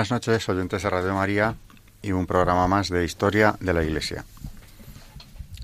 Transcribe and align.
Buenas 0.00 0.12
noches, 0.12 0.48
oyentes 0.48 0.82
de 0.82 0.88
Radio 0.88 1.12
María 1.12 1.54
y 2.00 2.12
un 2.12 2.26
programa 2.26 2.66
más 2.66 2.88
de 2.88 3.04
Historia 3.04 3.56
de 3.60 3.74
la 3.74 3.84
Iglesia. 3.84 4.24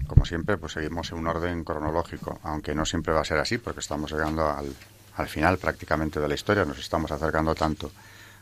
Como 0.06 0.26
siempre, 0.26 0.59
pues 0.59 0.74
seguimos 0.74 1.10
en 1.10 1.16
un 1.16 1.26
orden 1.26 1.64
cronológico, 1.64 2.38
aunque 2.42 2.74
no 2.74 2.84
siempre 2.84 3.14
va 3.14 3.22
a 3.22 3.24
ser 3.24 3.38
así, 3.38 3.56
porque 3.56 3.80
estamos 3.80 4.12
llegando 4.12 4.46
al, 4.46 4.76
al 5.16 5.29
final 5.29 5.57
prácticamente 5.57 6.20
de 6.20 6.29
la 6.29 6.34
historia, 6.34 6.66
nos 6.66 6.79
estamos 6.79 7.10
acercando 7.12 7.54
tanto 7.54 7.90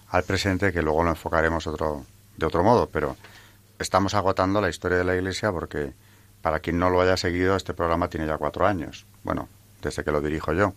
al 0.09 0.25
presente 0.25 0.73
que 0.73 0.83
luego 0.83 1.05
lo 1.05 1.11
enfocaremos 1.11 1.65
otro, 1.69 2.05
de 2.37 2.45
otro 2.45 2.65
modo, 2.65 2.89
pero 2.89 3.17
estamos 3.79 4.15
agotando 4.15 4.61
la 4.61 4.71
historia 4.71 4.99
de 4.99 5.05
la 5.05 5.15
Iglesia 5.15 5.53
porque 5.53 5.93
para 6.43 6.59
quien 6.59 6.77
no 6.77 6.91
lo 6.91 7.03
haya 7.03 7.17
seguido, 7.17 7.55
este 7.55 7.73
programa 7.73 8.09
tiene 8.09 8.27
ya 8.27 8.37
cuatro 8.37 8.67
años, 8.67 9.07
bueno, 9.23 9.49
desde 9.81 10.03
que 10.03 10.11
lo 10.11 10.21
dirijo 10.21 10.53
yo. 10.55 10.75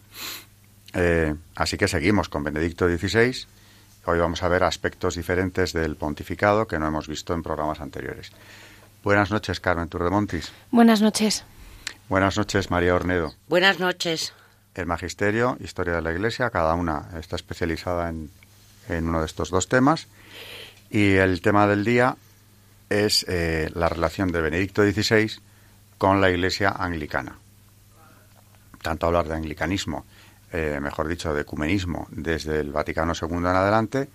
Eh, 0.94 1.34
así 1.56 1.76
que 1.76 1.88
seguimos 1.88 2.30
con 2.30 2.44
Benedicto 2.44 2.88
XVI 2.88 3.57
Hoy 4.10 4.20
vamos 4.20 4.42
a 4.42 4.48
ver 4.48 4.64
aspectos 4.64 5.16
diferentes 5.16 5.74
del 5.74 5.98
pontificado 5.98 6.66
que 6.66 6.80
no 6.80 6.88
hemos 6.88 7.10
visto 7.10 7.34
en 7.34 7.44
programas 7.44 7.82
anteriores. 7.82 8.32
Buenas 9.04 9.32
noches, 9.32 9.60
Carmen 9.60 9.90
Turdemontis. 9.90 10.54
Buenas 10.72 11.02
noches. 11.02 11.44
Buenas 12.08 12.38
noches, 12.38 12.72
María 12.72 12.96
Ornedo. 12.96 13.34
Buenas 13.50 13.82
noches. 13.82 14.34
El 14.76 14.86
Magisterio, 14.86 15.58
Historia 15.60 15.96
de 15.96 16.02
la 16.02 16.14
Iglesia, 16.14 16.50
cada 16.52 16.74
una 16.76 17.10
está 17.20 17.36
especializada 17.36 18.08
en, 18.08 18.30
uno 18.88 19.20
de 19.20 19.26
estos 19.26 19.50
dos 19.50 19.68
temas. 19.68 20.08
Y 20.90 21.16
el 21.16 21.42
tema 21.42 21.68
del 21.68 21.84
día 21.84 22.16
es 22.90 23.26
eh, 23.28 23.70
la 23.74 23.90
relación 23.90 24.32
de 24.32 24.40
Benedicto 24.40 24.84
XVI 24.84 25.34
con 25.98 26.22
la 26.22 26.30
Iglesia 26.30 26.70
anglicana. 26.70 27.40
Tanto 28.82 29.06
hablar 29.06 29.28
de 29.28 29.36
anglicanismo 29.36 30.06
eh, 30.52 30.80
mejor 30.82 31.08
dicho, 31.08 31.34
de 31.34 31.42
ecumenismo 31.42 32.08
desde 32.10 32.60
el 32.60 32.72
Vaticano 32.72 33.14
II 33.20 33.38
en 33.38 33.46
adelante, 33.48 34.10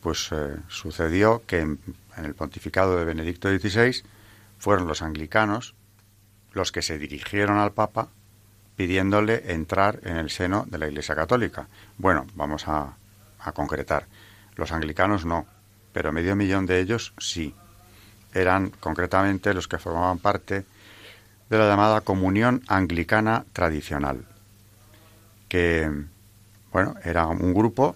pues 0.00 0.30
eh, 0.32 0.56
sucedió 0.68 1.42
que 1.46 1.60
en, 1.60 1.78
el 2.16 2.34
pontificado 2.34 2.98
de 2.98 3.04
Benedicto 3.04 3.48
XVI 3.48 4.02
fueron 4.58 4.86
los 4.86 5.02
anglicanos 5.02 5.74
los 6.52 6.72
que 6.72 6.82
se 6.82 6.98
dirigieron 6.98 7.58
al 7.58 7.72
Papa 7.72 8.08
pidiéndole 8.76 9.52
entrar 9.52 10.00
en 10.02 10.16
el 10.16 10.30
seno 10.30 10.66
de 10.68 10.78
la 10.78 10.88
Iglesia 10.88 11.14
Católica. 11.14 11.68
Bueno, 11.96 12.26
vamos 12.34 12.66
a, 12.68 12.96
a 13.38 13.52
concretar. 13.52 14.06
Los 14.56 14.72
anglicanos 14.72 15.24
no, 15.24 15.46
pero 15.92 16.12
medio 16.12 16.36
millón 16.36 16.66
de 16.66 16.80
ellos 16.80 17.14
sí. 17.18 17.54
Eran 18.34 18.70
concretamente 18.70 19.54
los 19.54 19.68
que 19.68 19.78
formaban 19.78 20.18
parte 20.18 20.64
de 21.48 21.58
la 21.58 21.68
llamada 21.68 22.00
comunión 22.00 22.62
anglicana 22.66 23.44
tradicional 23.52 24.26
que, 25.52 25.86
bueno, 26.72 26.94
era 27.04 27.26
un 27.26 27.52
grupo 27.52 27.94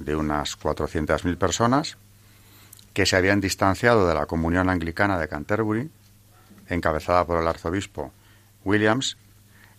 de 0.00 0.16
unas 0.16 0.58
400.000 0.58 1.38
personas 1.38 1.96
que 2.92 3.06
se 3.06 3.14
habían 3.14 3.40
distanciado 3.40 4.08
de 4.08 4.16
la 4.16 4.26
comunión 4.26 4.68
anglicana 4.68 5.16
de 5.16 5.28
Canterbury, 5.28 5.88
encabezada 6.68 7.24
por 7.24 7.40
el 7.40 7.46
arzobispo 7.46 8.10
Williams, 8.64 9.16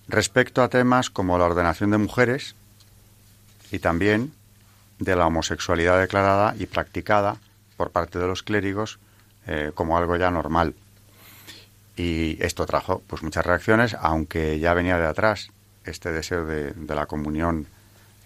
respecto 0.07 0.63
a 0.63 0.69
temas 0.69 1.09
como 1.09 1.37
la 1.37 1.43
ordenación 1.43 1.91
de 1.91 1.97
mujeres 1.97 2.55
y 3.69 3.79
también 3.79 4.31
de 4.97 5.17
la 5.17 5.27
homosexualidad 5.27 5.99
declarada 5.99 6.55
y 6.57 6.67
practicada 6.67 7.35
por 7.75 7.91
parte 7.91 8.17
de 8.17 8.27
los 8.27 8.43
clérigos 8.43 8.97
eh, 9.45 9.73
como 9.75 9.97
algo 9.97 10.15
ya 10.15 10.31
normal. 10.31 10.73
Y 11.97 12.41
esto 12.41 12.65
trajo 12.65 13.01
pues 13.07 13.23
muchas 13.23 13.45
reacciones, 13.45 13.93
aunque 13.99 14.57
ya 14.59 14.73
venía 14.73 14.97
de 14.97 15.07
atrás 15.07 15.49
este 15.87 16.11
deseo 16.11 16.45
de, 16.45 16.73
la 16.87 17.05
comunión 17.05 17.65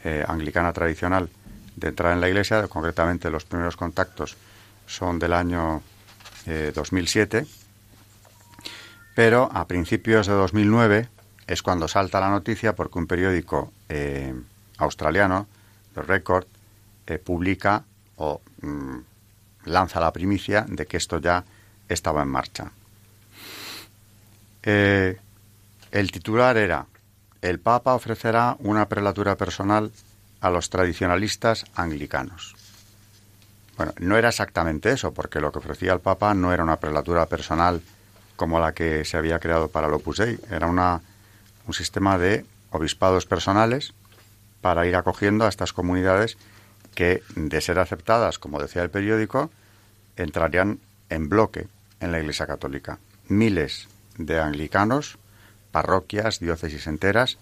eh, 0.03 0.25
anglicana 0.27 0.73
tradicional 0.73 1.29
de 1.75 1.87
entrar 1.89 2.13
en 2.13 2.21
la 2.21 2.27
Iglesia, 2.27 2.67
concretamente 2.67 3.29
los 3.29 3.45
primeros 3.45 3.77
contactos 3.77 4.35
son 4.87 5.19
del 5.19 5.33
año 5.33 5.81
2007, 6.73 7.37
eh, 7.37 7.45
pero 9.15 9.49
a 9.53 9.67
principios 9.67 10.27
de 10.27 10.33
2009 10.33 11.07
es 11.47 11.61
cuando 11.61 11.87
salta 11.87 12.19
la 12.19 12.29
noticia 12.29 12.75
porque 12.75 12.99
un 12.99 13.07
periódico 13.07 13.71
eh, 13.89 14.33
australiano, 14.77 15.47
The 15.93 16.01
Record, 16.01 16.47
publica 17.25 17.83
o 18.15 18.39
mm, 18.61 18.97
lanza 19.65 19.99
la 19.99 20.13
primicia 20.13 20.65
de 20.65 20.85
que 20.85 20.95
esto 20.95 21.19
ya 21.19 21.43
estaba 21.89 22.21
en 22.21 22.29
marcha. 22.29 22.71
el 24.63 25.17
titular 26.11 26.55
era 26.55 26.85
el 27.41 27.59
Papa 27.59 27.93
ofrecerá 27.93 28.55
una 28.59 28.87
prelatura 28.87 29.35
personal 29.35 29.91
a 30.41 30.49
los 30.49 30.69
tradicionalistas 30.69 31.65
anglicanos. 31.75 32.55
Bueno, 33.77 33.93
no 33.99 34.17
era 34.17 34.29
exactamente 34.29 34.91
eso, 34.91 35.13
porque 35.13 35.39
lo 35.39 35.51
que 35.51 35.59
ofrecía 35.59 35.93
el 35.93 35.99
Papa 35.99 36.33
no 36.33 36.53
era 36.53 36.63
una 36.63 36.79
prelatura 36.79 37.25
personal 37.25 37.81
como 38.35 38.59
la 38.59 38.73
que 38.73 39.05
se 39.05 39.17
había 39.17 39.39
creado 39.39 39.69
para 39.69 39.87
el 39.87 39.93
Opus 39.93 40.17
Dei, 40.17 40.39
era 40.49 40.67
una, 40.67 41.01
un 41.67 41.73
sistema 41.73 42.17
de 42.17 42.45
obispados 42.71 43.25
personales 43.25 43.93
para 44.61 44.87
ir 44.87 44.95
acogiendo 44.95 45.45
a 45.45 45.49
estas 45.49 45.73
comunidades 45.73 46.37
que, 46.95 47.23
de 47.35 47.61
ser 47.61 47.79
aceptadas, 47.79 48.39
como 48.39 48.61
decía 48.61 48.83
el 48.83 48.89
periódico, 48.89 49.51
entrarían 50.15 50.79
en 51.09 51.29
bloque 51.29 51.67
en 51.99 52.11
la 52.11 52.19
Iglesia 52.19 52.47
Católica. 52.47 52.99
Miles 53.27 53.87
de 54.17 54.39
anglicanos 54.39 55.17
parroquias, 55.71 56.39
diócesis 56.39 56.87
enteras, 56.87 57.37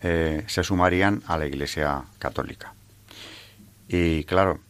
eh, 0.00 0.44
se 0.46 0.62
sumarían 0.62 1.22
a 1.26 1.38
la 1.38 1.46
Iglesia 1.46 2.02
Católica. 2.18 2.74
Y 3.88 4.24
claro, 4.24 4.60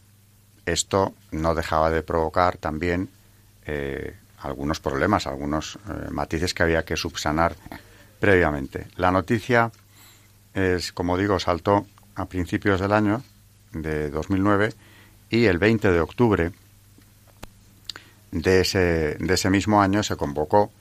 esto 0.65 1.13
no 1.31 1.55
dejaba 1.55 1.89
de 1.89 2.03
provocar 2.03 2.57
también 2.57 3.09
eh, 3.65 4.15
algunos 4.41 4.79
problemas, 4.79 5.27
algunos 5.27 5.75
eh, 5.75 6.09
matices 6.11 6.53
que 6.53 6.63
había 6.63 6.83
que 6.83 6.97
subsanar 6.97 7.55
previamente. 8.19 8.87
La 8.97 9.11
noticia 9.11 9.71
es, 10.53 10.91
como 10.91 11.17
digo, 11.17 11.39
saltó 11.39 11.85
a 12.15 12.25
principios 12.25 12.79
del 12.79 12.91
año 12.91 13.23
de 13.71 14.09
2009 14.09 14.73
y 15.29 15.45
el 15.45 15.57
20 15.57 15.91
de 15.91 15.99
octubre 15.99 16.51
de 18.31 18.61
ese, 18.61 19.15
de 19.19 19.33
ese 19.33 19.49
mismo 19.49 19.81
año 19.81 20.03
se 20.03 20.15
convocó 20.15 20.71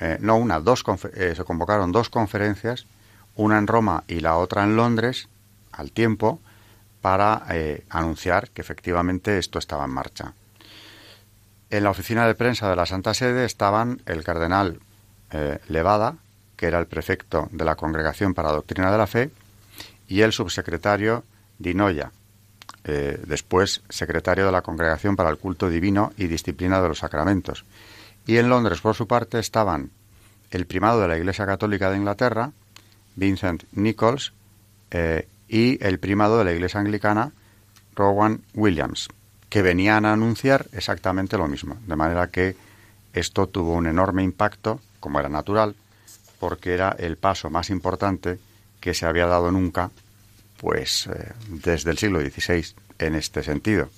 eh, 0.00 0.16
no 0.20 0.36
una, 0.36 0.60
dos, 0.60 0.82
eh, 1.14 1.34
se 1.36 1.44
convocaron 1.44 1.92
dos 1.92 2.08
conferencias, 2.08 2.86
una 3.36 3.58
en 3.58 3.66
Roma 3.66 4.04
y 4.08 4.20
la 4.20 4.38
otra 4.38 4.64
en 4.64 4.74
Londres, 4.74 5.28
al 5.72 5.92
tiempo, 5.92 6.40
para 7.02 7.44
eh, 7.50 7.84
anunciar 7.90 8.48
que 8.50 8.62
efectivamente 8.62 9.38
esto 9.38 9.58
estaba 9.58 9.84
en 9.84 9.90
marcha. 9.90 10.32
En 11.68 11.84
la 11.84 11.90
oficina 11.90 12.26
de 12.26 12.34
prensa 12.34 12.68
de 12.68 12.76
la 12.76 12.86
Santa 12.86 13.12
Sede 13.12 13.44
estaban 13.44 14.02
el 14.06 14.24
cardenal 14.24 14.80
Levada, 15.68 16.16
que 16.56 16.66
era 16.66 16.80
el 16.80 16.88
prefecto 16.88 17.48
de 17.52 17.64
la 17.64 17.76
Congregación 17.76 18.34
para 18.34 18.48
la 18.48 18.56
Doctrina 18.56 18.90
de 18.90 18.98
la 18.98 19.06
Fe, 19.06 19.30
y 20.08 20.22
el 20.22 20.32
subsecretario 20.32 21.22
Dinoya, 21.56 22.10
después 22.82 23.82
secretario 23.88 24.46
de 24.46 24.50
la 24.50 24.62
Congregación 24.62 25.14
para 25.14 25.30
el 25.30 25.38
Culto 25.38 25.68
Divino 25.70 26.12
y 26.16 26.26
Disciplina 26.26 26.82
de 26.82 26.88
los 26.88 26.98
Sacramentos, 26.98 27.64
y 28.26 28.36
en 28.36 28.48
Londres, 28.48 28.80
por 28.80 28.94
su 28.94 29.06
parte, 29.06 29.38
estaban 29.38 29.90
el 30.50 30.66
primado 30.66 31.00
de 31.00 31.08
la 31.08 31.18
Iglesia 31.18 31.46
Católica 31.46 31.90
de 31.90 31.96
Inglaterra, 31.96 32.52
Vincent 33.16 33.64
Nichols, 33.72 34.32
eh, 34.90 35.28
y 35.48 35.84
el 35.84 35.98
primado 35.98 36.38
de 36.38 36.44
la 36.44 36.52
Iglesia 36.52 36.80
Anglicana, 36.80 37.32
Rowan 37.94 38.42
Williams, 38.54 39.08
que 39.48 39.62
venían 39.62 40.04
a 40.04 40.12
anunciar 40.12 40.66
exactamente 40.72 41.36
lo 41.36 41.48
mismo. 41.48 41.76
De 41.86 41.96
manera 41.96 42.28
que 42.28 42.56
esto 43.12 43.48
tuvo 43.48 43.74
un 43.74 43.86
enorme 43.86 44.22
impacto, 44.22 44.80
como 45.00 45.18
era 45.18 45.28
natural, 45.28 45.74
porque 46.38 46.72
era 46.72 46.94
el 46.98 47.16
paso 47.16 47.50
más 47.50 47.70
importante 47.70 48.38
que 48.80 48.94
se 48.94 49.06
había 49.06 49.26
dado 49.26 49.50
nunca, 49.50 49.90
pues 50.56 51.06
eh, 51.06 51.32
desde 51.48 51.90
el 51.90 51.98
siglo 51.98 52.20
XVI, 52.20 52.74
en 52.98 53.14
este 53.14 53.42
sentido. 53.42 53.88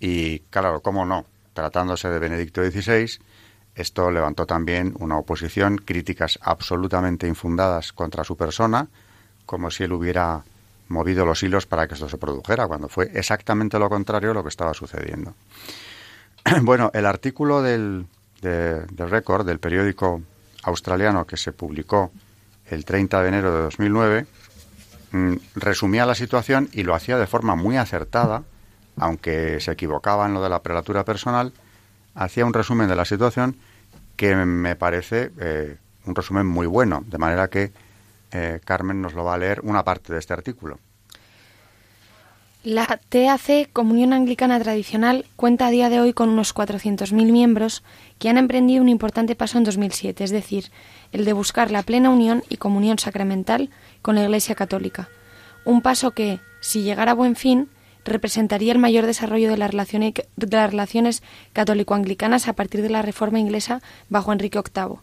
Y 0.00 0.40
claro, 0.50 0.80
cómo 0.80 1.06
no, 1.06 1.26
tratándose 1.54 2.08
de 2.08 2.18
Benedicto 2.18 2.62
XVI, 2.62 3.20
esto 3.74 4.10
levantó 4.10 4.46
también 4.46 4.94
una 4.98 5.16
oposición, 5.16 5.78
críticas 5.78 6.38
absolutamente 6.42 7.26
infundadas 7.26 7.92
contra 7.92 8.24
su 8.24 8.36
persona, 8.36 8.88
como 9.46 9.70
si 9.70 9.84
él 9.84 9.92
hubiera 9.92 10.44
movido 10.88 11.24
los 11.24 11.42
hilos 11.42 11.66
para 11.66 11.88
que 11.88 11.94
esto 11.94 12.08
se 12.08 12.18
produjera, 12.18 12.66
cuando 12.66 12.88
fue 12.88 13.10
exactamente 13.14 13.78
lo 13.78 13.88
contrario 13.88 14.34
lo 14.34 14.42
que 14.42 14.50
estaba 14.50 14.74
sucediendo. 14.74 15.34
bueno, 16.62 16.90
el 16.92 17.06
artículo 17.06 17.62
del, 17.62 18.06
del 18.40 19.10
récord 19.10 19.46
del 19.46 19.58
periódico 19.58 20.20
australiano 20.64 21.26
que 21.26 21.36
se 21.36 21.52
publicó 21.52 22.12
el 22.66 22.84
30 22.84 23.22
de 23.22 23.28
enero 23.28 23.54
de 23.54 23.62
2009 23.62 24.26
mm, 25.12 25.34
resumía 25.54 26.06
la 26.06 26.14
situación 26.14 26.68
y 26.72 26.82
lo 26.82 26.94
hacía 26.94 27.18
de 27.18 27.26
forma 27.26 27.56
muy 27.56 27.76
acertada, 27.76 28.42
aunque 28.96 29.60
se 29.60 29.72
equivocaba 29.72 30.26
en 30.26 30.34
lo 30.34 30.42
de 30.42 30.50
la 30.50 30.62
prelatura 30.62 31.04
personal, 31.04 31.52
hacía 32.14 32.44
un 32.44 32.54
resumen 32.54 32.88
de 32.88 32.96
la 32.96 33.04
situación 33.04 33.56
que 34.16 34.34
me 34.34 34.76
parece 34.76 35.30
eh, 35.40 35.76
un 36.06 36.14
resumen 36.14 36.46
muy 36.46 36.66
bueno, 36.66 37.04
de 37.06 37.18
manera 37.18 37.48
que 37.48 37.72
eh, 38.32 38.60
Carmen 38.64 39.02
nos 39.02 39.14
lo 39.14 39.24
va 39.24 39.34
a 39.34 39.38
leer 39.38 39.60
una 39.62 39.84
parte 39.84 40.12
de 40.12 40.18
este 40.18 40.32
artículo. 40.32 40.78
La 42.64 42.86
TAC, 42.86 43.72
Comunión 43.72 44.12
Anglicana 44.12 44.60
Tradicional, 44.60 45.26
cuenta 45.34 45.66
a 45.66 45.70
día 45.70 45.88
de 45.88 45.98
hoy 45.98 46.12
con 46.12 46.28
unos 46.28 46.54
400.000 46.54 47.32
miembros 47.32 47.82
que 48.20 48.28
han 48.28 48.38
emprendido 48.38 48.82
un 48.82 48.88
importante 48.88 49.34
paso 49.34 49.58
en 49.58 49.64
2007, 49.64 50.22
es 50.22 50.30
decir, 50.30 50.70
el 51.10 51.24
de 51.24 51.32
buscar 51.32 51.72
la 51.72 51.82
plena 51.82 52.10
unión 52.10 52.44
y 52.48 52.58
comunión 52.58 53.00
sacramental 53.00 53.70
con 54.00 54.14
la 54.14 54.22
Iglesia 54.22 54.54
Católica. 54.54 55.08
Un 55.64 55.82
paso 55.82 56.12
que, 56.12 56.38
si 56.60 56.82
llegara 56.82 57.10
a 57.10 57.14
buen 57.14 57.34
fin, 57.34 57.68
representaría 58.04 58.72
el 58.72 58.78
mayor 58.78 59.06
desarrollo 59.06 59.50
de 59.50 59.56
las 59.56 59.70
relaciones, 59.70 61.22
católico-anglicanas 61.52 62.48
a 62.48 62.52
partir 62.52 62.82
de 62.82 62.90
la 62.90 63.02
Reforma 63.02 63.38
inglesa 63.38 63.80
bajo 64.08 64.32
Enrique 64.32 64.58
VIII. 64.58 64.98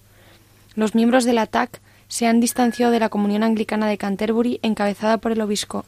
Los 0.75 0.96
miembros 0.96 1.25
de 1.25 1.34
la 1.34 1.46
TAC 1.46 1.81
se 2.07 2.25
han 2.25 2.40
distanciado 2.40 2.92
de 2.92 3.00
la 3.00 3.10
Comunión 3.10 3.44
Anglicana 3.44 3.88
de 3.88 3.98
Canterbury, 3.98 4.60
encabezada 4.63 5.19
por 5.19 5.31
el, 5.31 5.38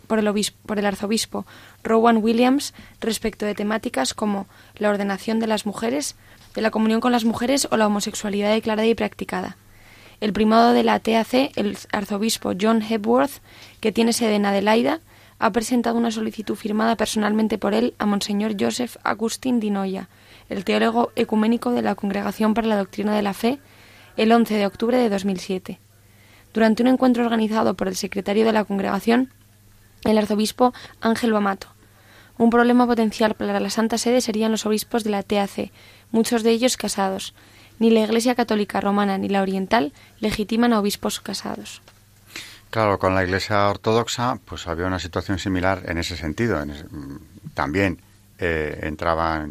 por 0.08 0.19
el, 0.19 0.28
obispo, 0.28 0.58
por 0.66 0.80
el 0.80 0.86
arzobispo 0.86 1.46
Rowan 1.84 2.18
Williams, 2.18 2.74
respecto 3.02 3.46
de 3.46 3.56
temáticas 3.56 4.14
como 4.14 4.46
la 4.78 4.90
ordenación 4.90 5.40
de 5.40 5.48
las 5.48 5.66
mujeres, 5.66 6.16
de 6.54 6.62
la 6.62 6.69
comunión 6.69 7.02
con 7.02 7.12
las 7.12 7.25
mujeres 7.25 7.68
o 7.72 7.78
la 7.78 7.88
homosexualidad 7.88 8.52
declarada 8.52 8.88
y 8.88 8.94
practicada. 8.94 9.57
El 10.19 10.34
primado 10.34 10.74
de 10.74 10.84
la 10.84 11.00
TAC, 11.00 11.52
el 11.56 11.75
arzobispo 11.92 12.54
John 12.60 12.84
Hepworth, 12.84 13.42
que 13.80 13.92
tiene 13.92 14.14
sede 14.14 14.36
en 14.36 14.46
Adelaida, 14.46 15.00
ha 15.42 15.52
presentado 15.52 15.98
una 15.98 16.12
solicitud 16.12 16.56
firmada 16.56 16.96
personalmente 16.96 17.58
por 17.58 17.74
él 17.74 17.96
a 17.98 18.06
Monseñor 18.06 18.56
Joseph 18.60 18.98
Agustín 19.04 19.60
Dinoya, 19.60 20.08
el 20.50 20.64
teólogo 20.64 21.12
ecuménico 21.16 21.72
de 21.72 21.82
la 21.82 21.96
Congregación 21.96 22.54
para 22.54 22.68
la 22.68 22.78
Doctrina 22.78 23.16
de 23.16 23.24
la 23.24 23.34
Fe, 23.34 23.58
el 24.18 24.32
11 24.32 24.54
de 24.54 24.68
octubre 24.68 24.98
de 24.98 25.10
2007. 25.10 25.80
Durante 26.54 26.84
un 26.84 26.90
encuentro 26.90 27.24
organizado 27.24 27.74
por 27.74 27.88
el 27.88 27.96
secretario 27.96 28.46
de 28.46 28.54
la 28.54 28.66
congregación, 28.66 29.34
el 30.04 30.20
arzobispo 30.20 30.74
Ángel 31.02 31.34
Bamato. 31.34 31.70
Un 32.38 32.52
problema 32.52 32.86
potencial 32.86 33.34
para 33.34 33.60
la 33.60 33.70
Santa 33.72 33.98
Sede 33.98 34.22
serían 34.22 34.52
los 34.52 34.68
obispos 34.68 35.04
de 35.04 35.10
la 35.10 35.24
TAC, 35.24 35.72
muchos 36.12 36.44
de 36.44 36.52
ellos 36.52 36.78
casados. 36.78 37.34
Ni 37.80 37.90
la 37.90 38.02
Iglesia 38.02 38.36
Católica 38.36 38.80
Romana 38.80 39.18
ni 39.18 39.28
la 39.28 39.42
Oriental 39.42 39.92
legitiman 40.20 40.72
a 40.72 40.80
obispos 40.80 41.20
casados. 41.20 41.82
Claro, 42.71 43.00
con 43.00 43.13
la 43.13 43.25
Iglesia 43.25 43.69
Ortodoxa 43.69 44.39
pues 44.45 44.65
había 44.65 44.85
una 44.85 44.97
situación 44.97 45.38
similar 45.39 45.83
en 45.88 45.97
ese 45.97 46.15
sentido. 46.15 46.63
también 47.53 48.01
eh, 48.39 48.79
entraba 48.83 49.45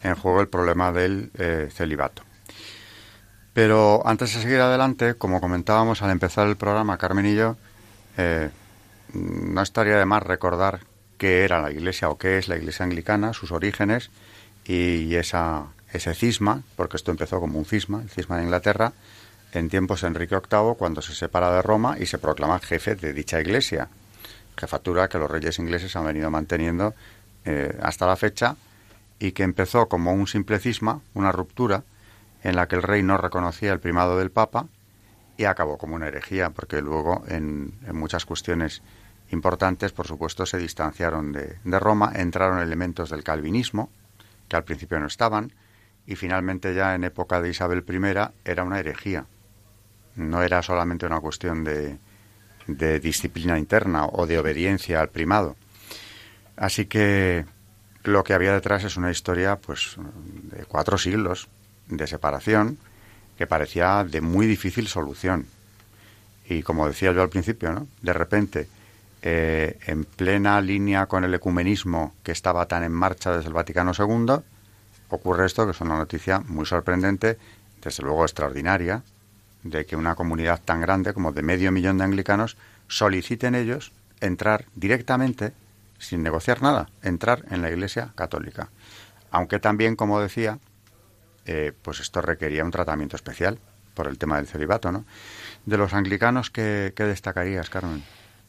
en, 0.00 0.14
juego 0.14 0.40
el 0.40 0.46
problema 0.46 0.92
del 0.92 1.32
eh, 1.36 1.68
celibato. 1.72 2.22
Pero 3.54 4.06
antes 4.06 4.34
de 4.34 4.40
seguir 4.40 4.60
adelante, 4.60 5.14
como 5.14 5.40
comentábamos 5.40 6.02
al 6.02 6.10
empezar 6.10 6.46
el 6.46 6.54
programa, 6.54 6.96
Carmen 6.96 7.26
y 7.26 7.34
yo, 7.34 7.56
eh, 8.16 8.50
no 9.14 9.60
estaría 9.60 9.96
de 9.98 10.06
más 10.06 10.22
recordar 10.22 10.78
qué 11.18 11.42
era 11.42 11.60
la 11.60 11.72
Iglesia 11.72 12.08
o 12.08 12.18
qué 12.18 12.38
es 12.38 12.46
la 12.46 12.56
Iglesia 12.56 12.84
anglicana, 12.84 13.32
sus 13.32 13.50
orígenes 13.50 14.10
y 14.64 15.12
esa, 15.16 15.66
ese 15.92 16.14
cisma, 16.14 16.62
porque 16.76 16.98
esto 16.98 17.10
empezó 17.10 17.40
como 17.40 17.58
un 17.58 17.64
cisma, 17.64 18.00
el 18.02 18.10
cisma 18.10 18.36
de 18.36 18.44
Inglaterra, 18.44 18.92
en 19.54 19.68
tiempos 19.68 20.00
de 20.00 20.08
Enrique 20.08 20.36
VIII, 20.36 20.74
cuando 20.76 21.00
se 21.00 21.14
separa 21.14 21.52
de 21.52 21.62
Roma 21.62 21.96
y 21.98 22.06
se 22.06 22.18
proclama 22.18 22.58
jefe 22.58 22.96
de 22.96 23.12
dicha 23.12 23.40
Iglesia, 23.40 23.88
jefatura 24.56 25.08
que 25.08 25.18
los 25.18 25.30
reyes 25.30 25.58
ingleses 25.58 25.94
han 25.96 26.04
venido 26.04 26.30
manteniendo 26.30 26.94
eh, 27.44 27.78
hasta 27.82 28.06
la 28.06 28.16
fecha 28.16 28.56
y 29.18 29.32
que 29.32 29.42
empezó 29.42 29.88
como 29.88 30.12
un 30.12 30.26
simple 30.26 30.58
cisma, 30.58 31.00
una 31.14 31.32
ruptura, 31.32 31.84
en 32.42 32.56
la 32.56 32.68
que 32.68 32.76
el 32.76 32.82
rey 32.82 33.02
no 33.02 33.16
reconocía 33.16 33.72
el 33.72 33.80
primado 33.80 34.18
del 34.18 34.30
Papa 34.30 34.66
y 35.36 35.44
acabó 35.44 35.78
como 35.78 35.94
una 35.94 36.08
herejía, 36.08 36.50
porque 36.50 36.80
luego 36.80 37.24
en, 37.28 37.74
muchas 37.92 38.26
cuestiones 38.26 38.82
importantes, 39.30 39.92
por 39.92 40.06
supuesto, 40.06 40.46
se 40.46 40.58
distanciaron 40.58 41.32
de, 41.32 41.56
Roma, 41.64 42.12
entraron 42.14 42.60
elementos 42.60 43.10
del 43.10 43.24
calvinismo, 43.24 43.90
que 44.48 44.56
al 44.56 44.64
principio 44.64 45.00
no 45.00 45.06
estaban, 45.06 45.52
y 46.06 46.16
finalmente 46.16 46.74
ya 46.74 46.94
en 46.94 47.04
época 47.04 47.40
de 47.40 47.50
Isabel 47.50 47.84
I 47.88 48.30
era 48.44 48.62
una 48.62 48.78
herejía. 48.78 49.26
No 50.16 50.42
era 50.42 50.62
solamente 50.62 51.06
una 51.06 51.20
cuestión 51.20 51.64
de, 51.64 51.98
de 52.66 53.00
disciplina 53.00 53.58
interna 53.58 54.06
o 54.06 54.26
de 54.26 54.38
obediencia 54.38 55.00
al 55.00 55.08
primado. 55.08 55.56
Así 56.56 56.86
que 56.86 57.44
lo 58.04 58.22
que 58.22 58.34
había 58.34 58.52
detrás 58.52 58.84
es 58.84 58.96
una 58.96 59.10
historia 59.10 59.56
pues 59.56 59.96
de 60.42 60.64
cuatro 60.66 60.98
siglos 60.98 61.48
de 61.88 62.06
separación 62.06 62.78
que 63.36 63.46
parecía 63.46 64.04
de 64.04 64.20
muy 64.20 64.46
difícil 64.46 64.86
solución. 64.86 65.46
Y 66.48 66.62
como 66.62 66.86
decía 66.86 67.12
yo 67.12 67.22
al 67.22 67.30
principio, 67.30 67.72
¿no? 67.72 67.88
de 68.02 68.12
repente, 68.12 68.68
eh, 69.22 69.78
en 69.86 70.04
plena 70.04 70.60
línea 70.60 71.06
con 71.06 71.24
el 71.24 71.34
ecumenismo 71.34 72.14
que 72.22 72.32
estaba 72.32 72.66
tan 72.66 72.84
en 72.84 72.92
marcha 72.92 73.34
desde 73.34 73.48
el 73.48 73.54
Vaticano 73.54 73.92
II, 73.98 74.42
ocurre 75.08 75.46
esto, 75.46 75.64
que 75.64 75.72
es 75.72 75.80
una 75.80 75.96
noticia 75.96 76.40
muy 76.40 76.66
sorprendente, 76.66 77.38
desde 77.82 78.02
luego 78.02 78.24
extraordinaria, 78.24 79.02
de 79.64 79.84
que 79.86 79.96
una 79.96 80.14
comunidad 80.14 80.60
tan 80.64 80.80
grande 80.80 81.12
como 81.12 81.32
de 81.32 81.42
medio 81.42 81.72
millón 81.72 81.98
de 81.98 82.04
anglicanos 82.04 82.56
soliciten 82.86 83.54
ellos 83.54 83.92
entrar 84.20 84.66
directamente, 84.74 85.52
sin 85.98 86.22
negociar 86.22 86.62
nada, 86.62 86.88
entrar 87.02 87.44
en 87.50 87.62
la 87.62 87.70
Iglesia 87.70 88.12
Católica. 88.14 88.68
Aunque 89.30 89.58
también, 89.58 89.96
como 89.96 90.20
decía, 90.20 90.58
eh, 91.46 91.72
pues 91.82 92.00
esto 92.00 92.20
requería 92.22 92.64
un 92.64 92.70
tratamiento 92.70 93.16
especial 93.16 93.58
por 93.94 94.06
el 94.08 94.18
tema 94.18 94.36
del 94.36 94.46
celibato, 94.46 94.92
¿no? 94.92 95.04
De 95.66 95.76
los 95.76 95.94
anglicanos, 95.94 96.50
¿qué, 96.50 96.92
destacarías, 96.96 97.70
Carmen? 97.70 98.04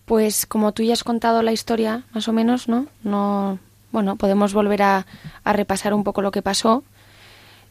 Pues 0.05 0.45
como 0.45 0.73
tú 0.73 0.83
ya 0.83 0.93
has 0.93 1.03
contado 1.03 1.41
la 1.41 1.51
historia, 1.51 2.03
más 2.13 2.27
o 2.27 2.33
menos, 2.33 2.67
¿no? 2.67 2.87
No, 3.03 3.59
bueno, 3.91 4.15
podemos 4.17 4.53
volver 4.53 4.81
a, 4.81 5.05
repasar 5.45 5.93
un 5.93 6.03
poco 6.03 6.21
lo 6.21 6.31
que 6.31 6.41
pasó. 6.41 6.83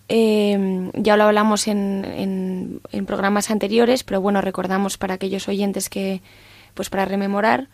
Eh, 0.09 0.91
ya 0.95 1.17
lo 1.17 1.25
hablamos 1.25 1.67
en, 1.67 2.81
en, 2.93 3.07
programas 3.07 3.51
anteriores, 3.51 4.05
pero 4.05 4.21
bueno, 4.21 4.41
recordamos 4.41 4.99
para 4.99 5.15
aquellos 5.15 5.49
oyentes 5.49 5.89
que, 5.89 6.21
pues 6.75 6.91
para 6.91 7.07
rememorar, 7.07 7.69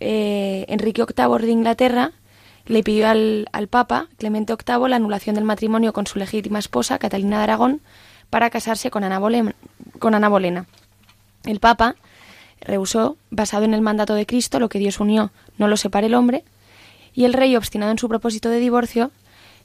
eh, 0.00 0.66
Enrique 0.68 1.04
VIII 1.04 1.38
de 1.46 1.50
Inglaterra 1.50 2.12
le 2.66 2.82
pidió 2.82 3.08
al, 3.08 3.48
Papa 3.70 4.08
Clemente 4.18 4.54
VIII 4.54 4.88
la 4.88 4.96
anulación 4.96 5.34
del 5.36 5.44
matrimonio 5.44 5.92
con 5.92 6.06
su 6.06 6.18
legítima 6.18 6.58
esposa, 6.58 6.98
Catalina 6.98 7.38
de 7.38 7.44
Aragón, 7.44 7.80
para 8.30 8.50
casarse 8.50 8.90
con 8.90 9.04
Ana, 9.04 9.18
Bolena, 9.18 9.54
con 9.98 10.14
Ana 10.14 10.28
Bolena. 10.28 10.66
El 11.44 11.60
Papa 11.60 11.96
rehusó, 12.60 13.16
basado 13.30 13.64
en 13.64 13.74
el 13.74 13.82
mandato 13.82 14.14
de 14.14 14.26
Cristo, 14.26 14.58
lo 14.58 14.68
que 14.68 14.78
Dios 14.78 15.00
unió, 15.00 15.30
no 15.58 15.68
lo 15.68 15.76
separe 15.76 16.06
el 16.06 16.14
hombre, 16.14 16.44
y 17.14 17.24
el 17.24 17.32
rey, 17.34 17.54
obstinado 17.54 17.92
en 17.92 17.98
su 17.98 18.08
propósito 18.08 18.48
de 18.48 18.58
divorcio, 18.58 19.10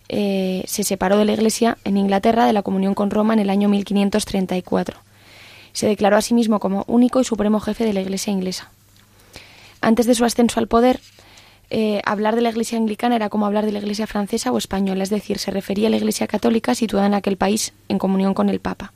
eh, 0.09 0.63
se 0.67 0.83
separó 0.83 1.17
de 1.17 1.25
la 1.25 1.33
Iglesia 1.33 1.77
en 1.83 1.95
Inglaterra 1.95 2.45
de 2.45 2.53
la 2.53 2.63
comunión 2.63 2.95
con 2.95 3.11
Roma 3.11 3.33
en 3.33 3.39
el 3.39 3.49
año 3.49 3.69
1534. 3.69 4.97
Se 5.71 5.87
declaró 5.87 6.17
a 6.17 6.21
sí 6.21 6.33
mismo 6.33 6.59
como 6.59 6.83
único 6.87 7.21
y 7.21 7.23
supremo 7.23 7.59
jefe 7.59 7.85
de 7.85 7.93
la 7.93 8.01
Iglesia 8.01 8.33
inglesa. 8.33 8.71
Antes 9.81 10.07
de 10.07 10.15
su 10.15 10.25
ascenso 10.25 10.59
al 10.59 10.67
poder, 10.67 10.99
eh, 11.69 12.01
hablar 12.05 12.35
de 12.35 12.41
la 12.41 12.49
Iglesia 12.49 12.77
anglicana 12.77 13.15
era 13.15 13.29
como 13.29 13.45
hablar 13.45 13.65
de 13.65 13.71
la 13.71 13.79
Iglesia 13.79 14.07
francesa 14.07 14.51
o 14.51 14.57
española, 14.57 15.03
es 15.03 15.11
decir, 15.11 15.37
se 15.37 15.51
refería 15.51 15.87
a 15.87 15.91
la 15.91 15.97
Iglesia 15.97 16.27
católica 16.27 16.73
situada 16.73 17.05
en 17.05 17.13
aquel 17.13 17.37
país 17.37 17.73
en 17.87 17.99
comunión 17.99 18.33
con 18.33 18.49
el 18.49 18.59
Papa. 18.59 18.93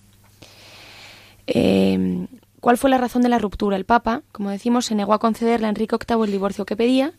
Eh, 1.46 2.27
¿Cuál 2.60 2.77
fue 2.77 2.89
la 2.89 2.98
razón 2.98 3.22
de 3.22 3.29
la 3.29 3.39
ruptura? 3.39 3.75
El 3.75 3.86
Papa, 3.86 4.24
como 4.32 4.50
decimos, 4.50 4.86
se 4.86 4.96
negó 4.96 5.13
a 5.13 5.20
concederle 5.20 5.67
a 5.67 5.70
Enrique 5.70 5.98
VIII 5.98 6.24
el 6.24 6.32
divorcio 6.32 6.65
que 6.65 6.77
pedía 6.77 7.12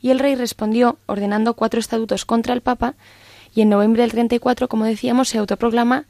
y 0.00 0.10
el 0.10 0.20
rey 0.20 0.36
respondió 0.36 0.98
ordenando 1.06 1.54
cuatro 1.54 1.80
estatutos 1.80 2.24
contra 2.24 2.54
el 2.54 2.60
Papa 2.60 2.94
y 3.56 3.62
en 3.62 3.70
noviembre 3.70 4.02
del 4.02 4.12
34, 4.12 4.68
como 4.68 4.84
decíamos, 4.84 5.30
se 5.30 5.38
autoproclama 5.38 6.04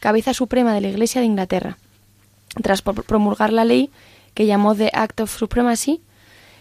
cabeza 0.00 0.34
suprema 0.34 0.74
de 0.74 0.82
la 0.82 0.88
Iglesia 0.88 1.22
de 1.22 1.26
Inglaterra, 1.26 1.78
tras 2.62 2.82
promulgar 2.82 3.54
la 3.54 3.64
ley 3.64 3.88
que 4.34 4.44
llamó 4.44 4.74
The 4.74 4.90
Act 4.92 5.20
of 5.22 5.34
Supremacy, 5.36 6.02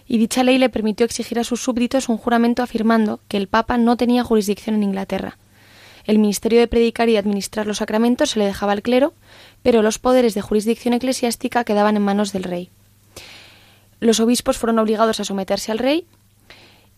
y 0.08 0.18
dicha 0.18 0.44
ley 0.44 0.58
le 0.58 0.70
permitió 0.70 1.06
exigir 1.06 1.40
a 1.40 1.44
sus 1.44 1.62
súbditos 1.62 2.08
un 2.08 2.18
juramento 2.18 2.64
afirmando 2.64 3.20
que 3.28 3.36
el 3.36 3.48
Papa 3.48 3.78
no 3.78 3.98
tenía 3.98 4.24
jurisdicción 4.24 4.76
en 4.76 4.84
Inglaterra. 4.84 5.38
El 6.06 6.20
ministerio 6.20 6.60
de 6.60 6.68
predicar 6.68 7.10
y 7.10 7.18
administrar 7.18 7.68
los 7.68 7.80
sacramentos 7.80 8.32
se 8.32 8.40
le 8.40 8.46
dejaba 8.46 8.72
al 8.72 8.82
clero, 8.82 9.14
pero 9.62 9.82
los 9.82 10.00
poderes 10.00 10.36
de 10.36 10.42
jurisdicción 10.42 10.94
eclesiástica 10.94 11.66
quedaban 11.66 11.98
en 11.98 12.02
manos 12.02 12.32
del 12.32 12.44
rey. 12.44 12.70
los 14.00 14.22
obispos 14.22 14.58
fueron 14.58 14.80
obligados 14.80 15.20
a 15.20 15.26
someterse 15.26 15.74
al 15.74 15.80
rey 15.80 16.06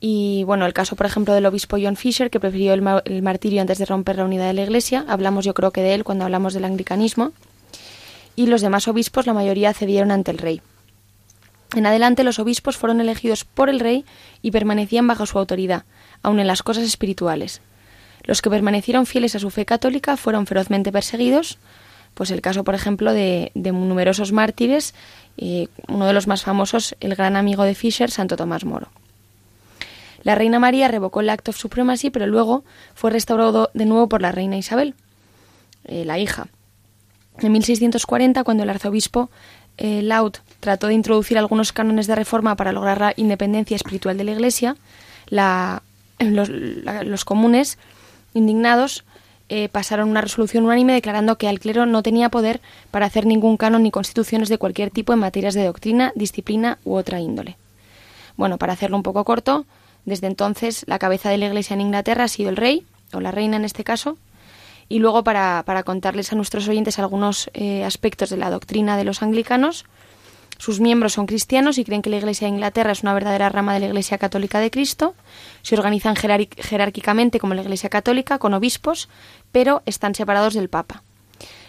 y 0.04 0.44
bueno, 0.46 0.66
el 0.66 0.74
caso, 0.74 0.96
por 0.96 1.06
ejemplo, 1.06 1.36
del 1.36 1.46
obispo 1.46 1.78
John 1.80 1.96
Fisher, 1.96 2.32
que 2.32 2.40
prefirió 2.40 2.74
el, 2.74 3.22
martirio 3.22 3.62
antes 3.62 3.78
de 3.78 3.86
romper 3.86 4.18
la 4.18 4.26
unidad 4.26 4.48
de 4.48 4.54
la 4.54 4.64
Iglesia. 4.64 5.06
Hablamos, 5.08 5.46
yo 5.46 5.54
creo 5.54 5.70
que 5.70 5.84
de 5.84 5.94
él 5.94 6.04
cuando 6.04 6.26
hablamos 6.26 6.56
del 6.56 6.66
anglicanismo. 6.66 7.34
Y 8.36 8.48
los 8.48 8.62
demás 8.62 8.88
obispos, 8.88 9.28
la 9.28 9.34
mayoría 9.34 9.76
cedieron 9.76 10.10
ante 10.10 10.32
el 10.32 10.40
rey. 10.40 10.62
En 11.76 11.86
adelante, 11.86 12.24
los 12.24 12.40
obispos 12.40 12.78
fueron 12.78 13.00
elegidos 13.00 13.46
por 13.46 13.70
el 13.70 13.80
rey 13.80 14.04
y 14.42 14.50
permanecían 14.50 15.06
bajo 15.06 15.28
su 15.28 15.38
autoridad, 15.38 15.86
aun 16.24 16.40
en 16.40 16.48
las 16.48 16.64
cosas 16.64 16.84
espirituales. 16.84 17.62
Los 18.24 18.42
que 18.42 18.50
permanecieron 18.50 19.06
fieles 19.06 19.36
a 19.36 19.40
su 19.40 19.52
fe 19.52 19.66
católica 19.66 20.18
fueron 20.18 20.48
ferozmente 20.48 20.92
perseguidos, 20.92 21.60
pues 22.16 22.32
el 22.32 22.42
caso, 22.42 22.64
por 22.64 22.74
ejemplo, 22.74 23.14
de, 23.14 23.52
de 23.54 23.72
numerosos 23.72 24.32
mártires, 24.32 24.96
eh, 25.38 25.68
uno 25.88 26.08
de 26.08 26.14
los 26.14 26.26
más 26.26 26.42
famosos, 26.42 26.96
el 27.00 27.14
gran 27.14 27.36
amigo 27.36 27.64
de 27.64 27.76
Fisher, 27.76 28.10
Santo 28.10 28.36
Tomás 28.36 28.66
Moro. 28.66 28.90
La 30.24 30.36
reina 30.36 30.60
María 30.60 30.88
revocó 30.88 31.22
el 31.22 31.30
Act 31.30 31.50
of 31.50 31.58
Supremacy, 31.58 32.10
pero 32.10 32.28
luego 32.28 32.64
fue 32.94 33.12
restaurado 33.12 33.70
de 33.74 33.86
nuevo 33.86 34.08
por 34.08 34.22
la 34.22 34.32
reina 34.32 34.58
Isabel, 34.58 34.96
eh, 35.86 36.06
la 36.06 36.20
hija. 36.20 36.48
En 37.40 37.52
1640, 37.52 38.44
cuando 38.44 38.64
el 38.64 38.70
arzobispo 38.70 39.30
eh, 39.78 40.02
Laud 40.04 40.34
trató 40.60 40.88
de 40.88 40.94
introducir 40.94 41.38
algunos 41.38 41.72
cánones 41.72 42.08
de 42.08 42.16
reforma 42.16 42.56
para 42.56 42.72
lograr 42.72 43.00
la 43.00 43.14
independencia 43.16 43.76
espiritual 43.76 44.18
de 44.18 44.24
la 44.24 44.32
Iglesia, 44.32 44.76
los, 46.20 47.26
comunes, 47.26 47.80
indignados, 48.34 49.06
eh, 49.50 49.70
pasaron 49.70 50.10
una 50.10 50.22
resolución 50.22 50.66
unánime 50.66 50.94
declarando 50.94 51.38
que 51.38 51.50
el 51.50 51.60
clero 51.60 51.86
no 51.86 52.04
tenía 52.04 52.30
poder 52.30 52.62
para 52.92 53.06
hacer 53.06 53.26
ningún 53.26 53.58
canon 53.58 53.84
ni 53.84 53.92
constituciones 53.92 54.50
de 54.50 54.58
cualquier 54.58 54.92
tipo 54.92 55.14
en 55.14 55.20
materias 55.20 55.56
de 55.56 55.66
doctrina, 55.66 56.12
disciplina 56.16 56.78
u 56.84 56.96
otra 56.96 57.20
índole. 57.20 57.58
Bueno, 58.38 58.58
para 58.58 58.74
hacerlo 58.74 58.98
un 58.98 59.04
poco 59.04 59.24
corto, 59.24 59.66
desde 60.06 60.28
entonces, 60.28 60.84
la 60.88 61.00
cabeza 61.00 61.30
de 61.30 61.38
la 61.38 61.48
Iglesia 61.48 61.74
en 61.74 61.82
Inglaterra 61.82 62.26
ha 62.26 62.28
sido 62.28 62.50
el 62.50 62.58
rey, 62.58 62.86
o 63.14 63.20
la 63.20 63.32
reina 63.32 63.58
en 63.58 63.66
este 63.66 63.84
caso, 63.84 64.18
y 64.90 65.00
luego 65.00 65.24
para, 65.24 65.64
para 65.66 65.84
contarles 65.84 66.32
a 66.34 66.36
nuestros 66.36 66.68
oyentes 66.68 67.00
algunos 67.00 67.50
eh, 67.54 67.84
aspectos 67.84 68.30
de 68.30 68.38
la 68.38 68.50
doctrina 68.50 68.98
de 68.98 69.04
los 69.04 69.22
anglicanos. 69.22 69.86
Sus 70.58 70.80
miembros 70.80 71.14
son 71.14 71.26
cristianos 71.26 71.78
y 71.78 71.86
creen 71.86 72.02
que 72.02 72.10
la 72.10 72.18
Iglesia 72.18 72.46
de 72.46 72.54
Inglaterra 72.54 72.92
es 72.92 73.02
una 73.02 73.14
verdadera 73.14 73.50
rama 73.50 73.74
de 73.74 73.80
la 73.80 73.86
Iglesia 73.88 74.18
Católica 74.18 74.60
de 74.60 74.70
Cristo. 74.70 75.16
Se 75.64 75.76
organizan 75.76 76.16
jerárquicamente 76.16 77.40
como 77.40 77.54
la 77.54 77.62
Iglesia 77.62 77.90
Católica, 77.90 78.38
con 78.38 78.54
obispos, 78.54 79.10
pero 79.52 79.82
están 79.86 80.14
separados 80.14 80.54
del 80.54 80.70
Papa. 80.70 81.04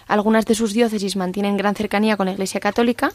Algunas 0.08 0.44
de 0.44 0.54
sus 0.54 0.74
diócesis 0.74 1.16
mantienen 1.16 1.56
gran 1.56 1.74
cercanía 1.74 2.16
con 2.16 2.26
la 2.26 2.32
Iglesia 2.32 2.60
Católica. 2.60 3.12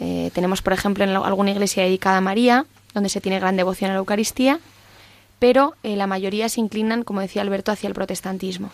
Eh, 0.00 0.30
tenemos, 0.34 0.62
por 0.62 0.72
ejemplo, 0.72 1.04
en 1.04 1.10
alguna 1.10 1.52
iglesia 1.52 1.84
dedicada 1.84 2.16
a 2.16 2.20
María, 2.20 2.66
donde 2.94 3.08
se 3.08 3.20
tiene 3.20 3.40
gran 3.40 3.56
devoción 3.56 3.90
a 3.90 3.94
la 3.94 3.98
Eucaristía, 3.98 4.60
pero 5.38 5.74
eh, 5.82 5.96
la 5.96 6.06
mayoría 6.06 6.48
se 6.48 6.60
inclinan, 6.60 7.02
como 7.02 7.20
decía 7.20 7.42
Alberto, 7.42 7.72
hacia 7.72 7.88
el 7.88 7.94
protestantismo. 7.94 8.70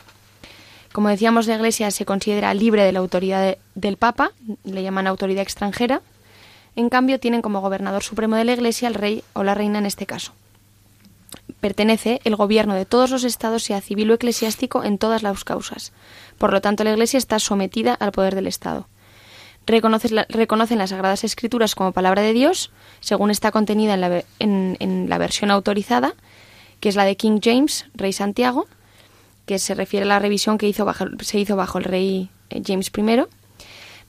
Como 0.93 1.09
decíamos, 1.09 1.47
la 1.47 1.57
Iglesia 1.57 1.91
se 1.91 2.05
considera 2.05 2.53
libre 2.55 2.85
de 2.85 2.93
la 2.93 2.99
autoridad 2.99 3.43
de, 3.43 3.59
del 3.75 3.97
Papa, 3.97 4.33
le 4.65 4.83
llaman 4.83 5.07
autoridad 5.07 5.43
extranjera. 5.43 6.03
En 6.77 6.89
cambio, 6.91 7.19
tienen 7.19 7.43
como 7.43 7.61
gobernador 7.61 8.03
supremo 8.03 8.37
de 8.37 8.45
la 8.45 8.53
Iglesia 8.53 8.89
el 8.89 8.95
rey 8.95 9.25
o 9.33 9.43
la 9.43 9.55
reina 9.55 9.79
en 9.79 9.87
este 9.87 10.07
caso. 10.07 10.33
Pertenece 11.61 12.21
el 12.25 12.37
gobierno 12.37 12.75
de 12.75 12.87
todos 12.87 13.11
los 13.11 13.25
estados, 13.25 13.63
sea 13.63 13.81
civil 13.81 14.11
o 14.11 14.15
eclesiástico, 14.15 14.85
en 14.85 14.99
todas 14.99 15.23
las 15.23 15.45
causas. 15.45 15.93
Por 16.39 16.53
lo 16.53 16.61
tanto, 16.61 16.85
la 16.85 16.93
Iglesia 16.93 17.19
está 17.19 17.39
sometida 17.39 17.95
al 17.95 18.13
poder 18.13 18.35
del 18.35 18.47
Estado 18.47 18.87
reconocen 19.71 20.79
las 20.79 20.91
Sagradas 20.91 21.25
Escrituras 21.25 21.75
como 21.75 21.93
palabra 21.93 22.23
de 22.23 22.33
Dios, 22.33 22.71
según 23.01 23.31
está 23.31 23.51
contenida 23.51 23.95
en 23.95 24.01
la, 24.01 24.25
en, 24.39 25.09
la, 25.09 25.19
versión 25.19 25.51
autorizada, 25.51 26.15
que 26.81 26.89
es 26.89 26.97
la 26.97 27.05
de 27.05 27.17
King 27.17 27.41
James, 27.43 27.87
rey 27.95 28.13
Santiago, 28.13 28.67
que 29.47 29.59
se 29.59 29.75
refiere 29.75 30.05
a 30.05 30.09
la 30.09 30.19
revisión 30.19 30.59
que 30.59 30.69
hizo 30.69 30.85
bajo, 30.85 31.07
se 31.21 31.39
hizo 31.39 31.57
bajo 31.57 31.79
el 31.79 31.85
rey 31.85 32.31
eh, 32.51 32.63
James 32.65 32.91
I. 32.97 33.25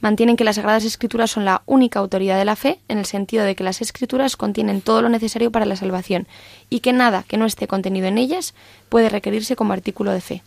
Mantienen 0.01 0.35
que 0.35 0.43
las 0.43 0.55
Sagradas 0.55 0.83
Escrituras 0.83 1.29
son 1.29 1.45
la 1.45 1.61
única 1.67 1.99
autoridad 1.99 2.37
de 2.37 2.45
la 2.45 2.55
fe, 2.55 2.79
en 2.87 2.97
el 2.97 3.05
sentido 3.05 3.43
de 3.45 3.55
que 3.55 3.63
las 3.63 3.81
Escrituras 3.81 4.35
contienen 4.35 4.81
todo 4.81 5.03
lo 5.03 5.09
necesario 5.09 5.51
para 5.51 5.65
la 5.65 5.75
salvación 5.75 6.27
y 6.69 6.79
que 6.79 6.91
nada 6.91 7.23
que 7.27 7.37
no 7.37 7.45
esté 7.45 7.67
contenido 7.67 8.07
en 8.07 8.17
ellas 8.17 8.55
puede 8.89 9.09
requerirse 9.09 9.55
como 9.55 9.73
artículo 9.73 10.11
de 10.11 10.21
fe. 10.21 10.43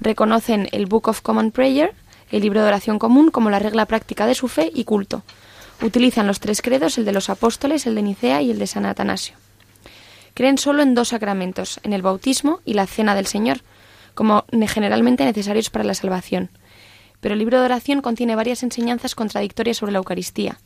Reconocen 0.00 0.68
el 0.70 0.86
Book 0.86 1.08
of 1.08 1.20
Common 1.20 1.50
Prayer, 1.50 1.94
el 2.30 2.42
libro 2.42 2.60
de 2.62 2.68
oración 2.68 2.98
común 2.98 3.30
como 3.30 3.50
la 3.50 3.58
regla 3.58 3.86
práctica 3.86 4.26
de 4.26 4.34
su 4.34 4.48
fe 4.48 4.70
y 4.74 4.84
culto. 4.84 5.22
Utilizan 5.82 6.26
los 6.26 6.40
tres 6.40 6.62
credos, 6.62 6.98
el 6.98 7.04
de 7.04 7.12
los 7.12 7.30
apóstoles, 7.30 7.86
el 7.86 7.94
de 7.94 8.02
Nicea 8.02 8.42
y 8.42 8.50
el 8.50 8.58
de 8.58 8.66
San 8.66 8.84
Atanasio. 8.84 9.36
Creen 10.34 10.58
solo 10.58 10.82
en 10.82 10.94
dos 10.94 11.08
sacramentos, 11.08 11.80
en 11.82 11.92
el 11.92 12.02
bautismo 12.02 12.60
y 12.64 12.74
la 12.74 12.86
cena 12.86 13.14
del 13.14 13.26
Señor, 13.26 13.62
como 14.14 14.44
generalmente 14.68 15.24
necesarios 15.24 15.70
para 15.70 15.84
la 15.84 15.94
salvación. 15.94 16.50
Pero 17.20 17.34
el 17.34 17.38
libro 17.38 17.58
de 17.58 17.64
oración 17.64 18.00
contiene 18.00 18.36
varias 18.36 18.62
enseñanzas 18.62 19.14
contradictorias 19.14 19.76
sobre 19.76 19.92
la 19.92 19.98
Eucaristía. 19.98 20.58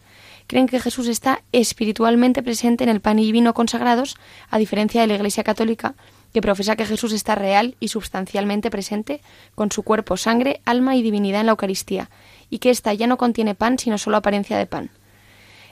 Creen 0.46 0.66
que 0.66 0.80
Jesús 0.80 1.08
está 1.08 1.42
espiritualmente 1.52 2.42
presente 2.42 2.84
en 2.84 2.90
el 2.90 3.00
pan 3.00 3.18
y 3.18 3.32
vino 3.32 3.54
consagrados, 3.54 4.16
a 4.50 4.58
diferencia 4.58 5.00
de 5.00 5.06
la 5.06 5.14
Iglesia 5.14 5.42
Católica, 5.42 5.94
que 6.34 6.42
profesa 6.42 6.74
que 6.74 6.84
Jesús 6.84 7.12
está 7.12 7.36
real 7.36 7.76
y 7.78 7.88
sustancialmente 7.88 8.68
presente 8.68 9.20
con 9.54 9.70
su 9.70 9.84
cuerpo, 9.84 10.16
sangre, 10.16 10.60
alma 10.64 10.96
y 10.96 11.02
divinidad 11.02 11.40
en 11.40 11.46
la 11.46 11.52
Eucaristía, 11.52 12.10
y 12.50 12.58
que 12.58 12.70
ésta 12.70 12.92
ya 12.92 13.06
no 13.06 13.16
contiene 13.16 13.54
pan 13.54 13.78
sino 13.78 13.98
solo 13.98 14.16
apariencia 14.16 14.58
de 14.58 14.66
pan. 14.66 14.90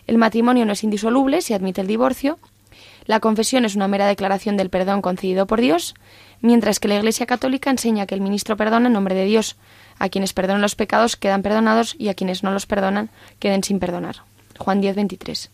El 0.06 0.18
matrimonio 0.18 0.64
no 0.64 0.72
es 0.72 0.84
indisoluble, 0.84 1.42
se 1.42 1.54
admite 1.54 1.80
el 1.80 1.88
divorcio, 1.88 2.38
la 3.06 3.18
confesión 3.18 3.64
es 3.64 3.74
una 3.74 3.88
mera 3.88 4.06
declaración 4.06 4.56
del 4.56 4.70
perdón 4.70 5.02
concedido 5.02 5.46
por 5.46 5.60
Dios, 5.60 5.94
mientras 6.40 6.78
que 6.78 6.86
la 6.86 6.96
Iglesia 6.96 7.26
Católica 7.26 7.68
enseña 7.68 8.06
que 8.06 8.14
el 8.14 8.20
ministro 8.20 8.56
perdona 8.56 8.86
en 8.86 8.92
nombre 8.92 9.16
de 9.16 9.24
Dios. 9.24 9.56
A 9.98 10.08
quienes 10.08 10.32
perdonan 10.32 10.62
los 10.62 10.76
pecados 10.76 11.16
quedan 11.16 11.42
perdonados 11.42 11.96
y 11.98 12.08
a 12.08 12.14
quienes 12.14 12.44
no 12.44 12.52
los 12.52 12.66
perdonan 12.66 13.10
queden 13.40 13.64
sin 13.64 13.80
perdonar. 13.80 14.22
Juan 14.58 14.80
10, 14.80 14.94
23. 14.94 15.50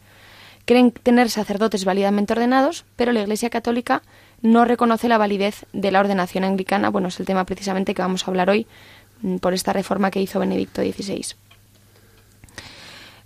Creen 0.66 0.90
tener 0.90 1.30
sacerdotes 1.30 1.86
válidamente 1.86 2.34
ordenados, 2.34 2.84
pero 2.96 3.12
la 3.12 3.22
Iglesia 3.22 3.48
Católica 3.48 4.02
no 4.42 4.64
reconoce 4.64 5.08
la 5.08 5.18
validez 5.18 5.66
de 5.72 5.90
la 5.90 6.00
ordenación 6.00 6.44
anglicana. 6.44 6.90
Bueno, 6.90 7.08
es 7.08 7.18
el 7.20 7.26
tema 7.26 7.44
precisamente 7.44 7.94
que 7.94 8.02
vamos 8.02 8.26
a 8.26 8.30
hablar 8.30 8.50
hoy 8.50 8.66
mm, 9.22 9.36
por 9.36 9.54
esta 9.54 9.72
reforma 9.72 10.10
que 10.10 10.20
hizo 10.20 10.38
Benedicto 10.38 10.82
XVI. 10.82 11.34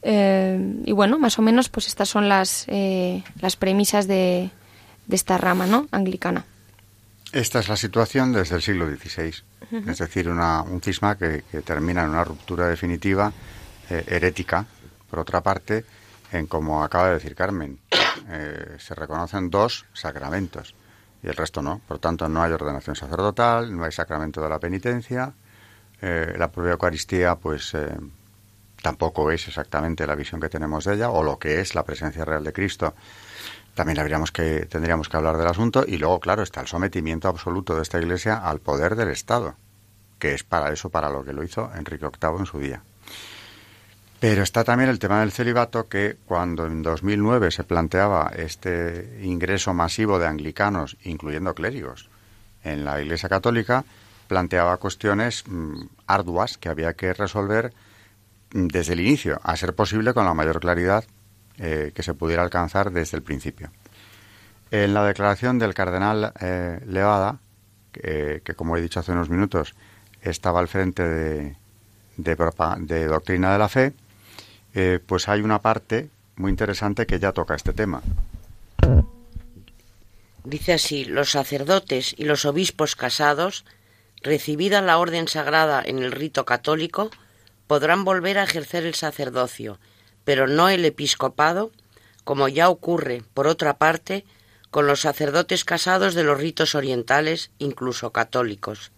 Eh, 0.04 0.82
y 0.84 0.92
bueno, 0.92 1.18
más 1.18 1.38
o 1.38 1.42
menos, 1.42 1.68
pues 1.68 1.86
estas 1.86 2.08
son 2.08 2.28
las, 2.28 2.64
eh, 2.68 3.22
las 3.40 3.56
premisas 3.56 4.08
de, 4.08 4.50
de, 5.06 5.16
esta 5.16 5.38
rama 5.38 5.66
¿no? 5.66 5.86
anglicana. 5.92 6.44
Esta 7.32 7.60
es 7.60 7.68
la 7.68 7.76
situación 7.76 8.32
desde 8.32 8.56
el 8.56 8.62
siglo 8.62 8.86
XVI, 8.86 9.28
uh 9.28 9.76
-huh. 9.76 9.90
es 9.90 9.98
decir, 9.98 10.28
una, 10.28 10.62
un 10.62 10.82
cisma 10.82 11.16
que, 11.16 11.44
que, 11.50 11.62
termina 11.62 12.02
en 12.02 12.10
una 12.10 12.24
ruptura 12.24 12.66
definitiva 12.66 13.32
eh, 13.88 14.04
herética, 14.08 14.66
por 15.08 15.20
otra 15.20 15.40
parte, 15.40 15.84
en 16.32 16.46
como 16.46 16.82
acaba 16.82 17.08
de 17.08 17.14
decir 17.14 17.34
Carmen, 17.34 17.78
se 18.78 18.94
reconocen 18.94 19.50
dos 19.50 19.84
sacramentos 19.92 20.74
y 21.22 21.28
el 21.28 21.34
resto 21.34 21.62
no. 21.62 21.80
Por 21.86 21.98
tanto, 21.98 22.28
no 22.28 22.42
hay 22.42 22.52
ordenación 22.52 22.96
sacerdotal, 22.96 23.76
no 23.76 23.84
hay 23.84 23.92
sacramento 23.92 24.42
de 24.42 24.48
la 24.48 24.58
penitencia, 24.58 25.32
eh, 26.00 26.34
la 26.36 26.50
propia 26.50 26.72
Eucaristía, 26.72 27.36
pues 27.36 27.74
eh, 27.74 27.96
tampoco 28.82 29.30
es 29.30 29.46
exactamente 29.46 30.06
la 30.06 30.16
visión 30.16 30.40
que 30.40 30.48
tenemos 30.48 30.84
de 30.84 30.94
ella 30.94 31.10
o 31.10 31.22
lo 31.22 31.38
que 31.38 31.60
es 31.60 31.74
la 31.74 31.84
presencia 31.84 32.24
real 32.24 32.42
de 32.42 32.52
Cristo. 32.52 32.94
También 33.74 33.98
habríamos 34.00 34.32
que, 34.32 34.66
tendríamos 34.66 35.08
que 35.08 35.16
hablar 35.16 35.38
del 35.38 35.46
asunto 35.46 35.84
y 35.86 35.96
luego, 35.96 36.20
claro, 36.20 36.42
está 36.42 36.60
el 36.60 36.66
sometimiento 36.66 37.28
absoluto 37.28 37.74
de 37.76 37.82
esta 37.82 37.98
Iglesia 37.98 38.36
al 38.36 38.58
poder 38.58 38.96
del 38.96 39.08
Estado, 39.08 39.54
que 40.18 40.34
es 40.34 40.44
para 40.44 40.72
eso, 40.72 40.90
para 40.90 41.08
lo 41.08 41.24
que 41.24 41.32
lo 41.32 41.42
hizo 41.42 41.70
Enrique 41.74 42.06
VIII 42.06 42.38
en 42.40 42.46
su 42.46 42.58
día. 42.58 42.82
Pero 44.22 44.44
está 44.44 44.62
también 44.62 44.88
el 44.88 45.00
tema 45.00 45.18
del 45.18 45.32
celibato 45.32 45.88
que 45.88 46.16
cuando 46.26 46.64
en 46.66 46.80
2009 46.80 47.50
se 47.50 47.64
planteaba 47.64 48.30
este 48.36 49.18
ingreso 49.20 49.74
masivo 49.74 50.20
de 50.20 50.28
anglicanos, 50.28 50.96
incluyendo 51.02 51.56
clérigos, 51.56 52.08
en 52.62 52.84
la 52.84 53.02
Iglesia 53.02 53.28
Católica, 53.28 53.84
planteaba 54.28 54.76
cuestiones 54.76 55.42
mmm, 55.48 55.86
arduas 56.06 56.56
que 56.56 56.68
había 56.68 56.92
que 56.92 57.12
resolver 57.14 57.74
desde 58.52 58.92
el 58.92 59.00
inicio, 59.00 59.40
a 59.42 59.56
ser 59.56 59.74
posible 59.74 60.14
con 60.14 60.24
la 60.24 60.34
mayor 60.34 60.60
claridad 60.60 61.02
eh, 61.58 61.90
que 61.92 62.04
se 62.04 62.14
pudiera 62.14 62.44
alcanzar 62.44 62.92
desde 62.92 63.16
el 63.16 63.24
principio. 63.24 63.72
En 64.70 64.94
la 64.94 65.04
declaración 65.04 65.58
del 65.58 65.74
cardenal 65.74 66.32
eh, 66.40 66.80
Levada, 66.86 67.40
que, 67.90 68.40
como 68.54 68.76
he 68.76 68.82
dicho 68.82 69.00
hace 69.00 69.10
unos 69.10 69.30
minutos, 69.30 69.74
estaba 70.20 70.60
al 70.60 70.68
frente 70.68 71.02
de, 71.02 71.56
de, 72.18 72.36
de 72.86 73.06
doctrina 73.06 73.52
de 73.52 73.58
la 73.58 73.68
fe, 73.68 73.94
eh, 74.74 75.00
pues 75.04 75.28
hay 75.28 75.40
una 75.40 75.60
parte 75.60 76.08
muy 76.36 76.50
interesante 76.50 77.06
que 77.06 77.18
ya 77.18 77.32
toca 77.32 77.54
este 77.54 77.72
tema. 77.72 78.02
Dice 80.44 80.72
así, 80.72 81.04
los 81.04 81.30
sacerdotes 81.30 82.14
y 82.16 82.24
los 82.24 82.44
obispos 82.44 82.96
casados, 82.96 83.64
recibida 84.22 84.80
la 84.80 84.98
orden 84.98 85.28
sagrada 85.28 85.82
en 85.84 85.98
el 85.98 86.10
rito 86.10 86.44
católico, 86.44 87.10
podrán 87.66 88.04
volver 88.04 88.38
a 88.38 88.44
ejercer 88.44 88.84
el 88.84 88.94
sacerdocio, 88.94 89.78
pero 90.24 90.48
no 90.48 90.68
el 90.68 90.84
episcopado, 90.84 91.70
como 92.24 92.48
ya 92.48 92.68
ocurre, 92.68 93.22
por 93.34 93.46
otra 93.46 93.78
parte, 93.78 94.24
con 94.70 94.86
los 94.86 95.00
sacerdotes 95.00 95.64
casados 95.64 96.14
de 96.14 96.24
los 96.24 96.38
ritos 96.38 96.74
orientales, 96.74 97.50
incluso 97.58 98.10
católicos. 98.10 98.90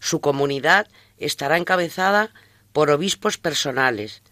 Su 0.00 0.20
comunidad 0.20 0.86
estará 1.18 1.56
encabezada 1.56 2.30
por 2.72 2.90
obispos 2.90 3.38
personales, 3.38 4.22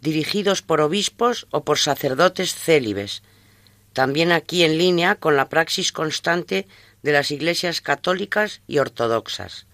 dirigidos 0.00 0.62
por 0.62 0.80
obispos 0.80 1.46
o 1.50 1.64
por 1.64 1.78
sacerdotes 1.78 2.54
célibes, 2.54 3.22
también 3.92 4.32
aquí 4.32 4.64
en 4.64 4.78
línea 4.78 5.16
con 5.16 5.36
la 5.36 5.48
praxis 5.48 5.92
constante 5.92 6.66
de 7.02 7.12
las 7.12 7.30
iglesias 7.30 7.80
católicas 7.80 8.60
y 8.66 8.78
ortodoxas. 8.78 9.66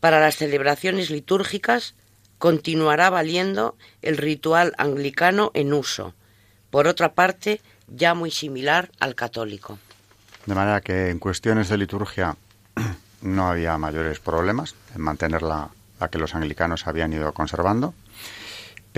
Para 0.00 0.20
las 0.20 0.36
celebraciones 0.36 1.10
litúrgicas 1.10 1.94
continuará 2.38 3.10
valiendo 3.10 3.76
el 4.02 4.16
ritual 4.16 4.74
anglicano 4.78 5.50
en 5.54 5.72
uso, 5.72 6.14
por 6.70 6.86
otra 6.86 7.14
parte 7.14 7.60
ya 7.88 8.14
muy 8.14 8.30
similar 8.30 8.90
al 9.00 9.14
católico. 9.14 9.78
De 10.46 10.54
manera 10.54 10.80
que 10.80 11.10
en 11.10 11.18
cuestiones 11.18 11.68
de 11.68 11.78
liturgia 11.78 12.36
no 13.22 13.48
había 13.48 13.76
mayores 13.76 14.20
problemas 14.20 14.74
en 14.94 15.02
mantener 15.02 15.42
la, 15.42 15.70
que 16.10 16.18
los 16.18 16.34
anglicanos 16.34 16.86
habían 16.86 17.12
ido 17.12 17.32
conservando, 17.32 17.94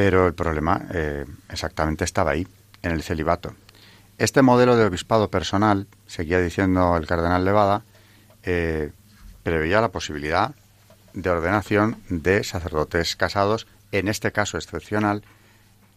pero 0.03 0.27
el 0.27 0.33
problema 0.33 0.87
eh, 0.95 1.27
exactamente 1.51 2.05
estaba 2.05 2.31
ahí, 2.31 2.49
en 2.81 2.93
el 2.93 3.03
celibato. 3.03 3.55
Este 4.17 4.41
modelo 4.41 4.75
de 4.75 4.87
obispado 4.87 5.29
personal, 5.29 5.89
seguía 6.07 6.41
diciendo 6.41 6.97
el 6.97 7.07
cardenal 7.07 7.45
Levada, 7.45 7.83
eh, 8.43 8.93
preveía 9.43 9.83
la 9.83 9.91
posibilidad 9.91 10.55
de 11.13 11.29
ordenación 11.29 11.99
de 12.09 12.43
sacerdotes 12.45 13.15
casados, 13.15 13.67
en 13.93 14.09
este 14.09 14.33
caso 14.33 14.57
excepcional, 14.57 15.23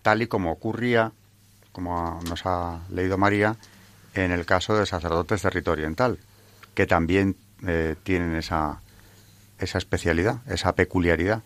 tal 0.02 0.22
y 0.22 0.28
como 0.28 0.52
ocurría, 0.52 1.14
como 1.72 2.20
nos 2.28 2.46
ha 2.46 2.82
leído 2.90 3.18
María, 3.18 3.56
en 4.16 4.34
el 4.34 4.46
caso 4.46 4.76
de 4.76 4.86
sacerdotes 4.86 5.44
de 5.44 5.50
rito 5.50 5.72
oriental, 5.72 6.20
que 6.76 6.88
también 6.88 7.38
eh, 7.66 7.96
tienen 8.04 8.36
esa, 8.36 8.82
esa 9.60 9.78
especialidad, 9.78 10.42
esa 10.50 10.76
peculiaridad. 10.76 11.42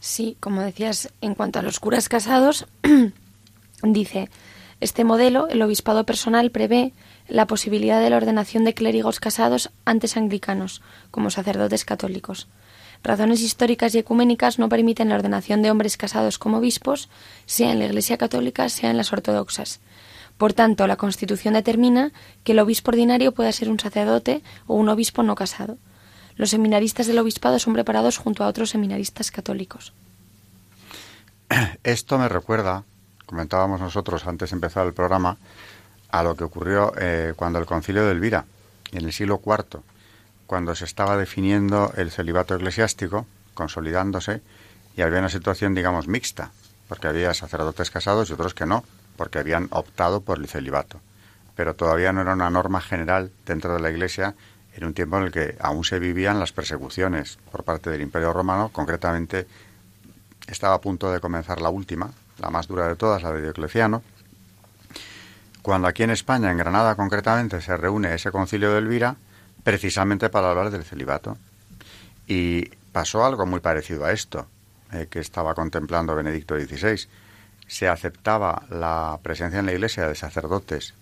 Sí, 0.00 0.38
como 0.40 0.62
decías, 0.62 1.12
en 1.20 1.34
cuanto 1.34 1.58
a 1.58 1.62
los 1.62 1.78
curas 1.78 2.08
casados, 2.08 2.66
dice, 3.82 4.30
este 4.80 5.04
modelo, 5.04 5.46
el 5.48 5.60
obispado 5.60 6.04
personal, 6.04 6.50
prevé 6.50 6.94
la 7.28 7.46
posibilidad 7.46 8.00
de 8.00 8.08
la 8.08 8.16
ordenación 8.16 8.64
de 8.64 8.72
clérigos 8.72 9.20
casados 9.20 9.70
antes 9.84 10.16
anglicanos, 10.16 10.80
como 11.10 11.28
sacerdotes 11.28 11.84
católicos. 11.84 12.48
Razones 13.02 13.42
históricas 13.42 13.94
y 13.94 13.98
ecuménicas 13.98 14.58
no 14.58 14.70
permiten 14.70 15.10
la 15.10 15.16
ordenación 15.16 15.60
de 15.60 15.70
hombres 15.70 15.98
casados 15.98 16.38
como 16.38 16.58
obispos, 16.58 17.10
sea 17.44 17.70
en 17.70 17.78
la 17.78 17.84
Iglesia 17.84 18.16
católica, 18.16 18.70
sea 18.70 18.90
en 18.90 18.96
las 18.96 19.12
ortodoxas. 19.12 19.80
Por 20.38 20.54
tanto, 20.54 20.86
la 20.86 20.96
Constitución 20.96 21.52
determina 21.52 22.12
que 22.42 22.52
el 22.52 22.58
obispo 22.60 22.90
ordinario 22.90 23.32
pueda 23.32 23.52
ser 23.52 23.68
un 23.68 23.78
sacerdote 23.78 24.42
o 24.66 24.76
un 24.76 24.88
obispo 24.88 25.22
no 25.22 25.34
casado. 25.34 25.76
Los 26.40 26.48
seminaristas 26.48 27.06
del 27.06 27.18
obispado 27.18 27.58
son 27.58 27.74
preparados 27.74 28.16
junto 28.16 28.42
a 28.42 28.46
otros 28.46 28.70
seminaristas 28.70 29.30
católicos. 29.30 29.92
Esto 31.84 32.16
me 32.16 32.30
recuerda 32.30 32.84
comentábamos 33.26 33.78
nosotros 33.78 34.26
antes 34.26 34.48
de 34.48 34.54
empezar 34.54 34.86
el 34.86 34.94
programa, 34.94 35.36
a 36.10 36.22
lo 36.22 36.34
que 36.34 36.44
ocurrió 36.44 36.94
eh, 36.98 37.34
cuando 37.36 37.58
el 37.58 37.66
concilio 37.66 38.06
de 38.06 38.12
Elvira, 38.12 38.46
en 38.90 39.04
el 39.04 39.12
siglo 39.12 39.42
IV, 39.44 39.82
cuando 40.46 40.74
se 40.74 40.86
estaba 40.86 41.18
definiendo 41.18 41.92
el 41.98 42.10
celibato 42.10 42.54
eclesiástico, 42.54 43.26
consolidándose, 43.52 44.40
y 44.96 45.02
había 45.02 45.18
una 45.18 45.28
situación, 45.28 45.74
digamos, 45.74 46.08
mixta, 46.08 46.52
porque 46.88 47.06
había 47.06 47.34
sacerdotes 47.34 47.90
casados 47.90 48.30
y 48.30 48.32
otros 48.32 48.54
que 48.54 48.64
no, 48.64 48.82
porque 49.18 49.38
habían 49.38 49.68
optado 49.72 50.22
por 50.22 50.38
el 50.38 50.48
celibato. 50.48 51.02
Pero 51.54 51.74
todavía 51.74 52.14
no 52.14 52.22
era 52.22 52.32
una 52.32 52.48
norma 52.48 52.80
general 52.80 53.30
dentro 53.44 53.74
de 53.74 53.80
la 53.80 53.90
Iglesia 53.90 54.34
en 54.80 54.86
un 54.86 54.94
tiempo 54.94 55.18
en 55.18 55.24
el 55.24 55.32
que 55.32 55.56
aún 55.60 55.84
se 55.84 55.98
vivían 55.98 56.40
las 56.40 56.52
persecuciones 56.52 57.38
por 57.52 57.64
parte 57.64 57.90
del 57.90 58.00
Imperio 58.00 58.32
Romano, 58.32 58.70
concretamente 58.72 59.46
estaba 60.46 60.74
a 60.74 60.80
punto 60.80 61.12
de 61.12 61.20
comenzar 61.20 61.60
la 61.60 61.68
última, 61.68 62.10
la 62.38 62.50
más 62.50 62.66
dura 62.66 62.88
de 62.88 62.96
todas, 62.96 63.22
la 63.22 63.32
de 63.32 63.42
Diocleciano, 63.42 64.02
cuando 65.62 65.86
aquí 65.86 66.02
en 66.02 66.10
España, 66.10 66.50
en 66.50 66.56
Granada 66.56 66.94
concretamente, 66.94 67.60
se 67.60 67.76
reúne 67.76 68.14
ese 68.14 68.30
concilio 68.30 68.72
de 68.72 68.78
Elvira 68.78 69.16
precisamente 69.62 70.30
para 70.30 70.50
hablar 70.50 70.70
del 70.70 70.84
celibato. 70.84 71.36
Y 72.26 72.70
pasó 72.92 73.24
algo 73.24 73.44
muy 73.44 73.60
parecido 73.60 74.06
a 74.06 74.12
esto 74.12 74.46
eh, 74.92 75.08
que 75.10 75.18
estaba 75.18 75.54
contemplando 75.54 76.14
Benedicto 76.14 76.58
XVI. 76.58 77.06
Se 77.66 77.88
aceptaba 77.88 78.62
la 78.70 79.18
presencia 79.22 79.60
en 79.60 79.66
la 79.66 79.72
iglesia 79.72 80.08
de 80.08 80.14
sacerdotes 80.14 80.94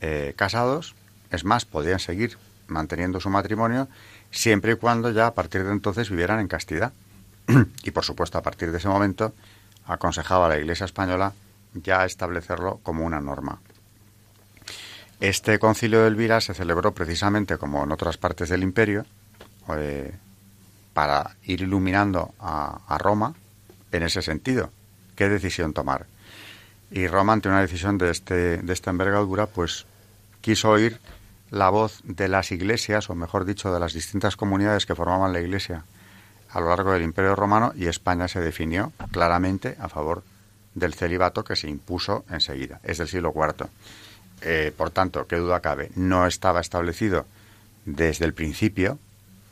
eh, 0.00 0.32
casados, 0.36 0.94
es 1.30 1.44
más, 1.44 1.66
podían 1.66 1.98
seguir 1.98 2.38
manteniendo 2.68 3.20
su 3.20 3.30
matrimonio 3.30 3.88
siempre 4.30 4.72
y 4.72 4.76
cuando 4.76 5.10
ya 5.10 5.26
a 5.26 5.34
partir 5.34 5.64
de 5.64 5.72
entonces 5.72 6.10
vivieran 6.10 6.40
en 6.40 6.48
castidad. 6.48 6.92
y 7.82 7.90
por 7.90 8.04
supuesto, 8.04 8.38
a 8.38 8.42
partir 8.42 8.70
de 8.70 8.78
ese 8.78 8.88
momento 8.88 9.34
aconsejaba 9.86 10.46
a 10.46 10.48
la 10.50 10.58
Iglesia 10.58 10.84
española 10.84 11.32
ya 11.74 12.04
establecerlo 12.04 12.80
como 12.82 13.04
una 13.04 13.20
norma. 13.20 13.60
Este 15.20 15.58
concilio 15.58 16.02
de 16.02 16.08
Elvira 16.08 16.40
se 16.40 16.54
celebró 16.54 16.92
precisamente 16.92 17.58
como 17.58 17.82
en 17.82 17.90
otras 17.90 18.16
partes 18.16 18.48
del 18.48 18.62
imperio 18.62 19.04
eh, 19.76 20.14
para 20.92 21.36
ir 21.44 21.62
iluminando 21.62 22.34
a, 22.38 22.96
Roma 22.98 23.34
en 23.90 24.02
ese 24.04 24.22
sentido. 24.22 24.70
¿Qué 25.16 25.28
decisión 25.28 25.72
tomar? 25.72 26.06
Y 26.90 27.06
Roma, 27.08 27.32
ante 27.32 27.48
una 27.48 27.60
decisión 27.60 27.98
de, 27.98 28.10
este, 28.10 28.58
de 28.58 28.72
esta 28.72 28.90
envergadura, 28.90 29.46
pues 29.46 29.86
quiso 30.40 30.70
oír 30.70 31.00
la 31.50 31.70
voz 31.70 32.00
de 32.04 32.28
las 32.28 32.52
iglesias, 32.52 33.10
o 33.10 33.14
mejor 33.14 33.44
dicho, 33.44 33.72
de 33.72 33.80
las 33.80 33.92
distintas 33.92 34.36
comunidades 34.36 34.86
que 34.86 34.94
formaban 34.94 35.32
la 35.32 35.40
iglesia 35.40 35.84
a 36.50 36.60
lo 36.60 36.68
largo 36.68 36.92
del 36.92 37.02
Imperio 37.02 37.34
Romano 37.34 37.72
y 37.76 37.86
España 37.86 38.28
se 38.28 38.40
definió 38.40 38.92
claramente 39.12 39.76
a 39.80 39.88
favor 39.88 40.22
del 40.74 40.94
celibato 40.94 41.44
que 41.44 41.56
se 41.56 41.68
impuso 41.68 42.24
enseguida. 42.30 42.80
Es 42.82 42.98
del 42.98 43.08
siglo 43.08 43.32
IV. 43.34 43.68
Eh, 44.40 44.72
por 44.76 44.90
tanto, 44.90 45.26
qué 45.26 45.36
duda 45.36 45.60
cabe, 45.60 45.90
no 45.96 46.26
estaba 46.26 46.60
establecido 46.60 47.26
desde 47.84 48.24
el 48.24 48.34
principio, 48.34 48.98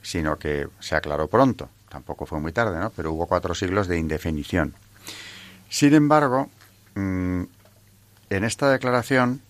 sino 0.02 0.38
que 0.38 0.68
se 0.80 0.94
aclaró 0.94 1.28
pronto. 1.28 1.68
Tampoco 1.88 2.26
fue 2.26 2.40
muy 2.40 2.52
tarde, 2.52 2.78
¿no? 2.78 2.90
Pero 2.90 3.12
hubo 3.12 3.26
cuatro 3.26 3.54
siglos 3.54 3.88
de 3.88 3.98
indefinición. 3.98 4.74
Sin 5.68 5.94
embargo, 5.94 6.48
mm, 6.94 7.42
en 8.30 8.44
esta 8.44 8.70
declaración 8.70 9.40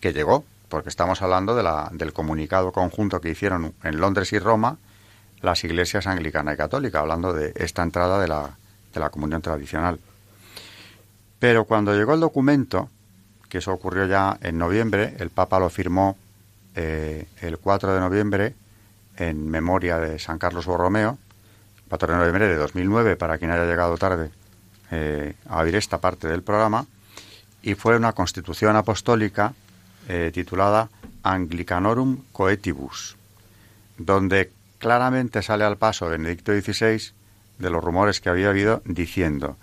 que 0.00 0.12
llegó, 0.12 0.44
porque 0.70 0.88
estamos 0.88 1.20
hablando 1.20 1.54
de 1.54 1.62
la, 1.62 1.90
del 1.92 2.14
comunicado 2.14 2.72
conjunto 2.72 3.20
que 3.20 3.28
hicieron 3.28 3.74
en 3.82 4.00
Londres 4.00 4.32
y 4.32 4.38
Roma, 4.38 4.78
las 5.42 5.64
iglesias 5.64 6.06
anglicana 6.06 6.54
y 6.54 6.56
católica, 6.56 7.00
hablando 7.00 7.34
de 7.34 7.52
esta 7.56 7.82
entrada 7.82 8.18
de 8.20 8.28
la, 8.28 8.56
de 8.94 9.00
la 9.00 9.10
comunión 9.10 9.42
tradicional. 9.42 9.98
Pero 11.38 11.64
cuando 11.64 11.94
llegó 11.94 12.14
el 12.14 12.20
documento, 12.20 12.88
que 13.48 13.58
eso 13.58 13.72
ocurrió 13.72 14.06
ya 14.06 14.38
en 14.40 14.58
noviembre, 14.58 15.16
el 15.18 15.30
Papa 15.30 15.58
lo 15.58 15.68
firmó 15.68 16.16
eh, 16.76 17.26
el 17.40 17.58
4 17.58 17.92
de 17.94 18.00
noviembre 18.00 18.54
en 19.16 19.50
memoria 19.50 19.98
de 19.98 20.18
San 20.18 20.38
Carlos 20.38 20.66
Borromeo, 20.66 21.18
4 21.88 22.12
de 22.12 22.18
noviembre 22.18 22.48
de 22.48 22.56
2009, 22.56 23.16
para 23.16 23.38
quien 23.38 23.50
haya 23.50 23.64
llegado 23.64 23.98
tarde 23.98 24.30
eh, 24.92 25.34
a 25.48 25.58
oír 25.58 25.74
esta 25.74 25.98
parte 25.98 26.28
del 26.28 26.42
programa, 26.42 26.86
y 27.62 27.74
fue 27.74 27.96
una 27.96 28.12
constitución 28.12 28.76
apostólica 28.76 29.52
eh, 30.12 30.32
titulada 30.32 30.90
Anglicanorum 31.22 32.24
Coetibus, 32.32 33.16
donde 33.96 34.50
claramente 34.78 35.40
sale 35.40 35.62
al 35.62 35.76
paso 35.76 36.08
Benedicto 36.08 36.50
XVI 36.50 37.12
de 37.60 37.70
los 37.70 37.84
rumores 37.84 38.20
que 38.20 38.28
había 38.28 38.48
habido 38.48 38.82
diciendo 38.84 39.56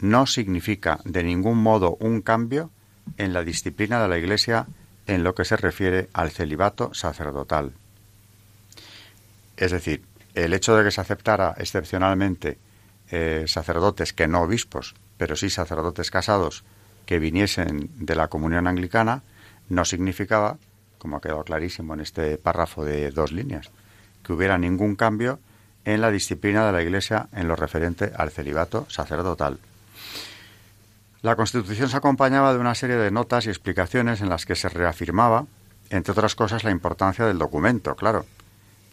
no 0.00 0.24
significa 0.24 1.00
de 1.04 1.22
ningún 1.22 1.62
modo 1.62 1.98
un 2.00 2.22
cambio 2.22 2.70
en 3.18 3.34
la 3.34 3.44
disciplina 3.44 4.00
de 4.00 4.08
la 4.08 4.16
Iglesia 4.16 4.66
en 5.06 5.22
lo 5.22 5.34
que 5.34 5.44
se 5.44 5.58
refiere 5.58 6.08
al 6.14 6.30
celibato 6.30 6.94
sacerdotal. 6.94 7.72
Es 9.58 9.70
decir, 9.70 10.02
el 10.34 10.54
hecho 10.54 10.74
de 10.76 10.84
que 10.84 10.90
se 10.92 11.02
aceptara 11.02 11.54
excepcionalmente 11.58 12.56
eh, 13.10 13.44
sacerdotes 13.46 14.14
que 14.14 14.28
no 14.28 14.40
obispos, 14.40 14.94
pero 15.18 15.36
sí 15.36 15.50
sacerdotes 15.50 16.10
casados 16.10 16.64
que 17.04 17.18
viniesen 17.18 17.90
de 17.96 18.14
la 18.14 18.28
comunión 18.28 18.66
anglicana, 18.66 19.22
no 19.70 19.86
significaba, 19.86 20.58
como 20.98 21.16
ha 21.16 21.20
quedado 21.22 21.44
clarísimo 21.44 21.94
en 21.94 22.00
este 22.00 22.36
párrafo 22.36 22.84
de 22.84 23.10
dos 23.10 23.32
líneas, 23.32 23.70
que 24.22 24.34
hubiera 24.34 24.58
ningún 24.58 24.96
cambio 24.96 25.38
en 25.86 26.02
la 26.02 26.10
disciplina 26.10 26.66
de 26.66 26.72
la 26.72 26.82
Iglesia 26.82 27.28
en 27.32 27.48
lo 27.48 27.56
referente 27.56 28.12
al 28.14 28.30
celibato 28.30 28.84
sacerdotal. 28.90 29.58
La 31.22 31.36
Constitución 31.36 31.88
se 31.88 31.96
acompañaba 31.96 32.52
de 32.52 32.58
una 32.58 32.74
serie 32.74 32.96
de 32.96 33.10
notas 33.10 33.46
y 33.46 33.50
explicaciones 33.50 34.20
en 34.20 34.28
las 34.28 34.44
que 34.44 34.56
se 34.56 34.68
reafirmaba, 34.68 35.46
entre 35.88 36.12
otras 36.12 36.34
cosas, 36.34 36.64
la 36.64 36.70
importancia 36.70 37.26
del 37.26 37.38
documento, 37.38 37.96
claro, 37.96 38.26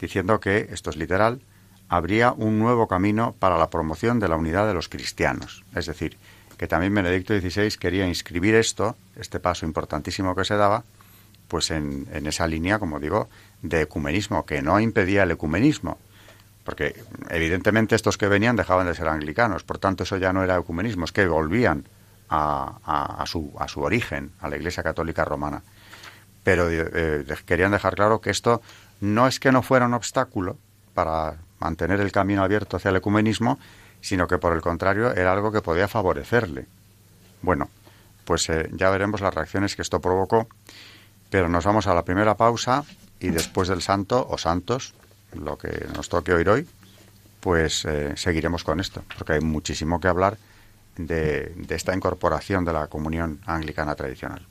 diciendo 0.00 0.40
que, 0.40 0.68
esto 0.70 0.90
es 0.90 0.96
literal, 0.96 1.40
habría 1.88 2.32
un 2.32 2.58
nuevo 2.58 2.86
camino 2.86 3.34
para 3.38 3.58
la 3.58 3.70
promoción 3.70 4.18
de 4.18 4.28
la 4.28 4.36
unidad 4.36 4.66
de 4.66 4.74
los 4.74 4.88
cristianos. 4.88 5.64
Es 5.74 5.86
decir, 5.86 6.18
que 6.58 6.66
también 6.66 6.94
Benedicto 6.94 7.38
XVI 7.38 7.70
quería 7.78 8.06
inscribir 8.06 8.56
esto, 8.56 8.96
este 9.16 9.38
paso 9.38 9.64
importantísimo 9.64 10.34
que 10.34 10.44
se 10.44 10.56
daba, 10.56 10.82
pues 11.46 11.70
en, 11.70 12.06
esa 12.12 12.46
línea, 12.46 12.78
como 12.78 12.98
digo, 12.98 13.28
de 13.62 13.82
ecumenismo, 13.82 14.44
que 14.44 14.60
no 14.60 14.78
impedía 14.80 15.22
el 15.22 15.30
ecumenismo, 15.30 15.98
porque 16.64 17.00
evidentemente 17.30 17.94
estos 17.94 18.18
que 18.18 18.28
venían 18.28 18.56
dejaban 18.56 18.86
de 18.86 18.94
ser 18.94 19.08
anglicanos, 19.08 19.62
por 19.62 19.78
tanto 19.78 20.02
eso 20.02 20.18
ya 20.18 20.32
no 20.32 20.42
era 20.42 20.58
ecumenismo, 20.58 21.04
es 21.04 21.12
que 21.12 21.26
volvían 21.26 21.84
a, 22.28 23.24
su, 23.26 23.54
a 23.58 23.68
su 23.68 23.80
origen, 23.80 24.32
a 24.40 24.48
la 24.50 24.56
Iglesia 24.56 24.82
Católica 24.82 25.24
Romana. 25.24 25.62
Pero 26.44 26.68
eh, 26.70 27.24
querían 27.46 27.72
dejar 27.72 27.94
claro 27.94 28.20
que 28.20 28.30
esto 28.30 28.60
no 29.00 29.26
es 29.28 29.40
que 29.40 29.52
no 29.52 29.62
fuera 29.62 29.86
un 29.86 29.94
obstáculo 29.94 30.58
para 30.92 31.36
mantener 31.60 32.00
el 32.00 32.12
camino 32.12 32.42
abierto 32.42 32.76
hacia 32.76 32.90
el 32.90 32.96
ecumenismo, 32.96 33.58
sino 34.00 34.26
que 34.26 34.38
por 34.38 34.52
el 34.52 34.60
contrario 34.60 35.12
era 35.14 35.32
algo 35.32 35.52
que 35.52 35.62
podía 35.62 35.88
favorecerle. 35.88 36.66
Bueno, 37.42 37.68
pues 38.24 38.48
eh, 38.48 38.68
ya 38.72 38.90
veremos 38.90 39.20
las 39.20 39.34
reacciones 39.34 39.76
que 39.76 39.82
esto 39.82 40.00
provocó, 40.00 40.48
pero 41.30 41.48
nos 41.48 41.64
vamos 41.64 41.86
a 41.86 41.94
la 41.94 42.04
primera 42.04 42.36
pausa 42.36 42.84
y 43.20 43.30
después 43.30 43.68
del 43.68 43.82
santo 43.82 44.26
o 44.28 44.38
santos 44.38 44.94
lo 45.32 45.58
que 45.58 45.86
nos 45.94 46.08
toque 46.08 46.32
oír 46.32 46.48
hoy, 46.48 46.68
pues 47.40 47.84
eh, 47.84 48.14
seguiremos 48.16 48.64
con 48.64 48.80
esto, 48.80 49.02
porque 49.16 49.34
hay 49.34 49.40
muchísimo 49.40 50.00
que 50.00 50.08
hablar 50.08 50.38
de, 50.96 51.52
de 51.54 51.74
esta 51.74 51.94
incorporación 51.94 52.64
de 52.64 52.72
la 52.72 52.86
comunión 52.86 53.40
anglicana 53.46 53.94
tradicional. 53.94 54.46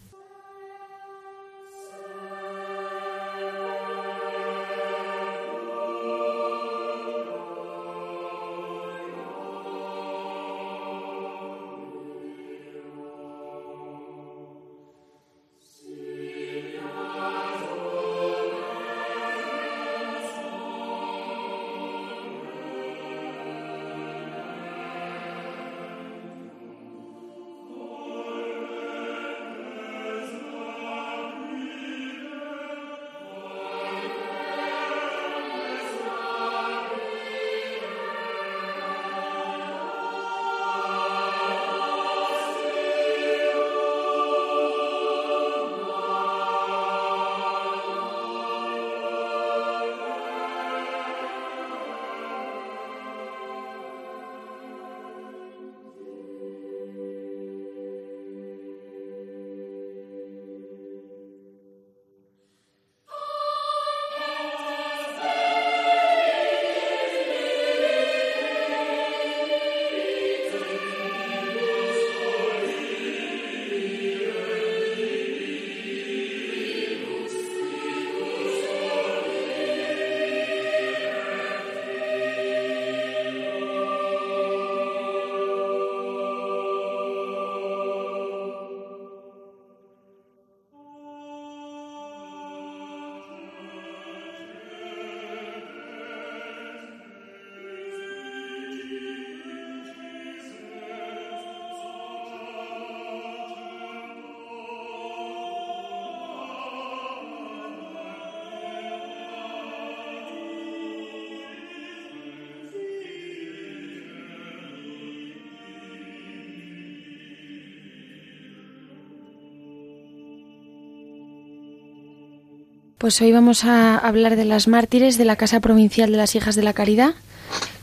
Pues 122.97 123.21
hoy 123.21 123.31
vamos 123.31 123.63
a 123.63 123.95
hablar 123.95 124.35
de 124.35 124.43
las 124.43 124.67
mártires 124.67 125.19
de 125.19 125.25
la 125.25 125.35
Casa 125.35 125.59
Provincial 125.59 126.09
de 126.09 126.17
las 126.17 126.33
Hijas 126.33 126.55
de 126.55 126.63
la 126.63 126.73
Caridad, 126.73 127.13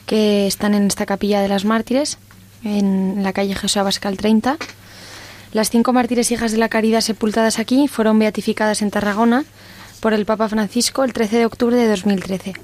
que 0.06 0.48
están 0.48 0.74
en 0.74 0.88
esta 0.88 1.06
capilla 1.06 1.40
de 1.40 1.46
las 1.46 1.64
mártires, 1.64 2.18
en 2.64 3.22
la 3.22 3.32
calle 3.32 3.54
José 3.54 3.78
Abascal 3.78 4.16
30. 4.16 4.56
Las 5.52 5.70
cinco 5.70 5.92
mártires 5.92 6.32
hijas 6.32 6.50
de 6.50 6.58
la 6.58 6.68
caridad 6.68 7.00
sepultadas 7.00 7.60
aquí 7.60 7.86
fueron 7.86 8.18
beatificadas 8.18 8.82
en 8.82 8.90
Tarragona 8.90 9.44
por 10.00 10.14
el 10.14 10.26
Papa 10.26 10.48
Francisco 10.48 11.04
el 11.04 11.12
13 11.12 11.38
de 11.38 11.46
octubre 11.46 11.76
de 11.76 11.86
2013, 11.86 12.54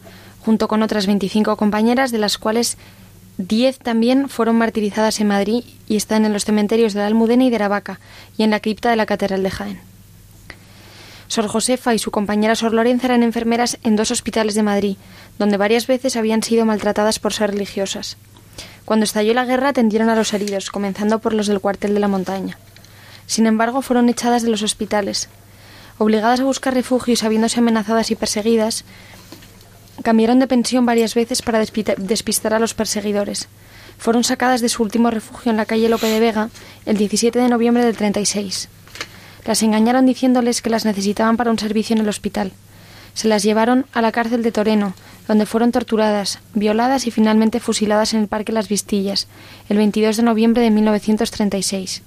junto 0.41 0.67
con 0.67 0.83
otras 0.83 1.07
25 1.07 1.55
compañeras, 1.57 2.11
de 2.11 2.19
las 2.19 2.37
cuales 2.37 2.79
10 3.39 3.79
también 3.79 4.29
fueron 4.29 4.59
martirizadas 4.59 5.21
en 5.21 5.29
Madrid 5.29 5.63
y 5.87 5.95
están 5.95 6.25
en 6.25 6.33
los 6.33 6.47
cementerios 6.47 6.95
de 6.95 6.99
la 7.01 7.07
Almudena 7.07 7.45
y 7.45 7.51
de 7.51 7.57
Aravaca 7.57 8.01
y 8.37 8.43
en 8.43 8.51
la 8.51 8.59
cripta 8.59 8.91
de 8.91 8.97
la 8.97 9.07
Catedral 9.07 9.45
de 9.45 9.51
Jaén. 9.53 9.90
Sor 11.31 11.47
Josefa 11.47 11.95
y 11.95 12.01
su 12.01 12.11
compañera 12.11 12.57
Sor 12.57 12.73
Lorenza 12.73 13.07
eran 13.07 13.23
enfermeras 13.23 13.79
en 13.85 13.95
dos 13.95 14.11
hospitales 14.11 14.57
de 14.57 14.65
Madrid, 14.65 14.97
donde 15.39 15.59
varias 15.59 15.87
veces 15.87 16.17
habían 16.17 16.43
sido 16.43 16.67
maltratadas 16.67 17.21
por 17.21 17.33
ser 17.33 17.53
religiosas. 17.53 18.17
Cuando 18.85 19.05
estalló 19.05 19.33
la 19.33 19.45
guerra 19.45 19.69
atendieron 19.69 20.09
a 20.09 20.17
los 20.17 20.35
heridos, 20.35 20.73
comenzando 20.73 21.21
por 21.21 21.33
los 21.33 21.47
del 21.47 21.61
cuartel 21.61 21.95
de 21.95 22.01
la 22.01 22.09
montaña. 22.09 22.59
Sin 23.27 23.47
embargo, 23.47 23.81
fueron 23.81 24.09
echadas 24.09 24.43
de 24.43 24.49
los 24.49 24.65
hospitales. 24.65 25.29
Obligadas 25.99 26.41
a 26.41 26.45
buscar 26.45 26.75
refugio 26.75 27.13
y 27.13 27.17
sabiéndose 27.17 27.61
amenazadas 27.61 28.11
y 28.11 28.17
perseguidas, 28.17 28.85
cambiaron 30.03 30.41
de 30.41 30.49
pensión 30.49 30.85
varias 30.85 31.15
veces 31.15 31.43
para 31.43 31.61
despistar 31.61 32.55
a 32.55 32.59
los 32.59 32.75
perseguidores. 32.75 33.47
Fueron 33.99 34.25
sacadas 34.25 34.63
de 34.63 34.69
su 34.69 34.83
último 34.83 35.13
refugio 35.13 35.51
en 35.51 35.59
la 35.59 35.67
calle 35.67 35.89
Lope 35.89 36.09
de 36.09 36.19
Vega 36.19 36.51
el 36.87 36.97
17 36.97 37.39
de 37.39 37.49
noviembre 37.49 37.85
del 37.85 37.97
36. 37.97 38.69
Las 39.45 39.63
engañaron 39.63 40.07
diciéndoles 40.07 40.63
que 40.63 40.71
las 40.71 40.85
necesitaban 40.85 41.37
para 41.37 41.51
un 41.51 41.59
servicio 41.59 41.95
en 41.95 42.03
el 42.03 42.09
hospital. 42.09 42.53
Se 43.15 43.29
las 43.29 43.43
llevaron 43.43 43.87
a 43.93 44.03
la 44.03 44.13
cárcel 44.13 44.43
de 44.43 44.53
Toreno, 44.53 44.95
donde 45.27 45.47
fueron 45.47 45.73
torturadas, 45.73 46.41
violadas 46.55 47.07
y 47.07 47.11
finalmente 47.11 47.61
fusiladas 47.61 48.15
en 48.15 48.21
el 48.21 48.29
Parque 48.29 48.53
Las 48.53 48.69
Vistillas, 48.69 49.29
el 49.69 49.77
22 49.77 50.17
de 50.17 50.23
noviembre 50.23 50.63
de 50.63 50.71
1936. 50.71 52.03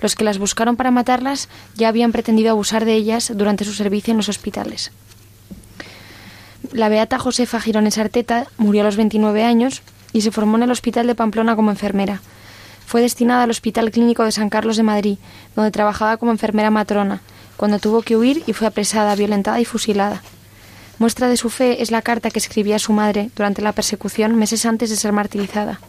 Los 0.00 0.16
que 0.16 0.24
las 0.24 0.38
buscaron 0.38 0.76
para 0.76 0.90
matarlas 0.90 1.48
ya 1.76 1.88
habían 1.88 2.12
pretendido 2.12 2.50
abusar 2.50 2.84
de 2.84 2.94
ellas 2.94 3.32
durante 3.34 3.64
su 3.64 3.72
servicio 3.72 4.10
en 4.10 4.16
los 4.16 4.28
hospitales. 4.28 4.90
La 6.72 6.88
beata 6.88 7.18
Josefa 7.18 7.60
Girones 7.60 7.98
Arteta 7.98 8.46
murió 8.56 8.82
a 8.82 8.84
los 8.84 8.96
29 8.96 9.44
años 9.44 9.82
y 10.12 10.22
se 10.22 10.30
formó 10.30 10.56
en 10.56 10.64
el 10.64 10.70
Hospital 10.70 11.06
de 11.06 11.14
Pamplona 11.14 11.56
como 11.56 11.70
enfermera. 11.70 12.22
Fue 12.86 13.00
destinada 13.00 13.44
al 13.44 13.50
Hospital 13.50 13.90
Clínico 13.90 14.24
de 14.24 14.32
San 14.32 14.50
Carlos 14.50 14.76
de 14.76 14.82
Madrid, 14.82 15.18
donde 15.56 15.70
trabajaba 15.70 16.16
como 16.16 16.32
enfermera 16.32 16.70
matrona, 16.70 17.20
cuando 17.56 17.78
tuvo 17.78 18.02
que 18.02 18.16
huir 18.16 18.42
y 18.46 18.52
fue 18.52 18.66
apresada, 18.66 19.14
violentada 19.14 19.60
y 19.60 19.64
fusilada. 19.64 20.22
Muestra 20.98 21.28
de 21.28 21.36
su 21.36 21.50
fe 21.50 21.82
es 21.82 21.90
la 21.90 22.02
carta 22.02 22.30
que 22.30 22.38
escribía 22.38 22.76
a 22.76 22.78
su 22.78 22.92
madre 22.92 23.30
durante 23.34 23.62
la 23.62 23.72
persecución 23.72 24.36
meses 24.36 24.66
antes 24.66 24.90
de 24.90 24.96
ser 24.96 25.12
martirizada. 25.12 25.80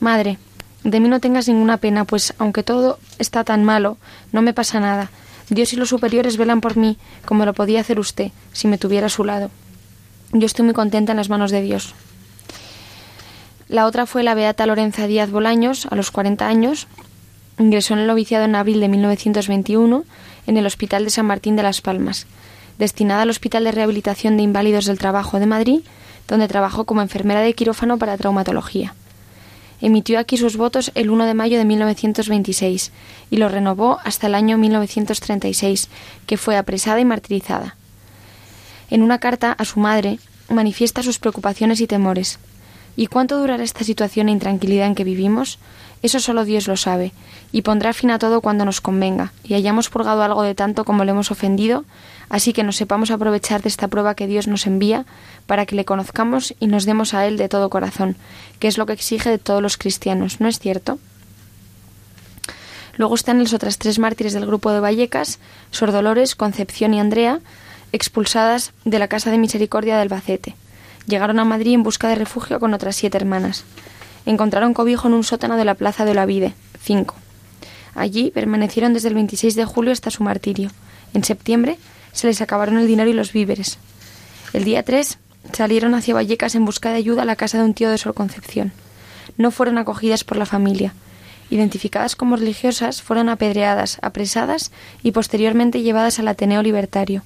Madre, 0.00 0.38
de 0.84 1.00
mí 1.00 1.08
no 1.08 1.20
tengas 1.20 1.48
ninguna 1.48 1.78
pena, 1.78 2.04
pues 2.04 2.34
aunque 2.38 2.62
todo 2.62 2.98
está 3.18 3.44
tan 3.44 3.64
malo, 3.64 3.96
no 4.32 4.42
me 4.42 4.54
pasa 4.54 4.80
nada. 4.80 5.10
Dios 5.50 5.72
y 5.72 5.76
los 5.76 5.90
superiores 5.90 6.36
velan 6.36 6.60
por 6.60 6.76
mí, 6.76 6.98
como 7.24 7.44
lo 7.44 7.52
podía 7.52 7.80
hacer 7.80 7.98
usted, 7.98 8.32
si 8.52 8.68
me 8.68 8.78
tuviera 8.78 9.06
a 9.06 9.10
su 9.10 9.24
lado. 9.24 9.50
Yo 10.32 10.46
estoy 10.46 10.64
muy 10.64 10.74
contenta 10.74 11.12
en 11.12 11.18
las 11.18 11.28
manos 11.28 11.50
de 11.50 11.62
Dios. 11.62 11.94
La 13.68 13.86
otra 13.86 14.06
fue 14.06 14.22
la 14.22 14.34
beata 14.34 14.66
Lorenza 14.66 15.06
Díaz 15.06 15.30
Bolaños, 15.30 15.86
a 15.86 15.94
los 15.94 16.10
40 16.10 16.46
años. 16.46 16.86
Ingresó 17.58 17.94
en 17.94 18.00
el 18.00 18.06
noviciado 18.06 18.44
en 18.44 18.56
abril 18.56 18.80
de 18.80 18.88
1921 18.88 20.04
en 20.46 20.56
el 20.56 20.66
Hospital 20.66 21.04
de 21.04 21.10
San 21.10 21.26
Martín 21.26 21.56
de 21.56 21.62
las 21.62 21.80
Palmas. 21.80 22.26
Destinada 22.78 23.22
al 23.22 23.30
Hospital 23.30 23.64
de 23.64 23.72
Rehabilitación 23.72 24.36
de 24.36 24.42
Inválidos 24.42 24.84
del 24.84 24.98
Trabajo 24.98 25.38
de 25.38 25.46
Madrid, 25.46 25.80
donde 26.28 26.48
trabajó 26.48 26.84
como 26.84 27.00
enfermera 27.00 27.40
de 27.40 27.54
quirófano 27.54 27.98
para 27.98 28.18
traumatología. 28.18 28.94
Emitió 29.80 30.18
aquí 30.18 30.36
sus 30.36 30.56
votos 30.56 30.92
el 30.94 31.10
1 31.10 31.24
de 31.24 31.34
mayo 31.34 31.58
de 31.58 31.64
1926 31.64 32.92
y 33.30 33.36
los 33.36 33.52
renovó 33.52 33.98
hasta 34.04 34.26
el 34.26 34.34
año 34.34 34.58
1936, 34.58 35.88
que 36.26 36.36
fue 36.36 36.56
apresada 36.56 37.00
y 37.00 37.04
martirizada. 37.04 37.76
En 38.90 39.02
una 39.02 39.18
carta 39.18 39.52
a 39.52 39.64
su 39.64 39.80
madre 39.80 40.18
manifiesta 40.48 41.02
sus 41.02 41.18
preocupaciones 41.18 41.80
y 41.80 41.86
temores. 41.86 42.38
¿Y 42.96 43.08
cuánto 43.08 43.38
durará 43.38 43.62
esta 43.62 43.84
situación 43.84 44.28
e 44.28 44.32
intranquilidad 44.32 44.86
en 44.86 44.94
que 44.94 45.04
vivimos? 45.04 45.58
Eso 46.02 46.20
solo 46.20 46.44
Dios 46.44 46.68
lo 46.68 46.76
sabe, 46.76 47.12
y 47.50 47.62
pondrá 47.62 47.92
fin 47.92 48.10
a 48.10 48.18
todo 48.18 48.40
cuando 48.40 48.64
nos 48.64 48.80
convenga, 48.80 49.32
y 49.42 49.54
hayamos 49.54 49.88
purgado 49.88 50.22
algo 50.22 50.42
de 50.42 50.54
tanto 50.54 50.84
como 50.84 51.04
le 51.04 51.12
hemos 51.12 51.30
ofendido, 51.30 51.84
así 52.28 52.52
que 52.52 52.62
nos 52.62 52.76
sepamos 52.76 53.10
aprovechar 53.10 53.62
de 53.62 53.68
esta 53.68 53.88
prueba 53.88 54.14
que 54.14 54.26
Dios 54.26 54.46
nos 54.46 54.66
envía, 54.66 55.06
para 55.46 55.64
que 55.64 55.76
le 55.76 55.86
conozcamos 55.86 56.54
y 56.60 56.66
nos 56.66 56.84
demos 56.84 57.14
a 57.14 57.26
Él 57.26 57.38
de 57.38 57.48
todo 57.48 57.70
corazón, 57.70 58.16
que 58.58 58.68
es 58.68 58.76
lo 58.76 58.84
que 58.84 58.92
exige 58.92 59.30
de 59.30 59.38
todos 59.38 59.62
los 59.62 59.78
cristianos, 59.78 60.40
¿no 60.40 60.48
es 60.48 60.58
cierto? 60.58 60.98
Luego 62.96 63.14
están 63.14 63.42
las 63.42 63.54
otras 63.54 63.78
tres 63.78 63.98
mártires 63.98 64.34
del 64.34 64.46
grupo 64.46 64.70
de 64.70 64.80
Vallecas, 64.80 65.38
Sor 65.70 65.90
Dolores, 65.90 66.34
Concepción 66.34 66.94
y 66.94 67.00
Andrea, 67.00 67.40
expulsadas 67.92 68.72
de 68.84 68.98
la 68.98 69.08
Casa 69.08 69.30
de 69.30 69.38
Misericordia 69.38 69.94
del 69.94 70.02
Albacete. 70.02 70.54
Llegaron 71.06 71.38
a 71.38 71.44
Madrid 71.44 71.74
en 71.74 71.82
busca 71.82 72.08
de 72.08 72.14
refugio 72.14 72.58
con 72.60 72.74
otras 72.74 72.96
siete 72.96 73.18
hermanas. 73.18 73.64
Encontraron 74.26 74.74
cobijo 74.74 75.08
en 75.08 75.14
un 75.14 75.24
sótano 75.24 75.56
de 75.56 75.64
la 75.64 75.74
Plaza 75.74 76.04
de 76.04 76.12
Olavide, 76.12 76.54
5. 76.82 77.14
Allí 77.94 78.30
permanecieron 78.30 78.94
desde 78.94 79.08
el 79.08 79.14
26 79.14 79.54
de 79.54 79.64
julio 79.64 79.92
hasta 79.92 80.10
su 80.10 80.22
martirio. 80.22 80.70
En 81.12 81.24
septiembre 81.24 81.78
se 82.12 82.26
les 82.26 82.40
acabaron 82.40 82.78
el 82.78 82.86
dinero 82.86 83.10
y 83.10 83.12
los 83.12 83.32
víveres. 83.32 83.78
El 84.52 84.64
día 84.64 84.82
3 84.82 85.18
salieron 85.52 85.94
hacia 85.94 86.14
Vallecas 86.14 86.54
en 86.54 86.64
busca 86.64 86.90
de 86.90 86.96
ayuda 86.96 87.22
a 87.22 87.26
la 87.26 87.36
casa 87.36 87.58
de 87.58 87.64
un 87.64 87.74
tío 87.74 87.90
de 87.90 87.98
Sor 87.98 88.14
Concepción. 88.14 88.72
No 89.36 89.50
fueron 89.50 89.78
acogidas 89.78 90.24
por 90.24 90.36
la 90.36 90.46
familia. 90.46 90.94
Identificadas 91.50 92.16
como 92.16 92.36
religiosas, 92.36 93.02
fueron 93.02 93.28
apedreadas, 93.28 93.98
apresadas 94.00 94.72
y 95.02 95.12
posteriormente 95.12 95.82
llevadas 95.82 96.18
al 96.18 96.28
Ateneo 96.28 96.62
Libertario. 96.62 97.22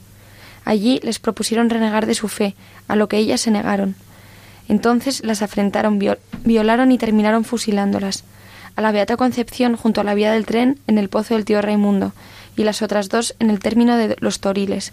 Allí 0.68 1.00
les 1.02 1.18
propusieron 1.18 1.70
renegar 1.70 2.04
de 2.04 2.14
su 2.14 2.28
fe, 2.28 2.54
a 2.88 2.94
lo 2.94 3.08
que 3.08 3.16
ellas 3.16 3.40
se 3.40 3.50
negaron. 3.50 3.94
Entonces 4.68 5.24
las 5.24 5.40
afrentaron, 5.40 5.98
violaron 6.44 6.92
y 6.92 6.98
terminaron 6.98 7.44
fusilándolas. 7.44 8.24
A 8.76 8.82
la 8.82 8.92
Beata 8.92 9.16
Concepción 9.16 9.76
junto 9.76 10.02
a 10.02 10.04
la 10.04 10.12
vía 10.12 10.30
del 10.30 10.44
tren 10.44 10.78
en 10.86 10.98
el 10.98 11.08
pozo 11.08 11.32
del 11.32 11.46
tío 11.46 11.62
Raimundo 11.62 12.12
y 12.54 12.64
las 12.64 12.82
otras 12.82 13.08
dos 13.08 13.34
en 13.38 13.48
el 13.48 13.60
término 13.60 13.96
de 13.96 14.14
los 14.20 14.40
Toriles. 14.40 14.92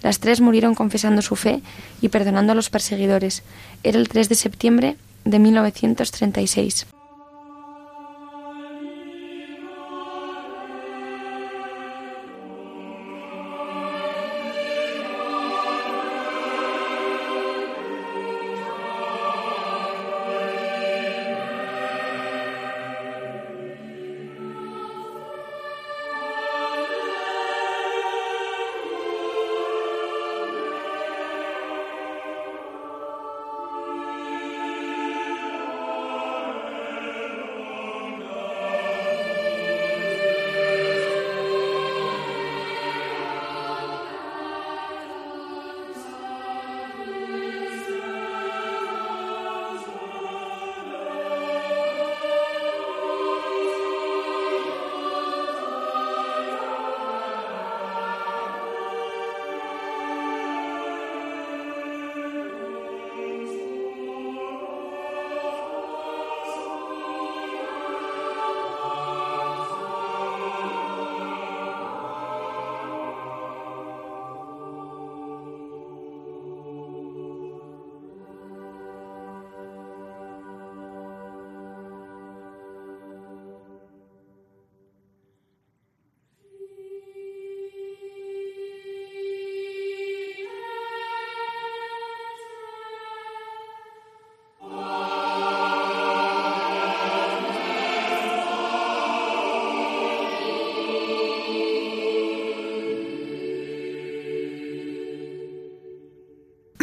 Las 0.00 0.20
tres 0.20 0.40
murieron 0.40 0.76
confesando 0.76 1.22
su 1.22 1.34
fe 1.34 1.60
y 2.00 2.08
perdonando 2.08 2.52
a 2.52 2.54
los 2.54 2.70
perseguidores. 2.70 3.42
Era 3.82 3.98
el 3.98 4.08
3 4.08 4.28
de 4.28 4.34
septiembre 4.36 4.96
de 5.24 5.40
1936. 5.40 6.86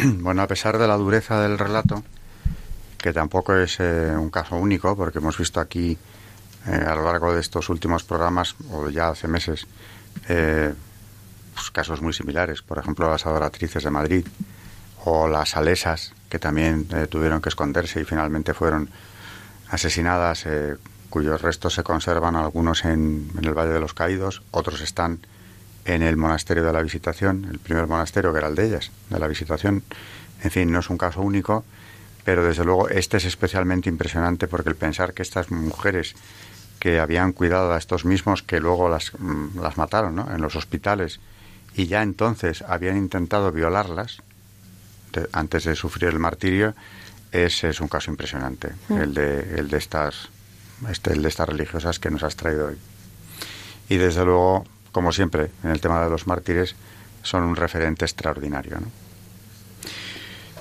Bueno, 0.20 0.42
a 0.42 0.46
pesar 0.46 0.78
de 0.78 0.86
la 0.86 0.96
dureza 0.96 1.40
del 1.40 1.58
relato, 1.58 2.02
que 2.98 3.12
tampoco 3.12 3.54
es 3.56 3.78
eh, 3.80 4.14
un 4.16 4.30
caso 4.30 4.56
único, 4.56 4.96
porque 4.96 5.18
hemos 5.18 5.38
visto 5.38 5.60
aquí 5.60 5.96
eh, 6.66 6.84
a 6.86 6.94
lo 6.94 7.04
largo 7.04 7.32
de 7.34 7.40
estos 7.40 7.68
últimos 7.68 8.04
programas, 8.04 8.54
o 8.70 8.88
ya 8.90 9.08
hace 9.08 9.28
meses, 9.28 9.66
eh, 10.28 10.72
pues, 11.54 11.70
casos 11.70 12.02
muy 12.02 12.12
similares. 12.12 12.62
Por 12.62 12.78
ejemplo, 12.78 13.08
las 13.08 13.26
adoratrices 13.26 13.84
de 13.84 13.90
Madrid 13.90 14.26
o 15.04 15.28
las 15.28 15.50
salesas, 15.50 16.12
que 16.28 16.38
también 16.38 16.88
tuvieron 17.10 17.42
que 17.42 17.50
esconderse 17.50 18.00
y 18.00 18.04
finalmente 18.04 18.54
fueron 18.54 18.88
asesinadas, 19.68 20.46
cuyos 21.10 21.42
restos 21.42 21.74
se 21.74 21.82
conservan 21.82 22.36
algunos 22.36 22.86
en, 22.86 23.30
en 23.36 23.44
el 23.44 23.52
Valle 23.52 23.72
de 23.72 23.80
los 23.80 23.92
Caídos, 23.92 24.42
otros 24.50 24.80
están 24.80 25.20
en 25.84 26.02
el 26.02 26.16
monasterio 26.16 26.64
de 26.64 26.72
la 26.72 26.82
Visitación, 26.82 27.46
el 27.50 27.58
primer 27.58 27.86
monasterio 27.86 28.32
que 28.32 28.38
era 28.38 28.48
el 28.48 28.54
de 28.54 28.66
ellas, 28.66 28.90
de 29.10 29.18
la 29.18 29.26
Visitación. 29.26 29.82
En 30.42 30.50
fin, 30.50 30.70
no 30.70 30.80
es 30.80 30.90
un 30.90 30.98
caso 30.98 31.20
único, 31.20 31.64
pero 32.24 32.44
desde 32.44 32.64
luego 32.64 32.88
este 32.88 33.18
es 33.18 33.24
especialmente 33.24 33.88
impresionante 33.88 34.48
porque 34.48 34.70
el 34.70 34.76
pensar 34.76 35.14
que 35.14 35.22
estas 35.22 35.50
mujeres 35.50 36.14
que 36.78 37.00
habían 37.00 37.32
cuidado 37.32 37.72
a 37.72 37.78
estos 37.78 38.04
mismos 38.04 38.42
que 38.42 38.60
luego 38.60 38.88
las, 38.88 39.12
mm, 39.18 39.60
las 39.60 39.76
mataron 39.76 40.16
¿no? 40.16 40.30
en 40.34 40.40
los 40.40 40.56
hospitales 40.56 41.20
y 41.74 41.86
ya 41.86 42.02
entonces 42.02 42.62
habían 42.62 42.96
intentado 42.96 43.52
violarlas 43.52 44.22
antes 45.32 45.64
de 45.64 45.76
sufrir 45.76 46.08
el 46.08 46.18
martirio, 46.18 46.74
ese 47.30 47.68
es 47.68 47.80
un 47.80 47.88
caso 47.88 48.10
impresionante, 48.10 48.72
mm. 48.88 48.96
el, 48.96 49.14
de, 49.14 49.58
el, 49.58 49.68
de 49.68 49.78
estas, 49.78 50.28
este, 50.90 51.12
el 51.12 51.22
de 51.22 51.28
estas 51.28 51.48
religiosas 51.48 51.98
que 51.98 52.10
nos 52.10 52.22
has 52.22 52.36
traído 52.36 52.68
hoy. 52.68 52.78
Y 53.88 53.96
desde 53.96 54.24
luego 54.24 54.64
como 54.94 55.10
siempre, 55.10 55.50
en 55.64 55.70
el 55.70 55.80
tema 55.80 56.00
de 56.04 56.08
los 56.08 56.28
mártires, 56.28 56.76
son 57.22 57.42
un 57.42 57.56
referente 57.56 58.04
extraordinario. 58.04 58.78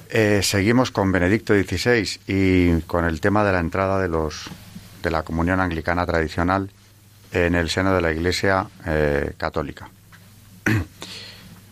Eh, 0.09 0.41
seguimos 0.41 0.89
con 0.89 1.11
Benedicto 1.11 1.53
XVI 1.53 2.19
y 2.25 2.81
con 2.81 3.05
el 3.05 3.21
tema 3.21 3.43
de 3.43 3.51
la 3.51 3.59
entrada 3.59 4.01
de 4.01 4.07
los 4.07 4.49
de 5.03 5.11
la 5.11 5.21
comunión 5.21 5.59
anglicana 5.59 6.05
tradicional 6.07 6.71
en 7.31 7.53
el 7.53 7.69
seno 7.69 7.93
de 7.93 8.01
la 8.01 8.11
Iglesia 8.11 8.65
eh, 8.87 9.33
católica. 9.37 9.89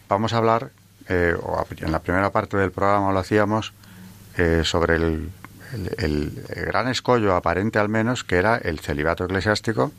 Vamos 0.09 0.33
a 0.33 0.37
hablar, 0.37 0.69
eh, 1.09 1.35
en 1.77 1.91
la 1.91 1.99
primera 1.99 2.29
parte 2.29 2.57
del 2.57 2.71
programa 2.71 3.11
lo 3.11 3.19
hacíamos, 3.19 3.73
sobre 4.63 4.95
el, 4.95 5.29
el, 5.97 6.43
gran 6.67 6.87
escollo 6.87 7.35
aparente 7.35 7.79
al 7.79 7.89
menos, 7.89 8.23
que 8.23 8.37
era 8.37 8.57
el 8.57 8.79
celibato 8.79 9.25
eclesiástico, 9.25 9.91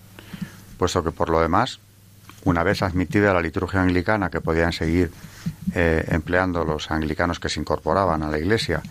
puesto 0.78 1.04
que 1.04 1.12
por 1.12 1.28
lo 1.28 1.40
demás 1.40 1.80
una 2.44 2.62
vez 2.62 2.82
admitida 2.82 3.32
la 3.32 3.40
liturgia 3.40 3.80
anglicana, 3.80 4.30
que 4.30 4.40
podían 4.40 4.72
seguir 4.72 5.10
eh, 5.74 6.04
empleando 6.08 6.64
los 6.64 6.90
anglicanos 6.90 7.38
que 7.38 7.48
se 7.48 7.60
incorporaban 7.60 8.22
a 8.22 8.28
la 8.28 8.38
Iglesia 8.38 8.82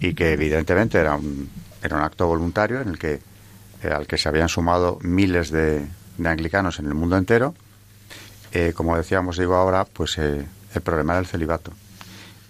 y 0.00 0.14
que 0.14 0.32
evidentemente 0.32 0.98
era 0.98 1.14
un, 1.14 1.48
era 1.82 1.96
un 1.96 2.02
acto 2.02 2.26
voluntario 2.26 2.80
en 2.80 2.88
el 2.88 2.98
que, 2.98 3.20
eh, 3.82 3.88
al 3.88 4.06
que 4.06 4.18
se 4.18 4.28
habían 4.28 4.48
sumado 4.48 4.98
miles 5.02 5.50
de, 5.50 5.86
anglicanos 6.24 6.78
en 6.78 6.86
el 6.86 6.94
mundo 6.94 7.16
entero, 7.16 7.54
eh, 8.52 8.72
como 8.74 8.96
decíamos, 8.96 9.38
digo 9.38 9.54
ahora, 9.56 9.84
pues 9.84 10.18
el 10.18 10.46
problema 10.82 11.16
del 11.16 11.26
celibato. 11.26 11.72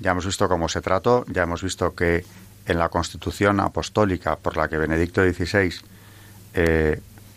ya 0.01 0.11
hemos 0.11 0.27
visto 0.27 0.49
cómo 0.49 0.69
se 0.69 0.81
trató, 0.81 1.25
ya 1.29 1.45
hemos 1.45 1.63
visto 1.63 1.95
que 1.95 2.25
en 2.67 2.79
la 2.79 2.89
Constitución 2.89 3.61
apostólica 3.61 4.37
por 4.37 4.57
la 4.57 4.69
que 4.69 4.77
Benedicto 4.77 5.23
XVI 5.23 5.75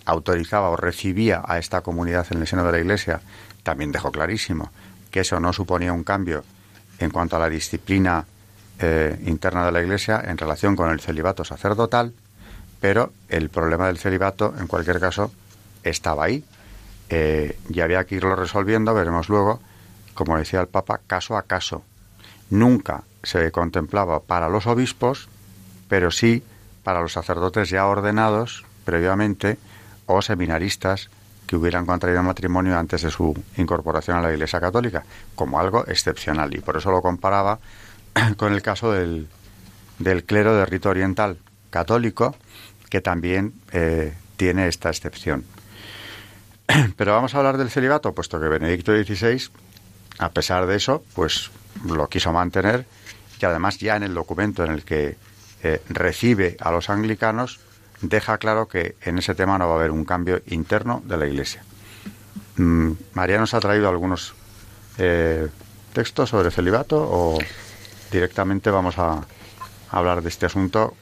autorizaba 0.07 0.69
o 0.69 0.77
recibía 0.77 1.43
a 1.45 1.59
esta 1.59 1.81
comunidad 1.81 2.25
en 2.31 2.39
el 2.39 2.47
seno 2.47 2.63
de 2.63 2.71
la 2.71 2.79
Iglesia, 2.79 3.19
también 3.61 3.91
dejó 3.91 4.11
clarísimo 4.11 4.71
que 5.11 5.19
eso 5.19 5.39
no 5.39 5.51
suponía 5.51 5.91
un 5.91 6.03
cambio 6.03 6.43
en 6.99 7.11
cuanto 7.11 7.35
a 7.35 7.39
la 7.39 7.49
disciplina 7.49 8.25
eh, 8.79 9.19
interna 9.25 9.65
de 9.65 9.71
la 9.73 9.81
Iglesia 9.81 10.23
en 10.25 10.37
relación 10.37 10.75
con 10.75 10.89
el 10.89 11.01
celibato 11.01 11.43
sacerdotal, 11.43 12.13
pero 12.79 13.11
el 13.27 13.49
problema 13.49 13.87
del 13.87 13.97
celibato, 13.97 14.53
en 14.57 14.67
cualquier 14.67 14.99
caso, 14.99 15.31
estaba 15.83 16.25
ahí 16.25 16.43
eh, 17.09 17.59
y 17.69 17.81
había 17.81 18.05
que 18.05 18.15
irlo 18.15 18.35
resolviendo, 18.35 18.93
veremos 18.93 19.27
luego, 19.27 19.59
como 20.13 20.37
decía 20.37 20.61
el 20.61 20.67
Papa, 20.67 21.01
caso 21.05 21.35
a 21.35 21.43
caso. 21.43 21.83
Nunca 22.49 23.03
se 23.23 23.51
contemplaba 23.51 24.21
para 24.21 24.47
los 24.47 24.67
obispos, 24.67 25.27
pero 25.89 26.11
sí 26.11 26.43
para 26.83 27.01
los 27.01 27.11
sacerdotes 27.11 27.69
ya 27.69 27.85
ordenados 27.85 28.63
previamente 28.85 29.57
o 30.07 30.21
seminaristas 30.21 31.09
que 31.45 31.55
hubieran 31.55 31.85
contraído 31.85 32.21
matrimonio 32.23 32.77
antes 32.77 33.03
de 33.03 33.11
su 33.11 33.33
incorporación 33.55 34.17
a 34.17 34.21
la 34.21 34.33
Iglesia 34.33 34.59
Católica, 34.59 35.03
como 35.35 35.59
algo 35.59 35.85
excepcional. 35.87 36.53
Y 36.55 36.59
por 36.59 36.77
eso 36.77 36.91
lo 36.91 37.01
comparaba 37.01 37.59
con 38.37 38.53
el 38.53 38.61
caso 38.61 38.91
del, 38.91 39.27
del 39.99 40.23
clero 40.23 40.55
de 40.55 40.65
rito 40.65 40.89
oriental 40.89 41.37
católico, 41.69 42.35
que 42.89 43.01
también 43.01 43.53
eh, 43.71 44.13
tiene 44.35 44.67
esta 44.67 44.89
excepción. 44.89 45.45
Pero 46.97 47.13
vamos 47.13 47.33
a 47.33 47.37
hablar 47.37 47.57
del 47.57 47.69
celibato, 47.69 48.13
puesto 48.13 48.39
que 48.39 48.47
Benedicto 48.47 48.91
XVI, 48.91 49.49
a 50.19 50.29
pesar 50.29 50.65
de 50.65 50.75
eso, 50.75 51.03
pues 51.13 51.51
lo 51.85 52.07
quiso 52.07 52.33
mantener 52.33 52.85
y 53.39 53.45
además 53.45 53.77
ya 53.77 53.95
en 53.95 54.03
el 54.03 54.13
documento 54.13 54.63
en 54.63 54.71
el 54.71 54.83
que 54.83 55.15
eh, 55.63 55.81
recibe 55.89 56.57
a 56.59 56.71
los 56.71 56.89
anglicanos 56.89 57.59
deja 58.01 58.37
claro 58.37 58.67
que 58.67 58.95
en 59.01 59.17
ese 59.17 59.35
tema 59.35 59.57
no 59.57 59.67
va 59.67 59.73
a 59.73 59.77
haber 59.77 59.91
un 59.91 60.05
cambio 60.05 60.41
interno 60.47 61.01
de 61.05 61.17
la 61.17 61.27
Iglesia. 61.27 61.63
Mm, 62.57 62.91
María 63.13 63.39
nos 63.39 63.53
ha 63.53 63.59
traído 63.59 63.89
algunos 63.89 64.33
eh, 64.97 65.47
textos 65.93 66.29
sobre 66.29 66.51
celibato 66.51 66.97
o 66.99 67.37
directamente 68.11 68.69
vamos 68.69 68.97
a 68.97 69.25
hablar 69.89 70.21
de 70.21 70.29
este 70.29 70.45
asunto 70.45 70.95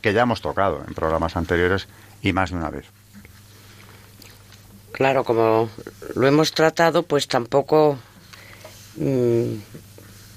que 0.00 0.12
ya 0.12 0.22
hemos 0.22 0.40
tocado 0.40 0.82
en 0.86 0.94
programas 0.94 1.36
anteriores 1.36 1.88
y 2.22 2.32
más 2.32 2.50
de 2.50 2.56
una 2.56 2.70
vez. 2.70 2.86
Claro, 4.92 5.24
como 5.24 5.70
lo 6.14 6.26
hemos 6.26 6.52
tratado, 6.52 7.04
pues 7.04 7.28
tampoco 7.28 7.98
mm, 8.96 9.54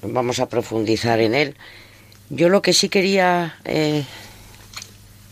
vamos 0.03 0.39
a 0.39 0.47
profundizar 0.47 1.19
en 1.19 1.33
él. 1.33 1.57
Yo 2.29 2.47
lo 2.47 2.61
que 2.61 2.73
sí 2.73 2.87
quería 2.87 3.57
eh, 3.65 4.05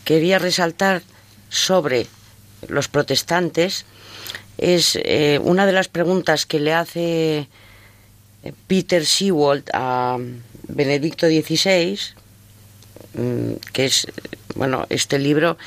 quería 0.09 0.39
resaltar 0.39 1.03
sobre 1.49 2.07
los 2.67 2.87
protestantes 2.87 3.85
es 4.57 4.97
eh, 5.03 5.39
una 5.43 5.67
de 5.67 5.71
las 5.71 5.87
preguntas 5.87 6.47
que 6.47 6.59
le 6.59 6.73
hace 6.73 7.47
eh, 8.41 8.53
Peter 8.65 9.05
Seawold 9.05 9.69
a 9.71 10.17
Benedicto 10.67 11.27
XVI, 11.27 11.99
mm, 13.13 13.53
que 13.71 13.85
es, 13.85 14.07
bueno, 14.55 14.87
este 14.89 15.19
libro 15.19 15.59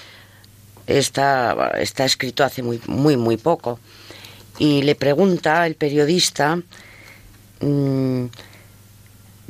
está, 0.88 1.74
está 1.78 2.04
escrito 2.04 2.42
hace 2.42 2.64
muy, 2.64 2.80
muy, 2.88 3.16
muy 3.16 3.36
poco, 3.36 3.78
y 4.58 4.82
le 4.82 4.96
pregunta 4.96 5.64
el 5.68 5.76
periodista, 5.76 6.56
mm, 7.60 8.24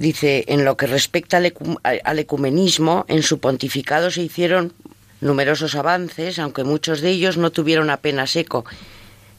dice, 0.03 0.45
en 0.49 0.67
lo 0.67 0.77
que 0.77 0.87
respecta 0.87 1.39
al, 1.39 2.19
ecumenismo, 2.19 3.07
en 3.09 3.23
su 3.23 3.39
pontificado 3.39 4.11
se 4.11 4.23
hicieron 4.23 4.75
numerosos 5.21 5.77
avances, 5.77 6.39
aunque 6.39 6.65
muchos 6.65 7.01
de 7.01 7.11
ellos 7.11 7.39
no 7.39 7.53
tuvieron 7.53 7.89
apenas 7.89 8.35
eco, 8.37 8.65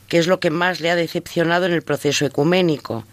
que 0.07 0.17
es 0.17 0.27
lo 0.27 0.39
que 0.39 0.49
más 0.49 0.79
le 0.79 0.89
ha 0.89 0.95
decepcionado 0.95 1.65
en 1.65 1.73
el 1.73 1.81
proceso 1.81 2.25
ecuménico. 2.25 3.03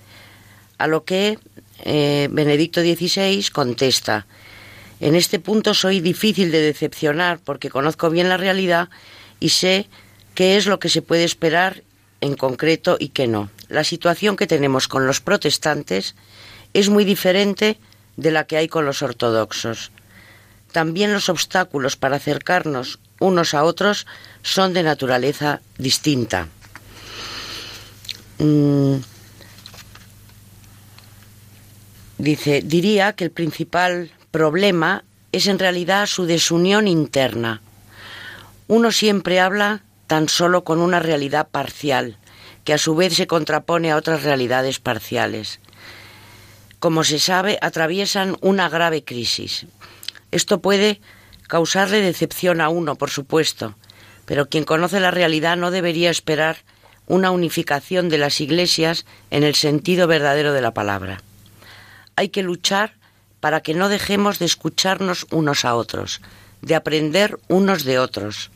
A 0.78 0.86
lo 0.86 1.04
que 1.04 1.38
eh, 1.84 2.28
Benedicto 2.30 2.80
XVI 2.80 3.44
contesta, 3.52 4.26
en 5.00 5.14
este 5.14 5.40
punto 5.40 5.74
soy 5.74 6.00
difícil 6.00 6.52
de 6.52 6.60
decepcionar 6.60 7.40
porque 7.44 7.68
conozco 7.68 8.10
bien 8.10 8.28
la 8.28 8.36
realidad 8.36 8.88
y 9.40 9.48
sé 9.48 9.88
qué 10.34 10.56
es 10.56 10.66
lo 10.66 10.78
que 10.78 10.88
se 10.88 11.02
puede 11.02 11.24
esperar 11.24 11.82
en 12.20 12.36
concreto 12.36 12.96
y 13.00 13.08
qué 13.08 13.26
no. 13.26 13.50
La 13.68 13.82
situación 13.82 14.36
que 14.36 14.46
tenemos 14.46 14.88
con 14.88 15.06
los 15.06 15.20
protestantes 15.20 16.14
es 16.74 16.88
muy 16.88 17.04
diferente 17.04 17.78
de 18.16 18.30
la 18.30 18.44
que 18.44 18.56
hay 18.56 18.68
con 18.68 18.84
los 18.84 19.02
ortodoxos. 19.02 19.90
También 20.72 21.12
los 21.12 21.28
obstáculos 21.28 21.96
para 21.96 22.16
acercarnos 22.16 22.98
unos 23.18 23.54
a 23.54 23.64
otros 23.64 24.06
son 24.42 24.72
de 24.72 24.82
naturaleza 24.82 25.60
distinta. 25.78 26.48
Mm. 28.38 28.96
Dice, 32.18 32.62
diría 32.62 33.14
que 33.14 33.24
el 33.24 33.30
principal 33.30 34.10
problema 34.30 35.04
es 35.32 35.46
en 35.46 35.58
realidad 35.58 36.06
su 36.06 36.26
desunión 36.26 36.86
interna. 36.86 37.62
Uno 38.68 38.92
siempre 38.92 39.40
habla 39.40 39.82
tan 40.06 40.28
solo 40.28 40.64
con 40.64 40.80
una 40.80 41.00
realidad 41.00 41.48
parcial, 41.48 42.16
que 42.64 42.74
a 42.74 42.78
su 42.78 42.94
vez 42.94 43.14
se 43.14 43.26
contrapone 43.26 43.90
a 43.90 43.96
otras 43.96 44.22
realidades 44.22 44.80
parciales. 44.80 45.60
Como 46.80 47.04
se 47.04 47.18
sabe, 47.18 47.58
atraviesan 47.60 48.38
una 48.40 48.70
grave 48.70 49.04
crisis. 49.04 49.66
Esto 50.30 50.60
puede 50.62 51.00
causarle 51.46 52.00
decepción 52.00 52.62
a 52.62 52.70
uno, 52.70 52.96
por 52.96 53.10
supuesto, 53.10 53.74
pero 54.24 54.48
quien 54.48 54.64
conoce 54.64 54.98
la 54.98 55.10
realidad 55.10 55.58
no 55.58 55.70
debería 55.70 56.10
esperar 56.10 56.56
una 57.06 57.32
unificación 57.32 58.08
de 58.08 58.16
las 58.16 58.40
iglesias 58.40 59.04
en 59.30 59.42
el 59.42 59.56
sentido 59.56 60.06
verdadero 60.06 60.54
de 60.54 60.62
la 60.62 60.72
palabra. 60.72 61.20
Hay 62.16 62.30
que 62.30 62.42
luchar 62.42 62.94
para 63.40 63.60
que 63.60 63.74
no 63.74 63.90
dejemos 63.90 64.38
de 64.38 64.46
escucharnos 64.46 65.26
unos 65.30 65.66
a 65.66 65.74
otros, 65.74 66.22
de 66.62 66.76
aprender 66.76 67.38
unos 67.48 67.84
de 67.84 67.98
otros, 67.98 68.50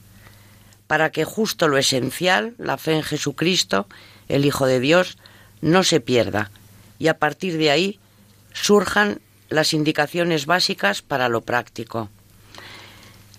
para 0.86 1.10
que 1.10 1.24
justo 1.24 1.68
lo 1.68 1.76
esencial, 1.76 2.54
la 2.56 2.78
fe 2.78 2.92
en 2.92 3.02
Jesucristo, 3.02 3.86
el 4.28 4.46
Hijo 4.46 4.66
de 4.66 4.80
Dios, 4.80 5.18
no 5.60 5.82
se 5.82 6.00
pierda 6.00 6.50
y 6.98 7.08
a 7.08 7.18
partir 7.18 7.58
de 7.58 7.70
ahí 7.70 7.98
surjan 8.54 9.20
las 9.50 9.74
indicaciones 9.74 10.46
básicas 10.46 11.02
para 11.02 11.28
lo 11.28 11.42
práctico. 11.42 12.08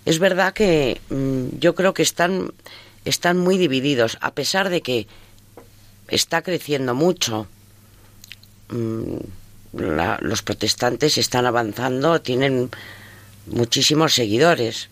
Es 0.04 0.20
verdad 0.20 0.52
que 0.52 1.00
mm, 1.10 1.58
yo 1.58 1.74
creo 1.74 1.92
que 1.92 2.02
están, 2.02 2.52
están 3.04 3.38
muy 3.38 3.58
divididos, 3.58 4.18
a 4.20 4.32
pesar 4.32 4.68
de 4.68 4.82
que 4.82 5.08
está 6.06 6.42
creciendo 6.42 6.94
mucho. 6.94 7.48
Mm, 8.68 9.16
los 9.72 10.42
protestantes 10.42 11.18
están 11.18 11.44
avanzando, 11.44 12.22
tienen 12.22 12.70
muchísimos 13.46 14.14
seguidores. 14.14 14.88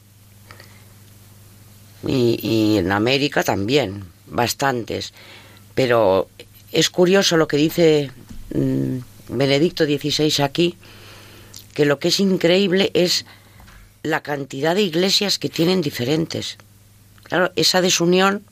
Y, 2.06 2.76
en 2.76 2.92
América 2.92 3.42
también, 3.42 4.04
bastantes. 4.26 5.14
Pero 5.74 6.28
es 6.70 6.90
curioso 6.90 7.38
lo 7.38 7.48
que 7.48 7.56
dice 7.56 8.10
mm, 8.54 8.98
Benedicto 9.28 9.84
XVI 9.84 10.42
aquí, 10.42 10.76
que 11.74 11.84
lo 11.84 11.98
que 11.98 12.08
es 12.08 12.20
increíble 12.20 12.90
es 12.94 13.26
la 14.02 14.22
cantidad 14.22 14.74
de 14.74 14.82
iglesias 14.82 15.38
que 15.38 15.48
tienen 15.48 15.80
diferentes. 15.80 16.58
Claro, 17.24 17.52
esa 17.56 17.80
desunión 17.80 18.44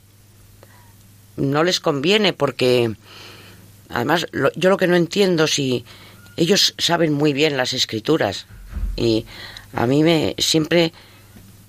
no 1.36 1.62
les 1.62 1.80
conviene 1.80 2.32
porque, 2.32 2.94
además, 3.88 4.26
yo 4.56 4.70
lo 4.70 4.76
que 4.76 4.86
no 4.86 4.96
entiendo 4.96 5.46
si 5.46 5.84
ellos 6.36 6.74
saben 6.78 7.12
muy 7.12 7.32
bien 7.32 7.56
las 7.56 7.74
escrituras 7.74 8.46
y 8.96 9.26
a 9.74 9.86
mí 9.86 10.02
me 10.02 10.34
siempre 10.38 10.92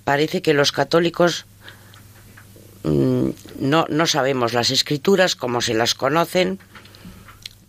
parece 0.03 0.41
que 0.41 0.53
los 0.53 0.71
católicos 0.71 1.45
mm, 2.83 3.29
no, 3.59 3.85
no 3.89 4.07
sabemos 4.07 4.53
las 4.53 4.71
escrituras 4.71 5.35
como 5.35 5.61
se 5.61 5.73
las 5.73 5.95
conocen 5.95 6.59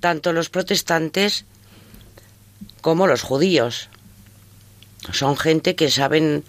tanto 0.05 0.35
los 0.35 0.51
protestantes 0.51 1.47
como 2.83 3.07
los 3.07 3.23
judíos. 3.23 3.89
Son 5.13 5.35
gente 5.35 5.77
que 5.77 5.91
saben, 5.91 6.45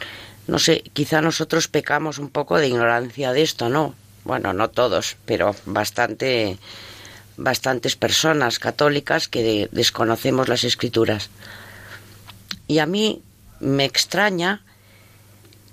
no 0.45 0.59
sé, 0.59 0.83
quizá 0.91 1.21
nosotros 1.21 1.69
pecamos 1.69 2.17
un 2.19 2.27
poco 2.27 2.57
de 2.57 2.67
ignorancia 2.67 3.31
de 3.31 3.43
esto, 3.43 3.69
¿no? 3.69 3.95
Bueno, 4.25 4.51
no 4.51 4.69
todos, 4.71 5.15
pero 5.23 5.55
bastante 5.65 6.57
bastantes 7.37 7.95
personas 7.95 8.59
católicas 8.59 9.29
que 9.29 9.69
desconocemos 9.71 10.49
las 10.49 10.65
escrituras. 10.65 11.29
Y 12.67 12.79
a 12.79 12.85
mí 12.85 13.21
me 13.61 13.85
extraña 13.85 14.65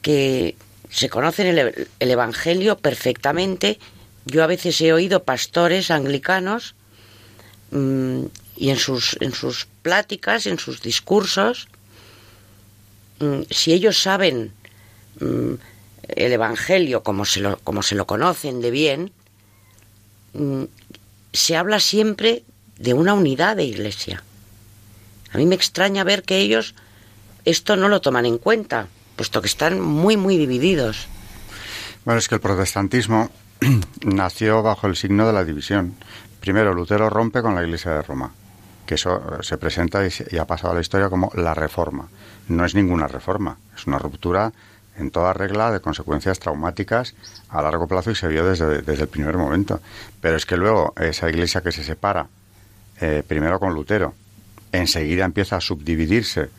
que 0.03 0.55
se 0.89 1.09
conocen 1.09 1.59
el, 1.59 1.89
Evangelio 1.99 2.79
perfectamente. 2.79 3.81
Yo 4.25 4.45
a 4.45 4.47
veces 4.47 4.81
he 4.81 4.93
oído 4.93 5.25
pastores 5.25 5.91
anglicanos 5.91 6.77
mm, 7.73 8.25
y 8.57 8.71
en 8.71 8.77
sus, 8.77 9.17
en 9.21 9.33
sus 9.33 9.67
pláticas, 9.83 10.47
en 10.47 10.59
sus 10.59 10.83
discursos, 10.83 11.69
mm, 13.19 13.43
si 13.51 13.73
ellos 13.73 14.01
saben 14.01 14.53
mm, 15.21 15.55
el 16.09 16.33
Evangelio 16.33 17.03
como 17.03 17.25
se 17.25 17.41
lo, 17.41 17.59
como 17.59 17.83
se 17.83 17.95
lo 17.95 18.07
conocen 18.07 18.61
de 18.61 18.71
bien, 18.71 19.13
se 21.33 21.57
habla 21.57 21.79
siempre 21.79 22.43
de 22.79 22.95
una 22.95 23.15
unidad 23.15 23.57
de 23.57 23.65
iglesia. 23.65 24.25
A 25.33 25.39
mí 25.39 25.47
me 25.47 25.55
extraña 25.55 26.05
ver 26.05 26.23
que 26.23 26.39
ellos 26.39 26.75
esto 27.45 27.77
no 27.77 27.89
lo 27.89 28.01
toman 28.01 28.27
en 28.27 28.39
cuenta, 28.39 28.89
puesto 29.17 29.41
que 29.41 29.49
están 29.49 29.81
muy, 29.81 30.17
muy 30.17 30.37
divididos. 30.37 31.07
Bueno, 32.05 32.19
es 32.19 32.29
que 32.29 32.37
el 32.37 32.41
protestantismo 32.41 33.31
nació 34.05 34.63
bajo 34.63 34.87
el 34.87 34.97
signo 34.97 35.27
de 35.27 35.33
la 35.33 35.45
división. 35.45 35.95
Primero, 36.41 36.75
Lutero 36.75 37.09
rompe 37.09 37.43
con 37.43 37.55
la 37.55 37.63
Iglesia 37.63 37.93
de 37.93 38.03
Roma, 38.03 38.33
que 38.87 38.95
eso 38.95 39.43
se 39.43 39.59
presenta 39.59 40.03
y, 40.07 40.39
ha 40.39 40.47
pasado 40.47 40.73
a 40.73 40.75
la 40.75 40.81
historia 40.81 41.09
como 41.09 41.31
la 41.35 41.55
reforma. 41.55 42.09
No 42.49 42.65
es 42.65 42.75
ninguna 42.75 43.07
reforma, 43.07 43.57
es 43.77 43.87
una 43.87 43.99
ruptura 43.99 44.53
en 44.97 45.11
toda 45.11 45.33
regla 45.33 45.71
de 45.71 45.81
consecuencias 45.81 46.39
traumáticas 46.39 47.15
a 47.49 47.63
largo 47.63 47.87
plazo 47.87 48.11
y 48.11 48.15
se 48.15 48.29
vio 48.29 48.45
desde, 48.45 48.83
desde 48.83 49.03
el 49.03 49.09
primer 49.09 49.37
momento. 49.37 49.81
Pero 50.21 50.37
es 50.37 50.45
que 50.45 50.57
luego 50.57 50.93
esa 50.97 51.31
iglesia 51.31 51.61
que 51.61 51.73
se 51.73 51.85
separa, 51.85 52.27
eh, 53.01 53.23
primero 53.27 53.59
con 53.59 53.75
Lutero, 53.75 54.15
enseguida 54.73 55.25
empieza 55.25 55.57
a 55.57 55.61
subdividirse 55.61 56.51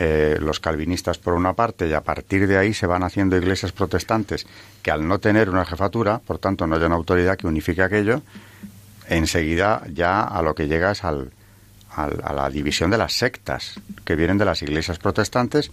eh, 0.00 0.38
los 0.40 0.60
calvinistas 0.60 1.18
por 1.18 1.34
una 1.34 1.52
parte 1.52 1.86
y 1.86 1.92
a 1.92 2.00
partir 2.00 2.46
de 2.46 2.56
ahí 2.56 2.72
se 2.72 2.86
van 2.86 3.02
haciendo 3.02 3.36
iglesias 3.36 3.72
protestantes 3.72 4.46
que 4.82 4.90
al 4.90 5.06
no 5.06 5.18
tener 5.18 5.50
una 5.50 5.66
jefatura, 5.66 6.18
por 6.18 6.38
tanto 6.38 6.66
no 6.66 6.76
hay 6.76 6.82
una 6.82 6.94
autoridad 6.94 7.36
que 7.36 7.46
unifique 7.46 7.82
aquello, 7.82 8.22
enseguida 9.08 9.82
ya 9.92 10.22
a 10.22 10.40
lo 10.40 10.54
que 10.54 10.68
llega 10.68 10.92
es 10.92 11.04
al, 11.04 11.30
a 11.94 12.32
la 12.32 12.48
división 12.48 12.90
de 12.90 12.96
las 12.96 13.12
sectas 13.12 13.74
que 14.04 14.16
vienen 14.16 14.38
de 14.38 14.46
las 14.46 14.62
iglesias 14.62 14.98
protestantes 14.98 15.70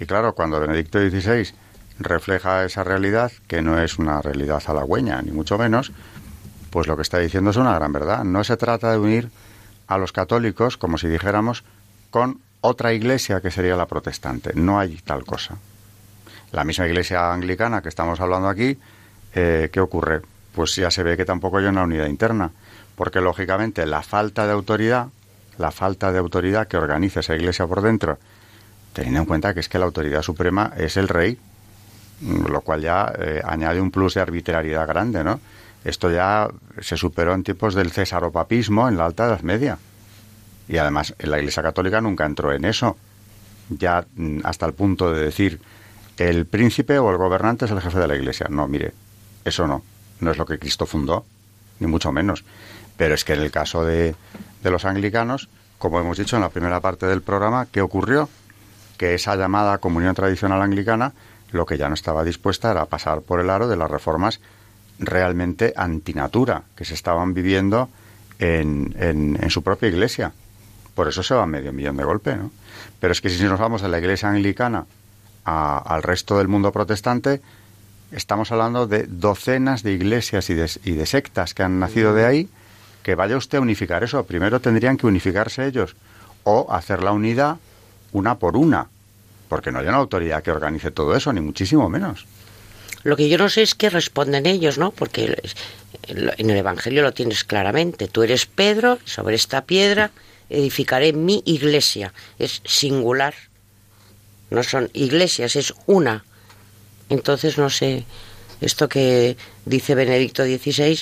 y 0.00 0.06
claro, 0.06 0.34
cuando 0.34 0.58
Benedicto 0.58 0.98
XVI 0.98 1.52
refleja 1.98 2.64
esa 2.64 2.82
realidad, 2.82 3.30
que 3.46 3.62
no 3.62 3.78
es 3.78 3.98
una 3.98 4.20
realidad 4.20 4.62
halagüeña, 4.66 5.20
ni 5.22 5.32
mucho 5.32 5.56
menos, 5.58 5.92
pues 6.70 6.86
lo 6.86 6.96
que 6.96 7.02
está 7.02 7.18
diciendo 7.18 7.50
es 7.50 7.56
una 7.56 7.74
gran 7.74 7.92
verdad. 7.92 8.24
No 8.24 8.44
se 8.44 8.56
trata 8.56 8.90
de 8.90 8.98
unir 8.98 9.30
a 9.86 9.98
los 9.98 10.12
católicos, 10.12 10.76
como 10.76 10.98
si 10.98 11.08
dijéramos, 11.08 11.64
con 12.10 12.40
otra 12.60 12.92
iglesia 12.92 13.40
que 13.40 13.50
sería 13.50 13.76
la 13.76 13.86
protestante. 13.86 14.52
No 14.54 14.78
hay 14.78 14.96
tal 15.04 15.24
cosa. 15.24 15.56
La 16.52 16.64
misma 16.64 16.86
iglesia 16.86 17.32
anglicana 17.32 17.82
que 17.82 17.88
estamos 17.88 18.20
hablando 18.20 18.48
aquí, 18.48 18.78
eh, 19.34 19.68
¿qué 19.72 19.80
ocurre? 19.80 20.22
Pues 20.54 20.74
ya 20.76 20.90
se 20.90 21.02
ve 21.02 21.16
que 21.16 21.24
tampoco 21.24 21.58
hay 21.58 21.66
una 21.66 21.82
unidad 21.82 22.06
interna, 22.06 22.50
porque 22.94 23.20
lógicamente 23.20 23.84
la 23.86 24.02
falta 24.02 24.46
de 24.46 24.52
autoridad, 24.52 25.08
la 25.58 25.70
falta 25.70 26.12
de 26.12 26.18
autoridad 26.18 26.66
que 26.66 26.76
organice 26.76 27.20
esa 27.20 27.34
iglesia 27.34 27.66
por 27.66 27.82
dentro, 27.82 28.18
teniendo 28.92 29.20
en 29.20 29.26
cuenta 29.26 29.52
que 29.52 29.60
es 29.60 29.68
que 29.68 29.78
la 29.78 29.84
autoridad 29.84 30.22
suprema 30.22 30.72
es 30.76 30.96
el 30.96 31.08
rey, 31.08 31.38
mm, 32.20 32.46
lo 32.46 32.62
cual 32.62 32.80
ya 32.80 33.12
eh, 33.18 33.42
añade 33.44 33.80
un 33.80 33.90
plus 33.90 34.14
de 34.14 34.22
arbitrariedad 34.22 34.86
grande, 34.86 35.22
¿no? 35.22 35.40
Esto 35.84 36.10
ya 36.10 36.48
se 36.80 36.96
superó 36.96 37.34
en 37.34 37.44
tiempos 37.44 37.74
del 37.74 37.92
cesaropapismo 37.92 38.88
en 38.88 38.96
la 38.96 39.06
Alta 39.06 39.26
Edad 39.26 39.42
Media. 39.42 39.78
Y 40.68 40.78
además 40.78 41.14
la 41.18 41.38
Iglesia 41.38 41.62
Católica 41.62 42.00
nunca 42.00 42.26
entró 42.26 42.52
en 42.52 42.64
eso, 42.64 42.96
ya 43.68 44.06
mm, 44.16 44.40
hasta 44.44 44.66
el 44.66 44.74
punto 44.74 45.12
de 45.12 45.24
decir 45.24 45.60
el 46.16 46.46
príncipe 46.46 46.98
o 46.98 47.10
el 47.10 47.16
gobernante 47.16 47.66
es 47.66 47.70
el 47.70 47.80
jefe 47.80 47.98
de 47.98 48.08
la 48.08 48.16
Iglesia. 48.16 48.46
No, 48.50 48.66
mire, 48.68 48.92
eso 49.44 49.66
no, 49.66 49.82
no 50.20 50.30
es 50.30 50.38
lo 50.38 50.46
que 50.46 50.58
Cristo 50.58 50.86
fundó, 50.86 51.24
ni 51.78 51.86
mucho 51.86 52.12
menos. 52.12 52.44
Pero 52.96 53.14
es 53.14 53.24
que 53.24 53.34
en 53.34 53.40
el 53.40 53.50
caso 53.50 53.84
de, 53.84 54.14
los 54.62 54.84
anglicanos, 54.84 55.48
como 55.78 56.00
hemos 56.00 56.18
dicho 56.18 56.36
en 56.36 56.42
la 56.42 56.48
primera 56.48 56.80
parte 56.80 57.06
del 57.06 57.22
programa, 57.22 57.66
¿qué 57.70 57.80
ocurrió? 57.80 58.28
que 58.96 59.14
esa 59.14 59.36
llamada 59.36 59.76
comunión 59.76 60.14
tradicional 60.14 60.62
anglicana 60.62 61.12
lo 61.52 61.66
que 61.66 61.76
ya 61.76 61.88
no 61.88 61.94
estaba 61.94 62.24
dispuesta 62.24 62.70
era 62.70 62.86
pasar 62.86 63.20
por 63.20 63.40
el 63.40 63.50
aro 63.50 63.68
de 63.68 63.76
las 63.76 63.90
reformas 63.90 64.40
realmente 64.98 65.74
antinatura 65.76 66.62
que 66.74 66.86
se 66.86 66.94
estaban 66.94 67.34
viviendo 67.34 67.90
en, 68.38 68.94
en, 68.98 69.50
su 69.50 69.62
propia 69.62 69.88
iglesia. 69.88 70.32
Por 70.96 71.08
eso 71.08 71.22
se 71.22 71.34
va 71.34 71.44
medio 71.46 71.74
millón 71.74 71.98
de 71.98 72.04
golpe, 72.04 72.34
¿no? 72.34 72.50
Pero 72.98 73.12
es 73.12 73.20
que 73.20 73.28
si 73.28 73.44
nos 73.44 73.60
vamos 73.60 73.82
de 73.82 73.88
la 73.88 73.98
iglesia 73.98 74.30
anglicana 74.30 74.86
al 75.44 76.02
resto 76.02 76.38
del 76.38 76.48
mundo 76.48 76.72
protestante, 76.72 77.42
estamos 78.12 78.50
hablando 78.50 78.86
de 78.86 79.04
docenas 79.06 79.82
de 79.82 79.92
iglesias 79.92 80.48
y 80.48 80.54
de, 80.54 80.70
y 80.84 80.92
de 80.92 81.04
sectas 81.04 81.52
que 81.52 81.62
han 81.62 81.78
nacido 81.78 82.14
de 82.14 82.24
ahí, 82.24 82.48
que 83.02 83.14
vaya 83.14 83.36
usted 83.36 83.58
a 83.58 83.60
unificar 83.60 84.04
eso. 84.04 84.24
Primero 84.24 84.58
tendrían 84.58 84.96
que 84.96 85.06
unificarse 85.06 85.66
ellos 85.66 85.94
o 86.44 86.66
hacer 86.72 87.02
la 87.02 87.12
unidad 87.12 87.58
una 88.12 88.38
por 88.38 88.56
una, 88.56 88.88
porque 89.50 89.70
no 89.70 89.80
hay 89.80 89.86
una 89.88 89.98
autoridad 89.98 90.42
que 90.42 90.50
organice 90.50 90.90
todo 90.90 91.14
eso, 91.14 91.30
ni 91.30 91.42
muchísimo 91.42 91.90
menos. 91.90 92.24
Lo 93.02 93.16
que 93.16 93.28
yo 93.28 93.36
no 93.36 93.50
sé 93.50 93.60
es 93.60 93.74
qué 93.74 93.90
responden 93.90 94.46
ellos, 94.46 94.78
¿no? 94.78 94.92
Porque 94.92 95.36
en 96.08 96.50
el 96.50 96.56
Evangelio 96.56 97.02
lo 97.02 97.12
tienes 97.12 97.44
claramente. 97.44 98.08
Tú 98.08 98.22
eres 98.22 98.46
Pedro, 98.46 98.98
sobre 99.04 99.36
esta 99.36 99.64
piedra 99.64 100.10
edificaré 100.50 101.12
mi 101.12 101.42
iglesia. 101.44 102.12
Es 102.38 102.62
singular. 102.64 103.34
No 104.50 104.62
son 104.62 104.90
iglesias, 104.92 105.56
es 105.56 105.74
una. 105.86 106.24
Entonces, 107.08 107.58
no 107.58 107.70
sé, 107.70 108.04
esto 108.60 108.88
que 108.88 109.36
dice 109.64 109.94
Benedicto 109.94 110.44
XVI, 110.44 111.00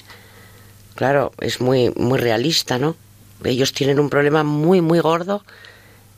claro, 0.95 1.33
es 1.41 1.61
muy, 1.61 1.91
muy 1.97 2.19
realista, 2.19 2.79
¿no? 2.79 2.97
Ellos 3.43 3.73
tienen 3.73 4.01
un 4.01 4.11
problema 4.11 4.43
muy, 4.43 4.81
muy 4.81 5.01
gordo 5.01 5.45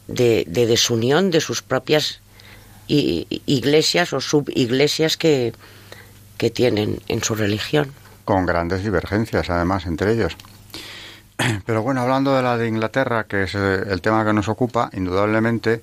de, 0.06 0.44
desunión 0.46 1.30
de 1.30 1.40
sus 1.40 1.62
propias 1.62 2.20
iglesias 2.86 4.12
o 4.12 4.20
subiglesias 4.20 5.16
que, 5.16 5.52
que 6.38 6.50
tienen 6.50 7.00
en 7.08 7.22
su 7.22 7.34
religión. 7.34 7.92
Con 8.24 8.46
grandes 8.46 8.82
divergencias, 8.82 9.50
además, 9.50 9.86
entre 9.86 10.12
ellos. 10.12 10.36
Pero 11.66 11.82
bueno, 11.82 12.00
hablando 12.00 12.34
de 12.34 12.42
la 12.42 12.56
de 12.56 12.68
Inglaterra, 12.68 13.24
que 13.24 13.44
es 13.44 13.54
eh, 13.54 13.84
el 13.88 14.00
tema 14.00 14.24
que 14.24 14.32
nos 14.32 14.48
ocupa, 14.48 14.90
indudablemente 14.92 15.82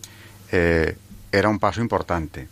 eh, 0.52 0.98
era 1.32 1.50
un 1.50 1.60
paso 1.60 1.82
importante. 1.82 2.48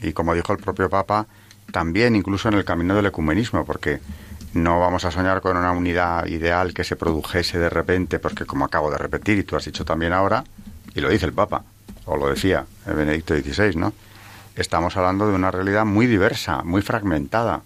Y 0.00 0.12
como 0.12 0.34
dijo 0.34 0.52
el 0.52 0.58
propio 0.58 0.90
Papa, 0.90 1.26
también 1.70 2.16
incluso 2.16 2.48
en 2.48 2.54
el 2.54 2.64
camino 2.64 2.94
del 2.94 3.06
ecumenismo, 3.06 3.64
porque 3.64 4.00
no 4.54 4.80
vamos 4.80 5.04
a 5.04 5.10
soñar 5.10 5.40
con 5.40 5.56
una 5.56 5.72
unidad 5.72 6.26
ideal 6.26 6.74
que 6.74 6.84
se 6.84 6.96
produjese 6.96 7.58
de 7.58 7.70
repente, 7.70 8.18
porque 8.18 8.44
como 8.44 8.64
acabo 8.64 8.90
de 8.90 8.98
repetir 8.98 9.38
y 9.38 9.44
tú 9.44 9.56
has 9.56 9.64
dicho 9.64 9.84
también 9.84 10.12
ahora, 10.12 10.44
y 10.94 11.00
lo 11.00 11.08
dice 11.08 11.26
el 11.26 11.32
Papa, 11.32 11.64
o 12.04 12.16
lo 12.16 12.28
decía 12.28 12.66
el 12.86 12.94
Benedicto 12.94 13.34
XVI, 13.34 13.76
¿no? 13.76 13.92
Estamos 14.56 14.96
hablando 14.96 15.28
de 15.28 15.34
una 15.34 15.50
realidad 15.50 15.86
muy 15.86 16.06
diversa, 16.06 16.62
muy 16.62 16.82
fragmentada, 16.82 17.62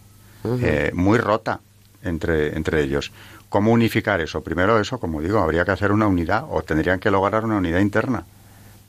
eh, 0.62 0.92
muy 0.94 1.18
rota 1.18 1.58
entre, 2.04 2.56
entre 2.56 2.82
ellos. 2.82 3.10
¿Cómo 3.48 3.72
unificar 3.72 4.20
eso? 4.20 4.42
Primero 4.42 4.80
eso, 4.80 4.98
como 4.98 5.20
digo, 5.20 5.38
habría 5.38 5.64
que 5.64 5.70
hacer 5.70 5.92
una 5.92 6.06
unidad 6.06 6.44
o 6.50 6.62
tendrían 6.62 6.98
que 6.98 7.10
lograr 7.10 7.44
una 7.44 7.56
unidad 7.56 7.80
interna 7.80 8.24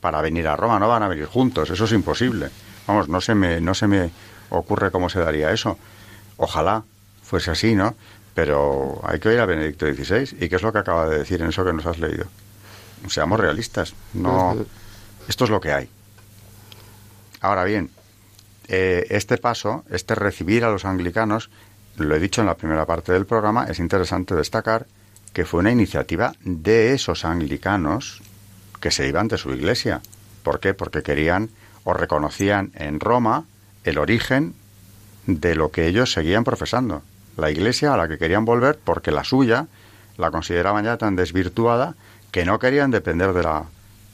para 0.00 0.20
venir 0.20 0.48
a 0.48 0.56
Roma. 0.56 0.78
No 0.78 0.88
van 0.88 1.02
a 1.02 1.08
venir 1.08 1.26
juntos, 1.26 1.70
eso 1.70 1.84
es 1.84 1.92
imposible. 1.92 2.50
Vamos, 2.86 3.08
no 3.08 3.20
se 3.20 3.34
me, 3.34 3.60
no 3.60 3.74
se 3.74 3.86
me 3.86 4.10
ocurre 4.50 4.90
cómo 4.90 5.08
se 5.08 5.20
daría 5.20 5.52
eso. 5.52 5.78
Ojalá 6.36 6.82
fuese 7.22 7.50
así, 7.50 7.74
¿no? 7.74 7.94
Pero 8.34 9.00
hay 9.04 9.18
que 9.20 9.28
oír 9.28 9.40
a 9.40 9.46
Benedicto 9.46 9.86
XVI. 9.86 10.36
¿Y 10.40 10.48
qué 10.48 10.56
es 10.56 10.62
lo 10.62 10.72
que 10.72 10.78
acaba 10.78 11.08
de 11.08 11.18
decir 11.18 11.40
en 11.42 11.48
eso 11.48 11.64
que 11.64 11.72
nos 11.72 11.86
has 11.86 11.98
leído? 11.98 12.26
Seamos 13.08 13.38
realistas. 13.38 13.94
No, 14.14 14.56
esto 15.28 15.44
es 15.44 15.50
lo 15.50 15.60
que 15.60 15.72
hay. 15.72 15.88
Ahora 17.40 17.64
bien, 17.64 17.90
eh, 18.68 19.06
este 19.10 19.38
paso, 19.38 19.84
este 19.90 20.14
recibir 20.14 20.64
a 20.64 20.70
los 20.70 20.84
anglicanos, 20.84 21.50
lo 21.98 22.14
he 22.14 22.20
dicho 22.20 22.40
en 22.40 22.46
la 22.46 22.56
primera 22.56 22.86
parte 22.86 23.12
del 23.12 23.26
programa, 23.26 23.66
es 23.66 23.78
interesante 23.78 24.34
destacar 24.34 24.86
que 25.32 25.44
fue 25.44 25.60
una 25.60 25.70
iniciativa 25.70 26.34
de 26.40 26.92
esos 26.92 27.24
anglicanos 27.24 28.22
que 28.80 28.90
se 28.90 29.08
iban 29.08 29.28
de 29.28 29.38
su 29.38 29.50
iglesia. 29.50 30.00
¿Por 30.42 30.60
qué? 30.60 30.74
Porque 30.74 31.02
querían 31.02 31.50
o 31.84 31.92
reconocían 31.92 32.72
en 32.74 33.00
Roma 33.00 33.44
el 33.84 33.98
origen 33.98 34.54
de 35.26 35.54
lo 35.54 35.70
que 35.70 35.86
ellos 35.86 36.12
seguían 36.12 36.44
profesando. 36.44 37.02
La 37.36 37.50
iglesia 37.50 37.94
a 37.94 37.96
la 37.96 38.08
que 38.08 38.18
querían 38.18 38.44
volver 38.44 38.78
porque 38.82 39.10
la 39.10 39.24
suya 39.24 39.66
la 40.16 40.30
consideraban 40.30 40.84
ya 40.84 40.96
tan 40.96 41.16
desvirtuada 41.16 41.94
que 42.30 42.44
no 42.44 42.58
querían 42.58 42.90
depender 42.90 43.32
de 43.32 43.42
la 43.42 43.64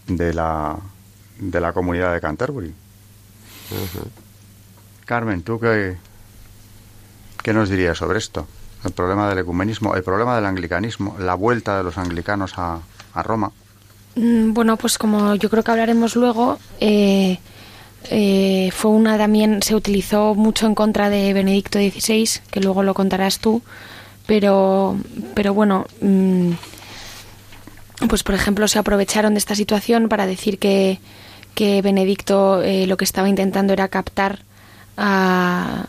de 0.07 0.35
la 0.35 0.76
de 1.39 1.61
la 1.61 1.72
comunidad 1.72 2.12
de 2.12 2.20
Canterbury. 2.20 2.74
Carmen, 5.05 5.43
¿tú 5.43 5.59
qué, 5.59 5.97
qué 7.45 7.53
nos 7.53 7.68
dirías 7.68 7.99
sobre 7.99 8.18
esto? 8.18 8.49
El 8.84 8.92
problema 8.92 9.28
del 9.28 9.38
ecumenismo, 9.38 9.95
el 9.95 10.03
problema 10.03 10.34
del 10.34 10.47
anglicanismo, 10.47 11.16
la 11.20 11.34
vuelta 11.34 11.76
de 11.76 11.84
los 11.84 11.97
anglicanos 11.97 12.55
a, 12.57 12.80
a 13.12 13.22
Roma. 13.22 13.53
Mm, 14.16 14.53
bueno, 14.53 14.76
pues 14.76 14.99
como 14.99 15.34
yo 15.36 15.51
creo 15.51 15.62
que 15.62 15.70
hablaremos 15.70 16.16
luego, 16.16 16.59
eh, 16.80 17.38
eh, 18.11 18.70
fue 18.72 18.90
una 18.90 19.18
también, 19.18 19.62
se 19.62 19.74
utilizó 19.74 20.34
mucho 20.34 20.66
en 20.66 20.74
contra 20.74 21.11
de 21.11 21.32
Benedicto 21.34 21.78
XVI, 21.78 22.40
que 22.51 22.61
luego 22.61 22.82
lo 22.82 22.95
contarás 22.95 23.38
tú, 23.38 23.62
pero, 24.26 24.97
pero 25.34 25.53
bueno, 25.53 25.86
mm, 26.01 26.53
pues 28.09 28.22
por 28.22 28.34
ejemplo, 28.34 28.68
se 28.68 28.78
aprovecharon 28.78 29.34
de 29.34 29.38
esta 29.38 29.55
situación 29.55 30.09
para 30.09 30.26
decir 30.26 30.59
que, 30.59 30.99
que 31.55 31.82
Benedicto 31.82 32.62
eh, 32.62 32.86
lo 32.86 32.97
que 32.97 33.05
estaba 33.05 33.28
intentando 33.28 33.74
era 33.74 33.88
captar 33.88 34.40
a, 34.97 35.86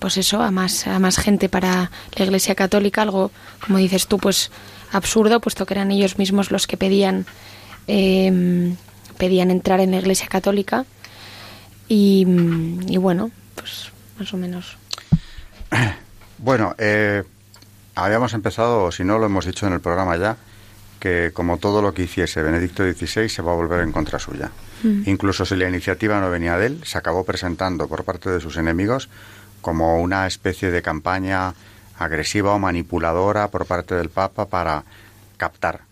pues 0.00 0.16
eso 0.16 0.42
a 0.42 0.50
más 0.50 0.86
a 0.86 0.98
más 0.98 1.18
gente 1.18 1.48
para 1.48 1.90
la 2.16 2.24
Iglesia 2.24 2.54
Católica 2.54 3.02
algo 3.02 3.30
como 3.64 3.78
dices 3.78 4.06
tú 4.06 4.18
pues 4.18 4.50
absurdo 4.92 5.40
puesto 5.40 5.66
que 5.66 5.74
eran 5.74 5.90
ellos 5.90 6.18
mismos 6.18 6.50
los 6.50 6.66
que 6.66 6.76
pedían 6.76 7.26
em, 7.86 8.76
pedían 9.18 9.50
entrar 9.50 9.80
en 9.80 9.92
la 9.92 9.98
Iglesia 9.98 10.26
Católica. 10.28 10.84
Y, 11.86 12.26
y 12.88 12.96
bueno 12.96 13.30
pues 13.54 13.90
más 14.18 14.32
o 14.32 14.36
menos. 14.36 14.76
Bueno 16.38 16.74
eh, 16.78 17.22
habíamos 17.94 18.34
empezado, 18.34 18.90
si 18.90 19.04
no 19.04 19.18
lo 19.18 19.26
hemos 19.26 19.46
dicho 19.46 19.66
en 19.66 19.72
el 19.72 19.80
programa 19.80 20.16
ya, 20.16 20.36
que 21.04 21.32
como 21.34 21.58
todo 21.58 21.82
lo 21.82 21.92
que 21.92 22.04
hiciese 22.04 22.42
Benedicto 22.42 22.82
XVI 22.82 23.28
se 23.28 23.42
va 23.42 23.52
a 23.52 23.56
volver 23.56 23.80
en 23.80 23.92
contra 23.92 24.18
suya. 24.18 24.52
Mm. 24.82 25.02
Incluso 25.04 25.44
si 25.44 25.54
la 25.54 25.68
iniciativa 25.68 26.18
no 26.18 26.30
venía 26.30 26.56
de 26.56 26.64
él, 26.64 26.80
se 26.82 26.96
acabó 26.96 27.24
presentando 27.24 27.88
por 27.88 28.04
parte 28.04 28.30
de 28.30 28.40
sus 28.40 28.56
enemigos 28.56 29.10
como 29.60 30.00
una 30.00 30.26
especie 30.26 30.70
de 30.70 30.80
campaña 30.80 31.52
agresiva 31.98 32.54
o 32.54 32.58
manipuladora 32.58 33.48
por 33.48 33.66
parte 33.66 33.94
del 33.94 34.08
Papa 34.08 34.46
para 34.46 34.84
captar. 35.36 35.82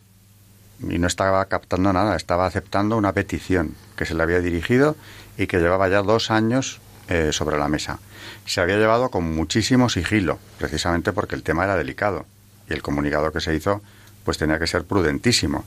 Y 0.81 0.99
no 0.99 1.09
estaba 1.09 1.45
captando 1.45 1.93
nada, 1.93 2.17
estaba 2.17 2.47
aceptando 2.47 2.97
una 2.97 3.13
petición 3.13 3.75
que 3.97 4.07
se 4.07 4.15
le 4.15 4.23
había 4.23 4.41
dirigido 4.41 4.97
y 5.37 5.47
que 5.47 5.59
llevaba 5.59 5.91
ya 5.91 6.01
dos 6.01 6.31
años 6.31 6.81
eh, 7.11 7.35
sobre 7.35 7.59
la 7.59 7.69
mesa 7.69 7.99
se 8.47 8.61
había 8.61 8.77
llevado 8.77 9.11
con 9.11 9.25
muchísimo 9.35 9.89
sigilo, 9.89 10.39
precisamente 10.59 11.13
porque 11.13 11.35
el 11.35 11.43
tema 11.43 11.65
era 11.65 11.77
delicado 11.77 12.27
y 12.69 12.73
el 12.73 12.83
comunicado 12.83 13.31
que 13.31 13.41
se 13.41 13.55
hizo 13.55 13.83
pues 14.25 14.39
tenía 14.39 14.59
que 14.59 14.67
ser 14.67 14.85
prudentísimo. 14.85 15.65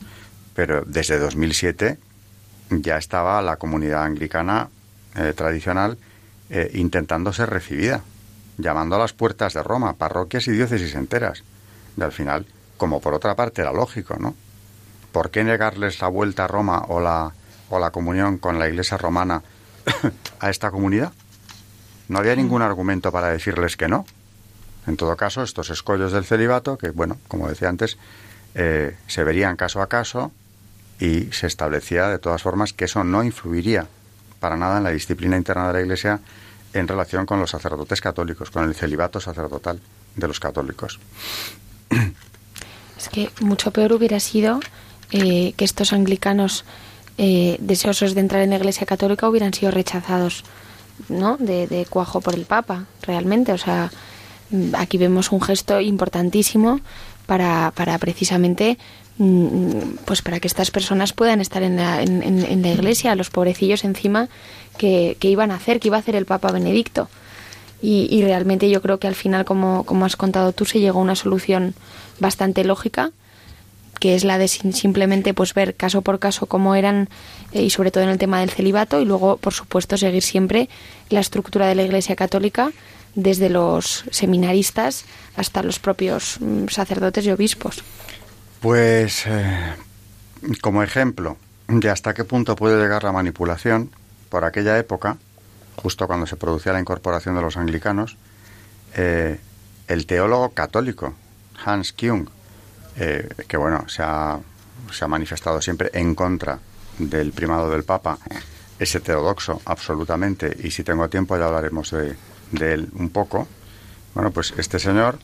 Pero 0.54 0.84
desde 0.86 1.20
2007 1.20 1.98
ya 2.70 2.98
estaba 2.98 3.42
la 3.42 3.58
comunidad 3.58 4.04
anglicana 4.04 4.70
eh, 5.16 5.34
tradicional 5.36 5.98
eh, 6.50 6.72
intentando 6.74 7.34
ser 7.34 7.50
recibida, 7.50 8.02
llamando 8.58 8.96
a 8.96 9.00
las 9.00 9.14
puertas 9.14 9.54
de 9.54 9.64
Roma, 9.64 9.94
parroquias 9.94 10.48
y 10.48 10.52
diócesis 10.52 10.96
enteras. 10.96 11.44
Y 11.98 12.02
al 12.02 12.12
final, 12.12 12.46
como 12.78 13.02
por 13.02 13.14
otra 13.14 13.36
parte 13.36 13.62
era 13.62 13.74
lógico, 13.74 14.16
¿no? 14.20 14.36
¿Por 15.12 15.32
qué 15.32 15.44
negarles 15.44 16.02
la 16.02 16.08
vuelta 16.10 16.46
a 16.46 16.48
Roma 16.48 16.86
o 16.90 17.00
la, 17.00 17.32
o 17.70 17.80
la 17.80 17.92
comunión 17.92 18.38
con 18.38 18.60
la 18.60 18.68
Iglesia 18.68 18.98
romana 18.98 19.42
a 20.40 20.50
esta 20.50 20.72
comunidad? 20.72 21.14
No 22.08 22.20
había 22.20 22.36
ningún 22.36 22.62
argumento 22.62 23.12
para 23.12 23.30
decirles 23.30 23.78
que 23.78 23.88
no. 23.88 24.06
En 24.88 24.98
todo 24.98 25.16
caso, 25.16 25.42
estos 25.42 25.70
escollos 25.70 26.12
del 26.12 26.26
celibato, 26.26 26.78
que, 26.78 26.92
bueno, 26.92 27.18
como 27.28 27.48
decía 27.48 27.70
antes, 27.70 27.98
eh, 28.56 28.96
se 29.08 29.24
verían 29.24 29.56
caso 29.56 29.82
a 29.82 29.88
caso 29.88 30.32
y 31.00 31.26
se 31.32 31.48
establecía 31.48 32.08
de 32.08 32.20
todas 32.20 32.42
formas 32.42 32.74
que 32.74 32.86
eso 32.86 33.04
no 33.04 33.24
influiría 33.24 33.88
para 34.40 34.56
nada 34.58 34.78
en 34.78 34.84
la 34.84 34.92
disciplina 34.92 35.38
interna 35.38 35.68
de 35.68 35.74
la 35.74 35.82
Iglesia 35.82 36.20
en 36.74 36.88
relación 36.88 37.26
con 37.26 37.40
los 37.40 37.52
sacerdotes 37.52 38.02
católicos, 38.02 38.52
con 38.52 38.64
el 38.66 38.76
celibato 38.76 39.20
sacerdotal 39.20 39.80
de 40.16 40.28
los 40.28 40.40
católicos. 40.40 41.00
Es 42.98 43.10
que 43.10 43.30
mucho 43.42 43.72
peor 43.72 43.94
hubiera 43.94 44.20
sido 44.20 44.60
eh, 45.12 45.54
que 45.58 45.66
estos 45.66 45.94
anglicanos 45.94 46.66
eh, 47.18 47.58
deseosos 47.60 48.16
de 48.16 48.22
entrar 48.22 48.42
en 48.42 48.50
la 48.50 48.58
Iglesia 48.58 48.86
católica 48.86 49.30
hubieran 49.30 49.54
sido 49.54 49.72
rechazados 49.72 50.44
¿no? 51.10 51.38
De, 51.38 51.86
cuajo 51.90 52.22
por 52.22 52.36
el 52.36 52.46
Papa, 52.46 52.86
realmente. 53.02 53.52
O 53.52 53.58
sea, 53.58 53.92
mm, 54.50 54.76
aquí 54.76 54.98
vemos 54.98 55.32
un 55.32 55.42
gesto 55.42 55.82
importantísimo 55.82 56.80
para, 57.26 57.72
para 57.76 57.98
precisamente 57.98 58.78
mm, 59.18 60.04
pues 60.06 60.22
para 60.22 60.40
que 60.40 60.48
estas 60.48 60.72
personas 60.72 61.14
puedan 61.14 61.42
estar 61.42 61.64
en 61.64 61.78
la, 61.78 62.02
en, 62.02 62.62
la 62.62 62.70
iglesia, 62.70 63.16
los 63.16 63.30
pobrecillos 63.30 63.84
encima 63.84 64.30
que, 64.78 65.18
que, 65.20 65.30
iban 65.30 65.52
a 65.52 65.56
hacer, 65.56 65.80
que 65.80 65.90
iba 65.90 65.98
a 65.98 66.00
hacer 66.00 66.16
el 66.16 66.26
Papa 66.26 66.52
Benedicto. 66.52 67.10
Y, 67.82 68.08
y 68.10 68.24
realmente 68.24 68.70
yo 68.70 68.82
creo 68.82 69.00
que 69.00 69.08
al 69.08 69.16
final, 69.16 69.46
como, 69.46 69.84
como 69.84 70.06
has 70.06 70.16
contado 70.16 70.54
tú, 70.54 70.66
se 70.66 70.80
llegó 70.80 71.00
a 71.00 71.04
una 71.04 71.16
solución 71.16 71.76
bastante 72.20 72.64
lógica 72.64 73.12
que 74.00 74.16
es 74.16 74.24
la 74.24 74.38
de 74.38 74.48
simplemente 74.48 75.34
pues 75.34 75.54
ver 75.54 75.76
caso 75.76 76.02
por 76.02 76.20
caso 76.20 76.46
cómo 76.46 76.76
eran 76.76 77.10
eh, 77.54 77.64
y 77.64 77.70
sobre 77.70 77.92
todo 77.92 78.04
en 78.04 78.10
el 78.10 78.18
tema 78.18 78.40
del 78.40 78.50
celibato 78.50 79.02
y 79.02 79.06
luego 79.06 79.38
por 79.38 79.54
supuesto 79.54 79.98
seguir 79.98 80.22
siempre 80.22 80.70
la 81.10 81.20
estructura 81.20 81.68
de 81.68 81.76
la 81.76 81.84
Iglesia 81.84 82.16
Católica 82.16 82.72
desde 83.16 83.50
los 83.50 84.06
seminaristas 84.12 85.06
hasta 85.36 85.64
los 85.64 85.80
propios 85.80 86.38
mm, 86.40 86.68
sacerdotes 86.68 87.26
y 87.26 87.32
obispos. 87.32 87.84
Pues 88.62 89.26
eh, 89.26 89.74
como 90.62 90.84
ejemplo 90.84 91.38
de 91.68 91.90
hasta 91.90 92.14
qué 92.14 92.24
punto 92.24 92.56
puede 92.56 92.82
llegar 92.82 93.04
la 93.04 93.12
manipulación 93.12 93.90
por 94.30 94.44
aquella 94.44 94.78
época, 94.78 95.18
justo 95.76 96.08
cuando 96.08 96.28
se 96.28 96.36
producía 96.36 96.74
la 96.74 96.80
incorporación 96.80 97.36
de 97.36 97.42
los 97.42 97.58
anglicanos, 97.58 98.18
eh, 98.96 99.40
el 99.88 100.06
teólogo 100.06 100.50
católico 100.50 101.14
Hans 101.64 101.94
Küng 101.94 102.28
eh, 102.98 103.28
que 103.48 103.58
bueno, 103.58 103.88
se 103.90 104.04
ha, 104.04 104.40
se 104.92 105.04
ha 105.04 105.08
manifestado 105.08 105.62
siempre 105.62 105.90
en 105.94 106.16
contra 106.16 106.58
del 106.98 107.34
primado 107.34 107.70
del 107.70 107.84
Papa, 107.84 108.18
es 108.80 108.96
heterodoxo 108.96 109.62
absolutamente, 109.66 110.56
y 110.64 110.72
si 110.72 110.84
tengo 110.84 111.10
tiempo 111.10 111.38
ya 111.38 111.46
hablaremos 111.46 111.92
de, 111.92 112.16
de 112.56 112.74
él 112.74 112.90
un 112.94 113.10
poco. 113.10 113.48
Bueno, 114.14 114.32
pues 114.32 114.54
este 114.58 114.80
señor 114.80 115.20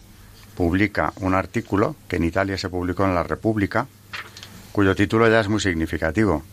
publica 0.56 1.14
un 1.18 1.34
artículo 1.34 1.96
que 2.08 2.18
en 2.18 2.24
Italia 2.24 2.58
se 2.58 2.70
publicó 2.70 3.06
en 3.06 3.16
La 3.16 3.24
República, 3.24 3.88
cuyo 4.72 4.96
título 4.96 5.30
ya 5.30 5.40
es 5.40 5.48
muy 5.48 5.60
significativo. 5.60 6.44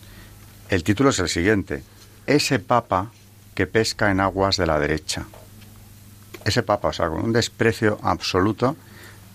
El 0.69 0.85
título 0.85 1.11
es 1.11 1.19
el 1.19 1.29
siguiente, 1.29 1.83
Ese 2.27 2.59
Papa 2.59 3.11
que 3.55 3.67
pesca 3.67 4.11
en 4.11 4.21
aguas 4.21 4.57
de 4.57 4.67
la 4.67 4.79
derecha. 4.79 5.25
Ese 6.45 6.63
Papa, 6.63 6.89
o 6.89 6.93
sea, 6.93 7.09
con 7.09 7.25
un 7.25 7.33
desprecio 7.33 7.99
absoluto 8.03 8.77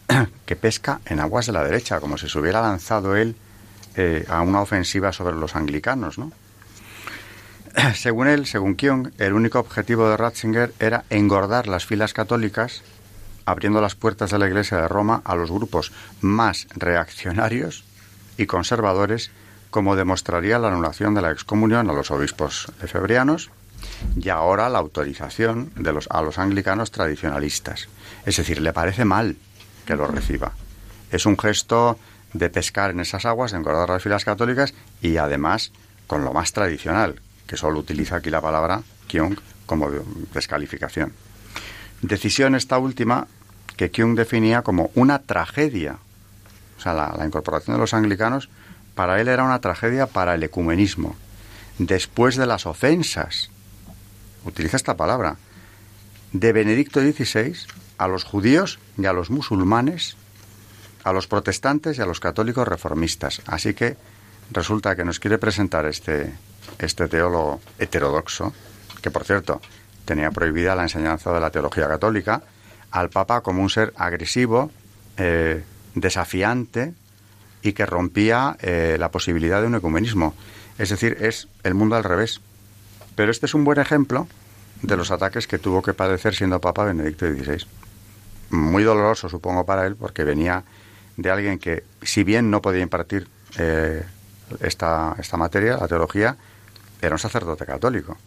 que 0.46 0.56
pesca 0.56 1.02
en 1.06 1.20
aguas 1.20 1.48
de 1.48 1.54
la 1.54 1.64
derecha, 1.64 2.00
como 2.00 2.18
si 2.18 2.30
se 2.30 2.40
hubiera 2.40 2.62
lanzado 2.62 3.16
él 3.16 3.36
eh, 3.96 4.26
a 4.30 4.42
una 4.42 4.62
ofensiva 4.62 5.12
sobre 5.12 5.36
los 5.36 5.56
anglicanos, 5.56 6.18
¿no? 6.18 6.32
Según 7.96 8.28
él, 8.28 8.46
según 8.46 8.76
Kyung, 8.76 9.10
el 9.18 9.34
único 9.34 9.60
objetivo 9.60 10.10
de 10.10 10.18
Ratzinger 10.18 10.74
era 10.80 11.06
engordar 11.10 11.68
las 11.68 11.86
filas 11.86 12.14
católicas, 12.14 12.84
abriendo 13.46 13.82
las 13.82 13.96
puertas 13.96 14.32
de 14.32 14.40
la 14.40 14.48
Iglesia 14.48 14.78
de 14.78 14.88
Roma 14.88 15.22
a 15.26 15.36
los 15.36 15.52
grupos 15.52 15.92
más 16.22 16.68
reaccionarios 16.76 17.84
y 18.38 18.46
conservadores, 18.46 19.32
como 19.72 19.96
demostraría 19.96 20.60
la 20.60 20.68
anulación 20.68 21.16
de 21.16 21.22
la 21.22 21.32
excomunión 21.32 21.90
a 21.90 21.94
los 21.94 22.12
obispos 22.12 22.72
efebrianos 22.82 23.50
y 24.16 24.30
ahora 24.30 24.70
la 24.70 24.80
autorización 24.80 25.72
de 25.76 25.94
los, 25.94 26.08
a 26.12 26.22
los 26.22 26.38
anglicanos 26.38 26.92
tradicionalistas. 26.92 27.90
Es 28.26 28.38
decir, 28.38 28.62
le 28.62 28.72
parece 28.72 29.04
mal 29.04 29.36
que 29.86 29.96
lo 29.96 30.06
reciba. 30.08 30.52
Es 31.12 31.26
un 31.26 31.38
gesto 31.38 31.98
de 32.34 32.50
pescar 32.50 32.92
en 32.92 33.00
esas 33.00 33.26
aguas, 33.26 33.52
de 33.52 33.58
engordar 33.58 33.90
las 33.90 34.04
filas 34.04 34.26
católicas 34.26 34.74
y 35.02 35.18
además 35.18 35.72
con 36.08 36.24
lo 36.24 36.34
más 36.34 36.54
tradicional, 36.54 37.20
que 37.54 37.58
solo 37.58 37.78
utiliza 37.78 38.16
aquí 38.16 38.32
la 38.32 38.42
palabra 38.42 38.82
Kyung 39.08 39.38
como 39.68 39.88
descalificación. 40.34 41.14
Decisión 42.02 42.56
esta 42.56 42.80
última 42.80 43.28
que 43.78 43.92
Kyung 43.92 44.16
definía 44.16 44.64
como 44.64 44.90
una 44.96 45.20
tragedia. 45.20 45.98
O 46.80 46.82
sea, 46.82 46.96
la, 46.96 47.14
la 47.16 47.28
incorporación 47.28 47.76
de 47.76 47.80
los 47.80 47.94
anglicanos 47.94 48.50
para 48.96 49.22
él 49.22 49.28
era 49.28 49.44
una 49.44 49.62
tragedia 49.62 50.08
para 50.08 50.34
el 50.34 50.42
ecumenismo. 50.42 51.16
Después 51.78 52.38
de 52.38 52.48
las 52.48 52.66
ofensas, 52.66 53.52
utiliza 54.46 54.76
esta 54.76 54.98
palabra, 54.98 55.36
de 56.32 56.54
Benedicto 56.54 57.02
XVI 57.02 57.56
a 58.00 58.08
los 58.08 58.24
judíos 58.24 58.80
y 58.98 59.06
a 59.06 59.14
los 59.14 59.30
musulmanes, 59.30 60.18
a 61.04 61.14
los 61.14 61.28
protestantes 61.28 62.00
y 62.00 62.02
a 62.02 62.08
los 62.08 62.20
católicos 62.20 62.68
reformistas. 62.68 63.44
Así 63.46 63.76
que 63.76 63.96
resulta 64.50 64.96
que 64.96 65.06
nos 65.06 65.20
quiere 65.20 65.38
presentar 65.38 65.86
este, 65.86 66.34
este 66.80 67.08
teólogo 67.08 67.62
heterodoxo, 67.80 68.54
que 69.02 69.12
por 69.12 69.24
cierto 69.24 69.62
tenía 70.06 70.32
prohibida 70.32 70.76
la 70.76 70.84
enseñanza 70.84 71.32
de 71.34 71.40
la 71.40 71.50
teología 71.50 71.88
católica, 71.88 72.44
al 72.92 73.10
Papa 73.10 73.42
como 73.42 73.62
un 73.62 73.70
ser 73.70 73.94
agresivo, 73.98 74.72
eh, 75.18 75.64
desafiante 75.96 76.94
y 77.62 77.74
que 77.74 77.86
rompía 77.86 78.58
eh, 78.62 78.98
la 79.00 79.10
posibilidad 79.12 79.62
de 79.62 79.68
un 79.68 79.76
ecumenismo. 79.76 80.34
Es 80.78 80.90
decir, 80.90 81.18
es 81.22 81.48
el 81.64 81.74
mundo 81.74 81.96
al 81.96 82.04
revés. 82.04 82.42
Pero 83.16 83.32
este 83.32 83.46
es 83.46 83.54
un 83.54 83.64
buen 83.64 83.80
ejemplo 83.80 84.28
de 84.82 84.98
los 84.98 85.12
ataques 85.12 85.48
que 85.48 85.60
tuvo 85.60 85.82
que 85.82 85.94
padecer 85.94 86.36
siendo 86.36 86.60
Papa 86.60 86.84
Benedicto 86.84 87.26
XVI 87.28 87.66
muy 88.54 88.84
doloroso, 88.84 89.28
supongo, 89.30 89.66
para 89.66 89.86
él, 89.86 89.96
porque 89.96 90.24
venía 90.24 90.64
de 91.18 91.32
alguien 91.32 91.60
que, 91.60 91.84
si 92.02 92.24
bien 92.24 92.50
no 92.50 92.62
podía 92.62 92.82
impartir 92.82 93.28
eh, 93.58 94.04
esta, 94.62 95.16
esta 95.20 95.38
materia, 95.38 95.78
la 95.78 95.88
teología, 95.88 96.38
era 97.08 97.16
un 97.16 97.20
sacerdote 97.20 97.66
católico. 97.66 98.18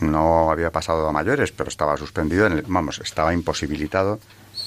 No 0.00 0.50
había 0.50 0.70
pasado 0.70 1.08
a 1.08 1.12
mayores, 1.12 1.52
pero 1.52 1.68
estaba 1.68 1.96
suspendido, 1.96 2.46
en 2.46 2.62
vamos, 2.66 2.98
estaba 2.98 3.32
imposibilitado 3.32 4.20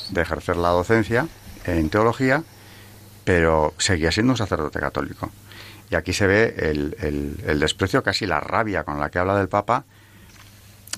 de 0.10 0.22
ejercer 0.22 0.58
la 0.58 0.70
docencia 0.70 1.28
en 1.66 1.90
teología, 1.90 2.44
pero 3.24 3.74
seguía 3.78 4.12
siendo 4.12 4.34
un 4.34 4.38
sacerdote 4.38 4.80
católico. 4.80 5.30
Y 5.92 5.96
aquí 5.96 6.14
se 6.14 6.28
ve 6.28 6.56
el, 6.58 6.96
el, 7.46 7.60
desprecio, 7.60 8.04
casi 8.04 8.26
la 8.26 8.40
rabia 8.40 8.84
con 8.84 9.00
la 9.00 9.10
que 9.10 9.20
habla 9.20 9.36
del 9.36 9.50
Papa, 9.50 9.86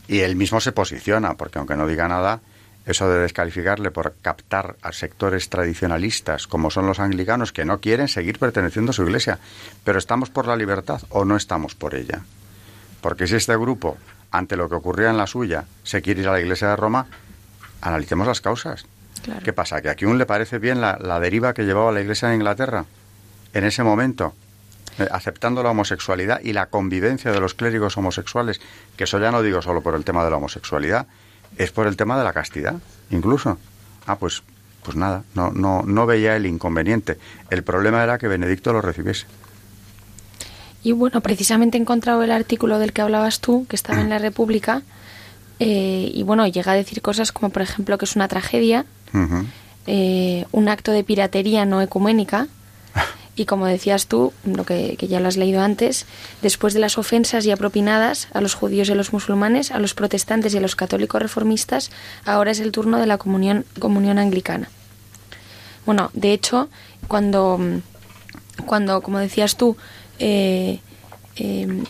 y 0.07 0.19
él 0.19 0.35
mismo 0.35 0.59
se 0.59 0.71
posiciona, 0.71 1.35
porque 1.35 1.59
aunque 1.59 1.75
no 1.75 1.87
diga 1.87 2.07
nada, 2.07 2.41
eso 2.85 3.09
de 3.09 3.19
descalificarle 3.19 3.91
por 3.91 4.15
captar 4.21 4.75
a 4.81 4.91
sectores 4.91 5.49
tradicionalistas 5.49 6.47
como 6.47 6.71
son 6.71 6.87
los 6.87 6.99
anglicanos 6.99 7.51
que 7.51 7.65
no 7.65 7.79
quieren 7.79 8.07
seguir 8.07 8.39
perteneciendo 8.39 8.91
a 8.91 8.93
su 8.93 9.03
iglesia, 9.03 9.39
pero 9.83 9.99
estamos 9.99 10.29
por 10.29 10.47
la 10.47 10.55
libertad 10.55 11.01
o 11.09 11.25
no 11.25 11.35
estamos 11.35 11.75
por 11.75 11.95
ella. 11.95 12.21
Porque 13.01 13.27
si 13.27 13.35
este 13.35 13.55
grupo, 13.55 13.97
ante 14.31 14.55
lo 14.55 14.69
que 14.69 14.75
ocurría 14.75 15.09
en 15.09 15.17
la 15.17 15.27
suya, 15.27 15.65
se 15.83 16.01
quiere 16.01 16.21
ir 16.21 16.27
a 16.27 16.33
la 16.33 16.39
iglesia 16.39 16.69
de 16.69 16.75
Roma, 16.75 17.07
analicemos 17.81 18.27
las 18.27 18.41
causas. 18.41 18.85
¿Qué 19.43 19.53
pasa? 19.53 19.81
¿Que 19.81 19.89
a 19.89 20.07
un 20.07 20.17
le 20.17 20.25
parece 20.25 20.57
bien 20.57 20.81
la, 20.81 20.97
la 20.99 21.19
deriva 21.19 21.53
que 21.53 21.65
llevaba 21.65 21.91
la 21.91 22.01
iglesia 22.01 22.29
en 22.29 22.35
Inglaterra 22.35 22.85
en 23.53 23.63
ese 23.63 23.83
momento? 23.83 24.33
Eh, 24.99 25.07
aceptando 25.09 25.63
la 25.63 25.71
homosexualidad 25.71 26.41
y 26.43 26.51
la 26.51 26.65
convivencia 26.65 27.31
de 27.31 27.39
los 27.39 27.53
clérigos 27.53 27.95
homosexuales, 27.97 28.59
que 28.97 29.05
eso 29.05 29.19
ya 29.19 29.31
no 29.31 29.41
digo 29.41 29.61
solo 29.61 29.81
por 29.81 29.95
el 29.95 30.03
tema 30.03 30.23
de 30.23 30.29
la 30.29 30.37
homosexualidad, 30.37 31.07
es 31.57 31.71
por 31.71 31.87
el 31.87 31.97
tema 31.97 32.17
de 32.17 32.23
la 32.23 32.33
castidad, 32.33 32.75
incluso. 33.09 33.57
Ah, 34.07 34.17
pues, 34.17 34.43
pues 34.83 34.97
nada, 34.97 35.23
no, 35.35 35.51
no, 35.51 35.83
no 35.83 36.05
veía 36.05 36.35
el 36.35 36.45
inconveniente. 36.45 37.17
El 37.49 37.63
problema 37.63 38.03
era 38.03 38.17
que 38.17 38.27
Benedicto 38.27 38.73
lo 38.73 38.81
recibiese. 38.81 39.25
Y 40.83 40.93
bueno, 40.93 41.21
precisamente 41.21 41.77
he 41.77 41.81
encontrado 41.81 42.23
el 42.23 42.31
artículo 42.31 42.79
del 42.79 42.91
que 42.91 43.01
hablabas 43.01 43.39
tú, 43.39 43.65
que 43.67 43.75
estaba 43.75 44.01
en 44.01 44.09
la 44.09 44.17
República, 44.19 44.81
eh, 45.59 46.09
y 46.11 46.23
bueno, 46.23 46.47
llega 46.47 46.71
a 46.71 46.75
decir 46.75 47.03
cosas 47.03 47.31
como, 47.31 47.51
por 47.51 47.61
ejemplo, 47.61 47.97
que 47.99 48.05
es 48.05 48.15
una 48.15 48.27
tragedia, 48.27 48.85
eh, 49.85 50.45
un 50.51 50.69
acto 50.69 50.91
de 50.91 51.03
piratería 51.03 51.65
no 51.65 51.81
ecuménica, 51.81 52.47
y 53.35 53.45
como 53.45 53.65
decías 53.65 54.07
tú, 54.07 54.33
lo 54.43 54.65
que, 54.65 54.97
ya 54.99 55.19
lo 55.19 55.27
has 55.27 55.37
leído 55.37 55.61
antes, 55.61 56.05
después 56.41 56.73
de 56.73 56.79
las 56.79 56.97
ofensas 56.97 57.45
ya 57.45 57.55
propinadas 57.55 58.27
a 58.33 58.41
los 58.41 58.55
judíos 58.55 58.89
y 58.89 58.91
a 58.91 58.95
los 58.95 59.13
musulmanes, 59.13 59.71
a 59.71 59.79
los 59.79 59.93
protestantes 59.93 60.53
y 60.53 60.57
a 60.57 60.61
los 60.61 60.75
católicos 60.75 61.21
reformistas, 61.21 61.91
ahora 62.25 62.51
es 62.51 62.59
el 62.59 62.71
turno 62.71 62.99
de 62.99 63.07
la 63.07 63.17
comunión, 63.17 63.65
anglicana. 64.17 64.69
Bueno, 65.85 66.11
de 66.13 66.33
hecho, 66.33 66.69
cuando, 67.07 67.59
cuando 68.65 69.01
como 69.01 69.19
decías 69.19 69.55
tú, 69.55 69.77
eh, 70.19 70.79
eh, 71.37 71.83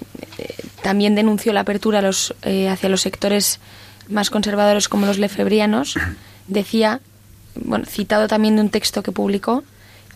también 0.81 1.15
denunció 1.15 1.53
la 1.53 1.61
apertura 1.61 2.01
los, 2.01 2.35
eh, 2.43 2.69
hacia 2.69 2.89
los 2.89 3.01
sectores 3.01 3.59
más 4.07 4.29
conservadores 4.29 4.87
como 4.87 5.05
los 5.05 5.17
lefebrianos, 5.17 5.95
decía, 6.47 7.01
bueno, 7.55 7.85
citado 7.85 8.27
también 8.27 8.55
de 8.55 8.61
un 8.61 8.69
texto 8.69 9.03
que 9.03 9.11
publicó, 9.11 9.63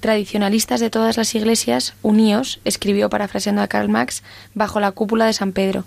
tradicionalistas 0.06 0.82
de 0.82 0.92
todas 0.92 1.18
las 1.18 1.34
iglesias, 1.34 1.96
uníos, 2.04 2.60
escribió 2.64 3.10
parafraseando 3.10 3.64
a 3.64 3.68
Karl 3.68 3.90
Marx, 3.90 4.22
bajo 4.54 4.80
la 4.80 4.92
cúpula 4.92 5.26
de 5.26 5.34
San 5.34 5.52
Pedro, 5.52 5.84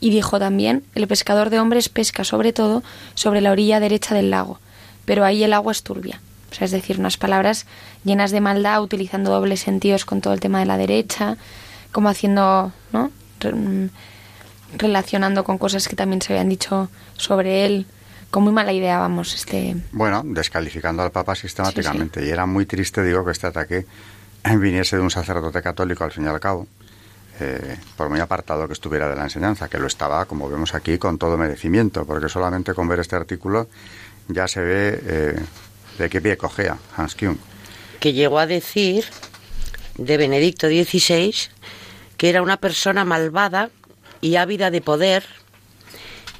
y 0.00 0.08
dijo 0.08 0.38
también, 0.38 0.84
el 0.94 1.06
pescador 1.06 1.50
de 1.50 1.60
hombres 1.60 1.90
pesca 1.90 2.24
sobre 2.24 2.54
todo 2.54 2.82
sobre 3.12 3.42
la 3.42 3.52
orilla 3.52 3.78
derecha 3.78 4.14
del 4.14 4.30
lago, 4.30 4.58
pero 5.04 5.22
ahí 5.22 5.44
el 5.44 5.52
agua 5.52 5.72
es 5.72 5.82
turbia. 5.82 6.22
O 6.50 6.54
sea, 6.54 6.64
es 6.64 6.70
decir, 6.70 6.98
unas 6.98 7.18
palabras 7.18 7.66
llenas 8.04 8.30
de 8.30 8.40
maldad, 8.40 8.82
utilizando 8.82 9.30
dobles 9.30 9.60
sentidos 9.60 10.06
con 10.06 10.22
todo 10.22 10.32
el 10.32 10.40
tema 10.40 10.60
de 10.60 10.64
la 10.64 10.78
derecha, 10.78 11.36
como 11.92 12.08
haciendo, 12.08 12.72
¿no? 12.94 13.10
Mm, 13.44 13.88
relacionando 14.78 15.44
con 15.44 15.58
cosas 15.58 15.88
que 15.88 15.96
también 15.96 16.22
se 16.22 16.32
habían 16.32 16.48
dicho 16.48 16.88
sobre 17.18 17.66
él, 17.66 17.84
con 18.30 18.42
muy 18.44 18.52
mala 18.52 18.72
idea, 18.72 18.98
vamos. 18.98 19.34
Este... 19.34 19.76
Bueno, 19.92 20.22
descalificando 20.24 21.02
al 21.02 21.10
Papa 21.10 21.34
sistemáticamente. 21.34 22.24
Y 22.24 22.30
era 22.30 22.46
muy 22.46 22.66
triste, 22.66 23.02
digo, 23.02 23.24
que 23.24 23.32
este 23.32 23.46
ataque 23.46 23.86
viniese 24.58 24.96
de 24.96 25.02
un 25.02 25.10
sacerdote 25.10 25.62
católico, 25.62 26.04
al 26.04 26.12
fin 26.12 26.24
y 26.24 26.28
al 26.28 26.40
cabo, 26.40 26.66
eh, 27.40 27.76
por 27.96 28.08
muy 28.08 28.20
apartado 28.20 28.66
que 28.66 28.72
estuviera 28.72 29.08
de 29.08 29.16
la 29.16 29.24
enseñanza, 29.24 29.68
que 29.68 29.78
lo 29.78 29.86
estaba, 29.86 30.24
como 30.24 30.48
vemos 30.48 30.74
aquí, 30.74 30.98
con 30.98 31.18
todo 31.18 31.36
merecimiento, 31.36 32.04
porque 32.04 32.28
solamente 32.28 32.74
con 32.74 32.88
ver 32.88 33.00
este 33.00 33.16
artículo 33.16 33.68
ya 34.28 34.46
se 34.46 34.60
ve 34.60 35.00
eh, 35.02 35.40
de 35.98 36.10
qué 36.10 36.20
pie 36.20 36.36
cogea 36.36 36.76
Hans 36.96 37.14
Kuhn. 37.14 37.38
Que 38.00 38.12
llegó 38.12 38.38
a 38.38 38.46
decir 38.46 39.04
de 39.96 40.16
Benedicto 40.16 40.68
XVI 40.68 41.34
que 42.18 42.28
era 42.28 42.42
una 42.42 42.58
persona 42.58 43.04
malvada 43.04 43.70
y 44.20 44.36
ávida 44.36 44.70
de 44.70 44.82
poder 44.82 45.24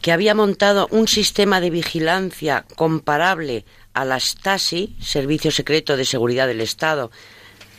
que 0.00 0.12
había 0.12 0.34
montado 0.34 0.88
un 0.90 1.08
sistema 1.08 1.60
de 1.60 1.70
vigilancia 1.70 2.64
comparable 2.76 3.64
a 3.94 4.04
la 4.04 4.20
Stasi, 4.20 4.96
Servicio 5.00 5.50
Secreto 5.50 5.96
de 5.96 6.04
Seguridad 6.04 6.46
del 6.46 6.60
Estado, 6.60 7.10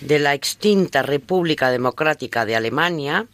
de 0.02 0.20
la 0.20 0.34
extinta 0.34 1.02
República 1.02 1.72
Democrática 1.72 2.46
de 2.46 2.56
Alemania, 2.56 3.28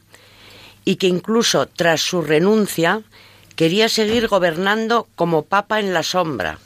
y 0.83 0.97
que 0.97 1.07
incluso 1.07 1.65
tras 1.67 2.01
su 2.01 2.21
renuncia 2.21 3.01
quería 3.55 3.89
seguir 3.89 4.27
gobernando 4.27 5.07
como 5.15 5.43
papa 5.43 5.79
en 5.79 5.93
la 5.93 6.03
sombra. 6.03 6.59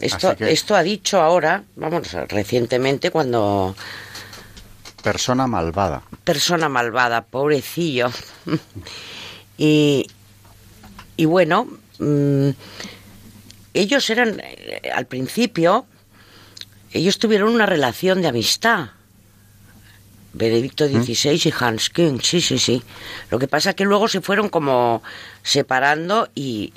Esto, 0.00 0.36
esto 0.38 0.76
ha 0.76 0.82
dicho 0.84 1.20
ahora, 1.20 1.64
vamos, 1.74 2.12
recientemente 2.28 3.10
cuando... 3.10 3.74
Persona 5.02 5.48
malvada. 5.48 6.02
Persona 6.22 6.68
malvada, 6.68 7.22
pobrecillo. 7.22 8.10
y, 9.58 10.06
y 11.18 11.24
bueno, 11.24 11.66
mm, 11.98 12.50
ellos 13.74 14.08
eran, 14.08 14.40
eh, 14.40 14.90
al 14.94 15.06
principio, 15.06 15.84
ellos 16.92 17.18
tuvieron 17.18 17.52
una 17.52 17.66
relación 17.66 18.22
de 18.22 18.28
amistad. 18.28 18.90
Benedicto 20.32 20.86
XVI 20.86 21.32
¿Mm? 21.32 21.48
y 21.48 21.52
Hans 21.58 21.90
Küng, 21.90 22.20
sí, 22.22 22.40
sí, 22.40 22.58
sí. 22.58 22.82
Lo 23.30 23.40
que 23.40 23.48
pasa 23.48 23.70
es 23.70 23.76
que 23.76 23.84
luego 23.84 24.06
se 24.06 24.20
fueron 24.20 24.48
como 24.48 25.02
separando 25.42 26.28
y, 26.36 26.72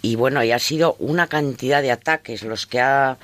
y 0.00 0.16
bueno, 0.16 0.42
y 0.42 0.52
ha 0.52 0.58
sido 0.58 0.96
una 0.98 1.26
cantidad 1.26 1.82
de 1.82 1.92
ataques 1.92 2.44
los 2.44 2.66
que 2.66 2.80
ha, 2.80 3.18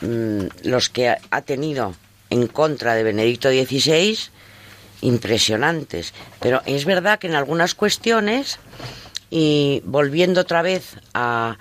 mm, 0.00 0.46
los 0.62 0.88
que 0.88 1.16
ha 1.30 1.42
tenido 1.42 1.94
en 2.30 2.46
contra 2.46 2.94
de 2.94 3.02
Benedicto 3.02 3.50
XVI 3.50 4.18
impresionantes. 5.02 6.14
Pero 6.40 6.62
es 6.64 6.86
verdad 6.86 7.18
que 7.18 7.26
en 7.26 7.34
algunas 7.34 7.74
cuestiones 7.74 8.58
y 9.30 9.82
volviendo 9.84 10.40
otra 10.40 10.62
vez 10.62 10.96
a, 11.14 11.58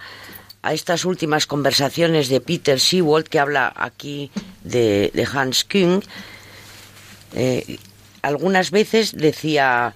a 0.68 0.74
estas 0.74 1.06
últimas 1.06 1.48
conversaciones 1.48 2.28
de 2.30 2.42
Peter 2.42 2.80
Seawold, 2.80 3.28
que 3.28 3.40
habla 3.40 3.72
aquí 3.76 4.32
de, 4.66 5.28
Hans 5.32 5.64
Küng, 5.64 6.02
eh, 7.34 7.78
algunas 8.22 8.72
veces 8.72 9.16
decía, 9.16 9.96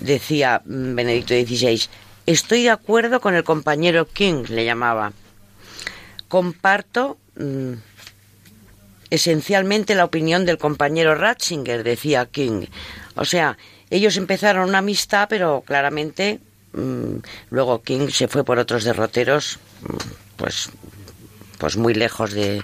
decía 0.00 0.60
Benedicto 0.66 1.32
XVI, 1.32 1.88
estoy 2.26 2.64
de 2.64 2.70
acuerdo 2.70 3.22
con 3.22 3.34
el 3.34 3.42
compañero 3.44 4.06
King, 4.06 4.44
le 4.48 4.66
llamaba. 4.66 5.12
Comparto 6.28 7.16
mm, 7.36 7.72
esencialmente 9.08 9.94
la 9.94 10.04
opinión 10.04 10.44
del 10.44 10.58
compañero 10.58 11.14
Ratzinger, 11.14 11.84
decía 11.84 12.26
King. 12.26 12.66
O 13.14 13.24
sea, 13.24 13.56
ellos 13.88 14.18
empezaron 14.18 14.68
una 14.68 14.78
amistad, 14.78 15.26
pero 15.30 15.62
claramente 15.66 16.40
luego 17.50 17.82
King 17.82 18.08
se 18.08 18.28
fue 18.28 18.44
por 18.44 18.58
otros 18.58 18.84
derroteros, 18.84 19.58
mm, 19.82 19.96
pues, 20.36 20.70
pues 21.58 21.76
muy 21.76 21.94
lejos 21.94 22.32
de, 22.32 22.62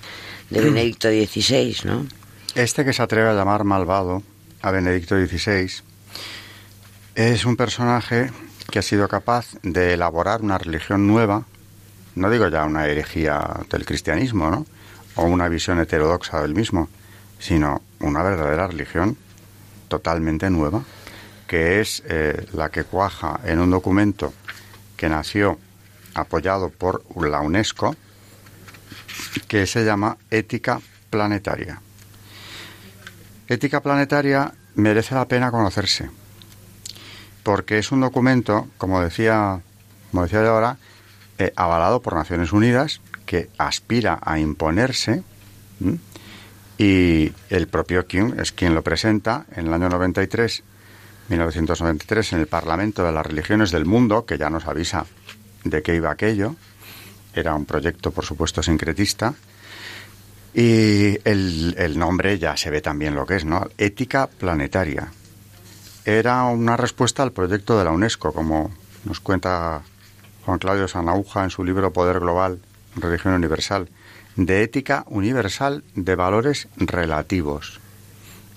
de 0.50 0.60
Benedicto 0.64 1.08
XVI, 1.08 1.76
¿no? 1.84 2.06
Este 2.54 2.84
que 2.84 2.92
se 2.92 3.02
atreve 3.02 3.28
a 3.28 3.34
llamar 3.34 3.64
malvado 3.64 4.22
a 4.62 4.70
Benedicto 4.70 5.14
XVI 5.14 5.70
es 7.14 7.44
un 7.44 7.56
personaje 7.56 8.30
que 8.70 8.78
ha 8.78 8.82
sido 8.82 9.08
capaz 9.08 9.54
de 9.62 9.94
elaborar 9.94 10.42
una 10.42 10.58
religión 10.58 11.06
nueva, 11.06 11.44
no 12.14 12.30
digo 12.30 12.48
ya 12.48 12.64
una 12.64 12.86
herejía 12.86 13.60
del 13.70 13.84
cristianismo, 13.84 14.50
¿no? 14.50 14.66
O 15.16 15.24
una 15.24 15.48
visión 15.48 15.80
heterodoxa 15.80 16.40
del 16.40 16.54
mismo, 16.54 16.88
sino 17.38 17.82
una 18.00 18.22
verdadera 18.22 18.68
religión 18.68 19.16
totalmente 19.88 20.48
nueva 20.50 20.84
que 21.48 21.80
es 21.80 22.02
eh, 22.06 22.46
la 22.52 22.68
que 22.68 22.84
cuaja 22.84 23.40
en 23.44 23.58
un 23.58 23.70
documento 23.70 24.32
que 24.96 25.08
nació 25.08 25.58
apoyado 26.14 26.68
por 26.68 27.02
la 27.26 27.40
UNESCO, 27.40 27.96
que 29.48 29.66
se 29.66 29.84
llama 29.84 30.18
Ética 30.30 30.80
Planetaria. 31.10 31.80
Ética 33.48 33.80
Planetaria 33.80 34.52
merece 34.74 35.14
la 35.14 35.26
pena 35.26 35.50
conocerse, 35.50 36.10
porque 37.42 37.78
es 37.78 37.90
un 37.92 38.02
documento, 38.02 38.68
como 38.76 39.00
decía, 39.00 39.60
como 40.10 40.24
decía 40.24 40.42
de 40.42 40.48
ahora, 40.48 40.76
eh, 41.38 41.52
avalado 41.56 42.02
por 42.02 42.14
Naciones 42.14 42.52
Unidas, 42.52 43.00
que 43.24 43.48
aspira 43.56 44.18
a 44.22 44.38
imponerse, 44.38 45.22
y 46.76 47.32
el 47.48 47.68
propio 47.68 48.06
Kim 48.06 48.34
es 48.38 48.52
quien 48.52 48.74
lo 48.74 48.82
presenta 48.82 49.46
en 49.54 49.68
el 49.68 49.72
año 49.72 49.88
93 49.88 50.62
1993 51.28 52.32
en 52.32 52.40
el 52.40 52.46
Parlamento 52.46 53.04
de 53.04 53.12
las 53.12 53.26
Religiones 53.26 53.70
del 53.70 53.84
Mundo, 53.84 54.24
que 54.24 54.38
ya 54.38 54.50
nos 54.50 54.66
avisa 54.66 55.06
de 55.64 55.82
qué 55.82 55.94
iba 55.94 56.10
aquello. 56.10 56.56
Era 57.34 57.54
un 57.54 57.66
proyecto, 57.66 58.10
por 58.10 58.24
supuesto, 58.24 58.62
sincretista. 58.62 59.34
Y 60.54 61.18
el, 61.28 61.74
el 61.78 61.98
nombre 61.98 62.38
ya 62.38 62.56
se 62.56 62.70
ve 62.70 62.80
también 62.80 63.14
lo 63.14 63.26
que 63.26 63.36
es, 63.36 63.44
¿no? 63.44 63.68
Ética 63.76 64.26
planetaria. 64.26 65.12
Era 66.04 66.44
una 66.44 66.76
respuesta 66.76 67.22
al 67.22 67.32
proyecto 67.32 67.78
de 67.78 67.84
la 67.84 67.90
UNESCO, 67.90 68.32
como 68.32 68.70
nos 69.04 69.20
cuenta 69.20 69.82
Juan 70.46 70.58
Claudio 70.58 70.88
Sanauja 70.88 71.44
en 71.44 71.50
su 71.50 71.62
libro 71.62 71.92
Poder 71.92 72.20
Global, 72.20 72.60
Religión 72.96 73.34
Universal, 73.34 73.90
de 74.36 74.62
ética 74.62 75.04
universal 75.08 75.84
de 75.94 76.14
valores 76.14 76.68
relativos. 76.76 77.80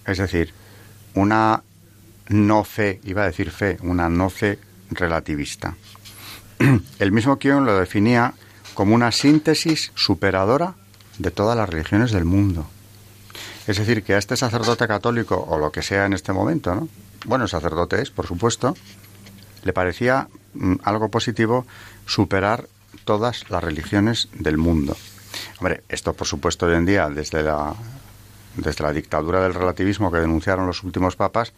Es 0.05 0.17
decir, 0.19 0.53
una 1.13 1.63
no 2.31 2.63
fe, 2.63 2.99
iba 3.03 3.23
a 3.23 3.25
decir 3.25 3.51
fe, 3.51 3.77
una 3.81 4.09
no 4.09 4.29
fe 4.29 4.59
relativista. 4.89 5.75
El 6.99 7.11
mismo 7.11 7.37
Kion 7.37 7.65
lo 7.65 7.77
definía 7.77 8.33
como 8.73 8.95
una 8.95 9.11
síntesis 9.11 9.91
superadora 9.95 10.75
de 11.17 11.31
todas 11.31 11.57
las 11.57 11.69
religiones 11.69 12.11
del 12.11 12.25
mundo. 12.25 12.67
Es 13.67 13.77
decir, 13.77 14.03
que 14.03 14.15
a 14.15 14.17
este 14.17 14.35
sacerdote 14.37 14.87
católico, 14.87 15.45
o 15.47 15.57
lo 15.57 15.71
que 15.71 15.81
sea 15.81 16.05
en 16.05 16.13
este 16.13 16.33
momento, 16.33 16.73
¿no? 16.73 16.87
bueno, 17.25 17.47
sacerdote 17.47 18.01
es, 18.01 18.09
por 18.09 18.25
supuesto, 18.25 18.75
le 19.63 19.73
parecía 19.73 20.27
mm, 20.53 20.75
algo 20.83 21.09
positivo 21.09 21.65
superar 22.05 22.67
todas 23.05 23.49
las 23.49 23.63
religiones 23.63 24.29
del 24.33 24.57
mundo. 24.57 24.97
Hombre, 25.59 25.83
esto 25.89 26.13
por 26.13 26.27
supuesto 26.27 26.65
hoy 26.65 26.75
en 26.75 26.85
día, 26.85 27.09
desde 27.09 27.43
la, 27.43 27.75
desde 28.55 28.83
la 28.83 28.93
dictadura 28.93 29.41
del 29.41 29.53
relativismo 29.53 30.11
que 30.11 30.19
denunciaron 30.19 30.67
los 30.67 30.83
últimos 30.83 31.15
papas, 31.15 31.53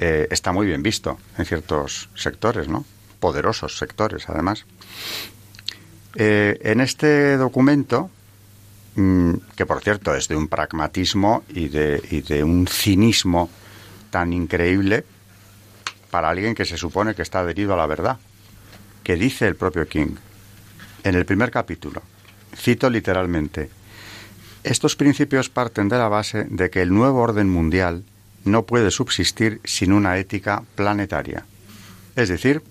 eh, 0.00 0.28
está 0.30 0.50
muy 0.50 0.66
bien 0.66 0.82
visto 0.82 1.18
en 1.36 1.44
ciertos 1.44 2.08
sectores, 2.14 2.68
¿no? 2.68 2.86
Poderosos 3.20 3.76
sectores, 3.76 4.30
además. 4.30 4.64
Eh, 6.14 6.58
en 6.62 6.80
este 6.80 7.36
documento, 7.36 8.10
mm, 8.96 9.34
que 9.54 9.66
por 9.66 9.82
cierto 9.82 10.14
es 10.14 10.26
de 10.26 10.36
un 10.36 10.48
pragmatismo 10.48 11.44
y 11.50 11.68
de, 11.68 12.02
y 12.10 12.22
de 12.22 12.42
un 12.42 12.66
cinismo 12.66 13.50
tan 14.08 14.32
increíble 14.32 15.04
para 16.10 16.30
alguien 16.30 16.54
que 16.54 16.64
se 16.64 16.78
supone 16.78 17.14
que 17.14 17.20
está 17.20 17.40
adherido 17.40 17.74
a 17.74 17.76
la 17.76 17.86
verdad, 17.86 18.16
que 19.04 19.16
dice 19.16 19.46
el 19.46 19.54
propio 19.54 19.86
King 19.86 20.16
en 21.04 21.14
el 21.14 21.26
primer 21.26 21.50
capítulo. 21.50 22.02
Cito 22.56 22.88
literalmente, 22.88 23.68
estos 24.64 24.96
principios 24.96 25.50
parten 25.50 25.90
de 25.90 25.98
la 25.98 26.08
base 26.08 26.44
de 26.48 26.70
que 26.70 26.80
el 26.80 26.88
nuevo 26.88 27.20
orden 27.20 27.50
mundial 27.50 28.02
no 28.44 28.64
puede 28.64 28.90
subsistir 28.90 29.60
sin 29.64 29.92
una 29.92 30.18
ética 30.18 30.62
planetaria. 30.74 31.44
Es 32.16 32.28
decir, 32.28 32.62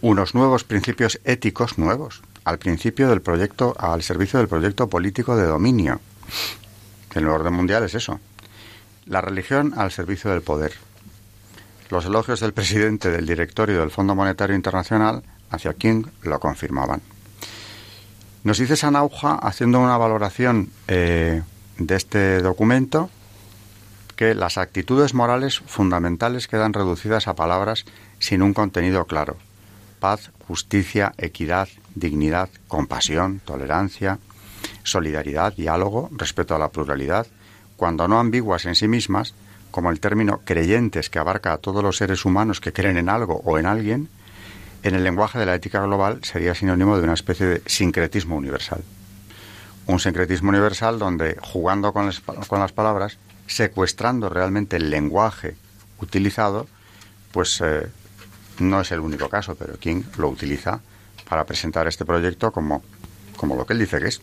unos 0.00 0.34
nuevos 0.34 0.64
principios 0.64 1.20
éticos 1.24 1.78
nuevos 1.78 2.22
al 2.44 2.58
principio 2.58 3.08
del 3.08 3.22
proyecto, 3.22 3.74
al 3.78 4.02
servicio 4.02 4.38
del 4.38 4.48
proyecto 4.48 4.88
político 4.88 5.36
de 5.36 5.46
dominio. 5.46 6.00
El 7.14 7.22
nuevo 7.22 7.38
orden 7.38 7.54
mundial 7.54 7.84
es 7.84 7.94
eso. 7.94 8.20
La 9.06 9.20
religión 9.20 9.74
al 9.76 9.92
servicio 9.92 10.30
del 10.30 10.42
poder. 10.42 10.72
Los 11.90 12.06
elogios 12.06 12.40
del 12.40 12.52
presidente 12.52 13.10
del 13.10 13.26
directorio 13.26 13.80
del 13.80 13.90
Fondo 13.90 14.14
Monetario 14.14 14.56
Internacional 14.56 15.22
hacia 15.50 15.74
King 15.74 16.04
lo 16.22 16.40
confirmaban. 16.40 17.02
Nos 18.44 18.58
dice 18.58 18.76
Sanauja, 18.76 19.34
haciendo 19.34 19.78
una 19.78 19.96
valoración 19.96 20.70
eh, 20.88 21.42
de 21.78 21.94
este 21.94 22.40
documento, 22.40 23.10
que 24.22 24.36
las 24.36 24.56
actitudes 24.56 25.14
morales 25.14 25.58
fundamentales 25.66 26.46
quedan 26.46 26.72
reducidas 26.72 27.26
a 27.26 27.34
palabras 27.34 27.84
sin 28.20 28.40
un 28.42 28.54
contenido 28.54 29.04
claro. 29.04 29.36
Paz, 29.98 30.30
justicia, 30.46 31.12
equidad, 31.18 31.68
dignidad, 31.96 32.48
compasión, 32.68 33.40
tolerancia, 33.44 34.20
solidaridad, 34.84 35.54
diálogo, 35.56 36.08
respeto 36.12 36.54
a 36.54 36.60
la 36.60 36.68
pluralidad, 36.68 37.26
cuando 37.76 38.06
no 38.06 38.20
ambiguas 38.20 38.64
en 38.64 38.76
sí 38.76 38.86
mismas, 38.86 39.34
como 39.72 39.90
el 39.90 39.98
término 39.98 40.42
creyentes 40.44 41.10
que 41.10 41.18
abarca 41.18 41.52
a 41.52 41.58
todos 41.58 41.82
los 41.82 41.96
seres 41.96 42.24
humanos 42.24 42.60
que 42.60 42.72
creen 42.72 42.98
en 42.98 43.08
algo 43.08 43.42
o 43.44 43.58
en 43.58 43.66
alguien, 43.66 44.08
en 44.84 44.94
el 44.94 45.02
lenguaje 45.02 45.40
de 45.40 45.46
la 45.46 45.56
ética 45.56 45.82
global 45.82 46.20
sería 46.22 46.54
sinónimo 46.54 46.96
de 46.96 47.02
una 47.02 47.14
especie 47.14 47.46
de 47.46 47.62
sincretismo 47.66 48.36
universal. 48.36 48.84
Un 49.88 49.98
sincretismo 49.98 50.50
universal 50.50 51.00
donde, 51.00 51.36
jugando 51.42 51.92
con 51.92 52.08
con 52.46 52.60
las 52.60 52.70
palabras, 52.70 53.18
secuestrando 53.54 54.28
realmente 54.28 54.76
el 54.76 54.90
lenguaje 54.90 55.56
utilizado, 56.00 56.66
pues 57.32 57.60
eh, 57.62 57.86
no 58.58 58.80
es 58.80 58.92
el 58.92 59.00
único 59.00 59.28
caso, 59.28 59.54
pero 59.54 59.78
King 59.78 60.02
lo 60.16 60.28
utiliza 60.28 60.80
para 61.28 61.44
presentar 61.44 61.86
este 61.86 62.04
proyecto 62.04 62.50
como, 62.50 62.82
como 63.36 63.54
lo 63.54 63.66
que 63.66 63.74
él 63.74 63.78
dice 63.78 63.98
que 63.98 64.08
es, 64.08 64.22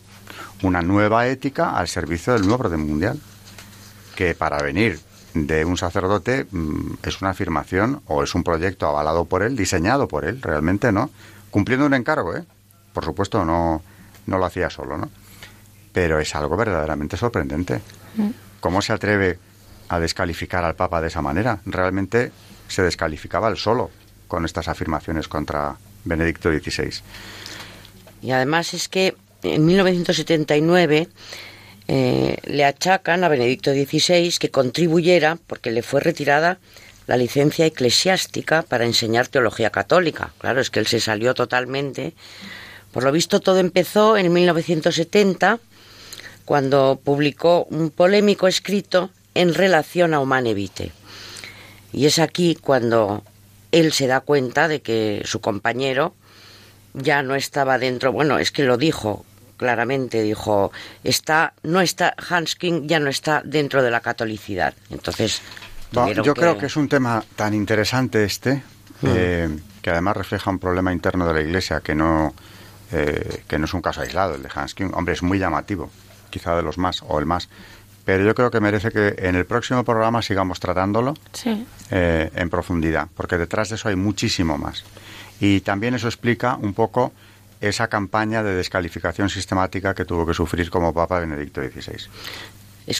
una 0.62 0.82
nueva 0.82 1.28
ética 1.28 1.76
al 1.76 1.88
servicio 1.88 2.32
del 2.32 2.46
nuevo 2.46 2.64
orden 2.64 2.86
mundial, 2.86 3.20
que 4.16 4.34
para 4.34 4.60
venir 4.62 5.00
de 5.34 5.64
un 5.64 5.76
sacerdote 5.76 6.46
mm, 6.50 6.94
es 7.04 7.20
una 7.20 7.30
afirmación 7.30 8.02
o 8.06 8.24
es 8.24 8.34
un 8.34 8.42
proyecto 8.42 8.88
avalado 8.88 9.26
por 9.26 9.42
él, 9.42 9.56
diseñado 9.56 10.08
por 10.08 10.24
él, 10.24 10.42
realmente, 10.42 10.90
¿no? 10.90 11.10
Cumpliendo 11.50 11.86
un 11.86 11.94
encargo, 11.94 12.36
¿eh? 12.36 12.44
Por 12.92 13.04
supuesto, 13.04 13.44
no, 13.44 13.80
no 14.26 14.38
lo 14.38 14.44
hacía 14.44 14.70
solo, 14.70 14.98
¿no? 14.98 15.08
Pero 15.92 16.18
es 16.18 16.34
algo 16.34 16.56
verdaderamente 16.56 17.16
sorprendente. 17.16 17.80
Mm. 18.16 18.49
¿Cómo 18.60 18.82
se 18.82 18.92
atreve 18.92 19.38
a 19.88 19.98
descalificar 19.98 20.64
al 20.64 20.76
Papa 20.76 21.00
de 21.00 21.08
esa 21.08 21.22
manera? 21.22 21.60
Realmente 21.66 22.32
se 22.68 22.82
descalificaba 22.82 23.48
él 23.48 23.56
solo 23.56 23.90
con 24.28 24.44
estas 24.44 24.68
afirmaciones 24.68 25.28
contra 25.28 25.76
Benedicto 26.04 26.50
XVI. 26.50 27.02
Y 28.22 28.30
además 28.30 28.74
es 28.74 28.88
que 28.88 29.16
en 29.42 29.66
1979 29.66 31.08
eh, 31.88 32.36
le 32.44 32.64
achacan 32.64 33.24
a 33.24 33.28
Benedicto 33.28 33.72
XVI 33.72 34.32
que 34.38 34.50
contribuyera, 34.50 35.38
porque 35.46 35.70
le 35.70 35.82
fue 35.82 36.00
retirada 36.00 36.58
la 37.06 37.16
licencia 37.16 37.66
eclesiástica 37.66 38.62
para 38.62 38.84
enseñar 38.84 39.26
teología 39.26 39.70
católica. 39.70 40.32
Claro, 40.38 40.60
es 40.60 40.70
que 40.70 40.78
él 40.78 40.86
se 40.86 41.00
salió 41.00 41.34
totalmente. 41.34 42.14
Por 42.92 43.02
lo 43.02 43.10
visto 43.10 43.40
todo 43.40 43.58
empezó 43.58 44.16
en 44.16 44.32
1970, 44.32 45.58
cuando 46.50 47.00
publicó 47.04 47.62
un 47.70 47.90
polémico 47.90 48.48
escrito 48.48 49.10
en 49.34 49.54
relación 49.54 50.14
a 50.14 50.18
Humane 50.18 50.52
Vitae. 50.52 50.90
Y 51.92 52.06
es 52.06 52.18
aquí 52.18 52.58
cuando 52.60 53.22
él 53.70 53.92
se 53.92 54.08
da 54.08 54.18
cuenta 54.18 54.66
de 54.66 54.82
que 54.82 55.22
su 55.24 55.40
compañero 55.40 56.12
ya 56.92 57.22
no 57.22 57.36
estaba 57.36 57.78
dentro, 57.78 58.10
bueno, 58.10 58.40
es 58.40 58.50
que 58.50 58.64
lo 58.64 58.78
dijo 58.78 59.24
claramente 59.58 60.22
dijo 60.22 60.72
está 61.04 61.52
no 61.62 61.82
está 61.82 62.14
Hans 62.28 62.56
King 62.56 62.88
ya 62.88 62.98
no 62.98 63.10
está 63.10 63.42
dentro 63.44 63.82
de 63.82 63.90
la 63.90 64.00
catolicidad 64.00 64.74
entonces 64.88 65.42
yo 65.92 66.34
creo 66.34 66.56
que 66.56 66.64
es 66.64 66.76
un 66.76 66.88
tema 66.88 67.22
tan 67.36 67.52
interesante 67.52 68.24
este 68.24 68.54
mm. 69.02 69.06
eh, 69.06 69.58
que 69.82 69.90
además 69.90 70.16
refleja 70.16 70.50
un 70.50 70.58
problema 70.58 70.94
interno 70.94 71.28
de 71.28 71.34
la 71.34 71.42
Iglesia 71.42 71.82
que 71.82 71.94
no 71.94 72.34
eh, 72.90 73.44
que 73.46 73.58
no 73.58 73.66
es 73.66 73.74
un 73.74 73.82
caso 73.82 74.00
aislado 74.00 74.34
el 74.34 74.42
de 74.42 74.48
Hans 74.52 74.74
King 74.74 74.92
hombre 74.94 75.12
es 75.12 75.22
muy 75.22 75.38
llamativo 75.38 75.90
quizá 76.30 76.56
de 76.56 76.62
los 76.62 76.78
más 76.78 77.02
o 77.06 77.18
el 77.18 77.26
más 77.26 77.48
pero 78.04 78.24
yo 78.24 78.34
creo 78.34 78.50
que 78.50 78.60
merece 78.60 78.90
que 78.90 79.14
en 79.18 79.36
el 79.36 79.44
próximo 79.44 79.84
programa 79.84 80.22
sigamos 80.22 80.58
tratándolo 80.58 81.14
eh, 81.90 82.30
en 82.34 82.50
profundidad 82.50 83.08
porque 83.14 83.36
detrás 83.36 83.68
de 83.68 83.74
eso 83.76 83.88
hay 83.88 83.96
muchísimo 83.96 84.56
más 84.58 84.84
y 85.40 85.60
también 85.60 85.94
eso 85.94 86.06
explica 86.06 86.56
un 86.56 86.74
poco 86.74 87.12
esa 87.60 87.88
campaña 87.88 88.42
de 88.42 88.54
descalificación 88.54 89.28
sistemática 89.28 89.94
que 89.94 90.04
tuvo 90.04 90.26
que 90.26 90.34
sufrir 90.34 90.70
como 90.70 90.94
Papa 90.94 91.20
Benedicto 91.20 91.60
XVI. 91.60 92.08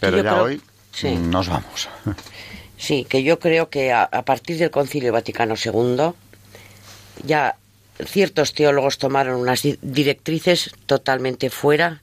Pero 0.01 0.23
ya 0.23 0.43
hoy 0.43 0.61
nos 1.03 1.49
vamos. 1.49 1.89
Sí, 2.77 3.05
que 3.07 3.23
yo 3.23 3.39
creo 3.39 3.69
que 3.69 3.93
a, 3.93 4.09
partir 4.25 4.57
del 4.57 4.71
Concilio 4.71 5.13
Vaticano 5.13 5.55
II 5.63 6.15
ya 7.23 7.57
ciertos 8.07 8.55
teólogos 8.55 8.97
tomaron 8.97 9.39
unas 9.39 9.61
directrices 9.83 10.71
totalmente 10.87 11.51
fuera 11.51 12.01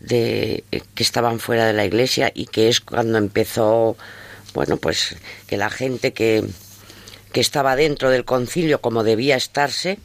de 0.00 0.64
que 0.70 1.02
estaban 1.02 1.38
fuera 1.38 1.66
de 1.66 1.72
la 1.72 1.84
Iglesia 1.84 2.32
y 2.34 2.46
que 2.46 2.68
es 2.68 2.80
cuando 2.80 3.18
empezó, 3.18 3.96
bueno, 4.54 4.76
pues 4.76 5.16
que 5.46 5.56
la 5.56 5.70
gente 5.70 6.12
que 6.12 6.44
que 7.32 7.40
estaba 7.40 7.76
dentro 7.76 8.10
del 8.10 8.24
concilio 8.24 8.80
como 8.80 9.04
debía 9.04 9.36
estarse, 9.36 9.98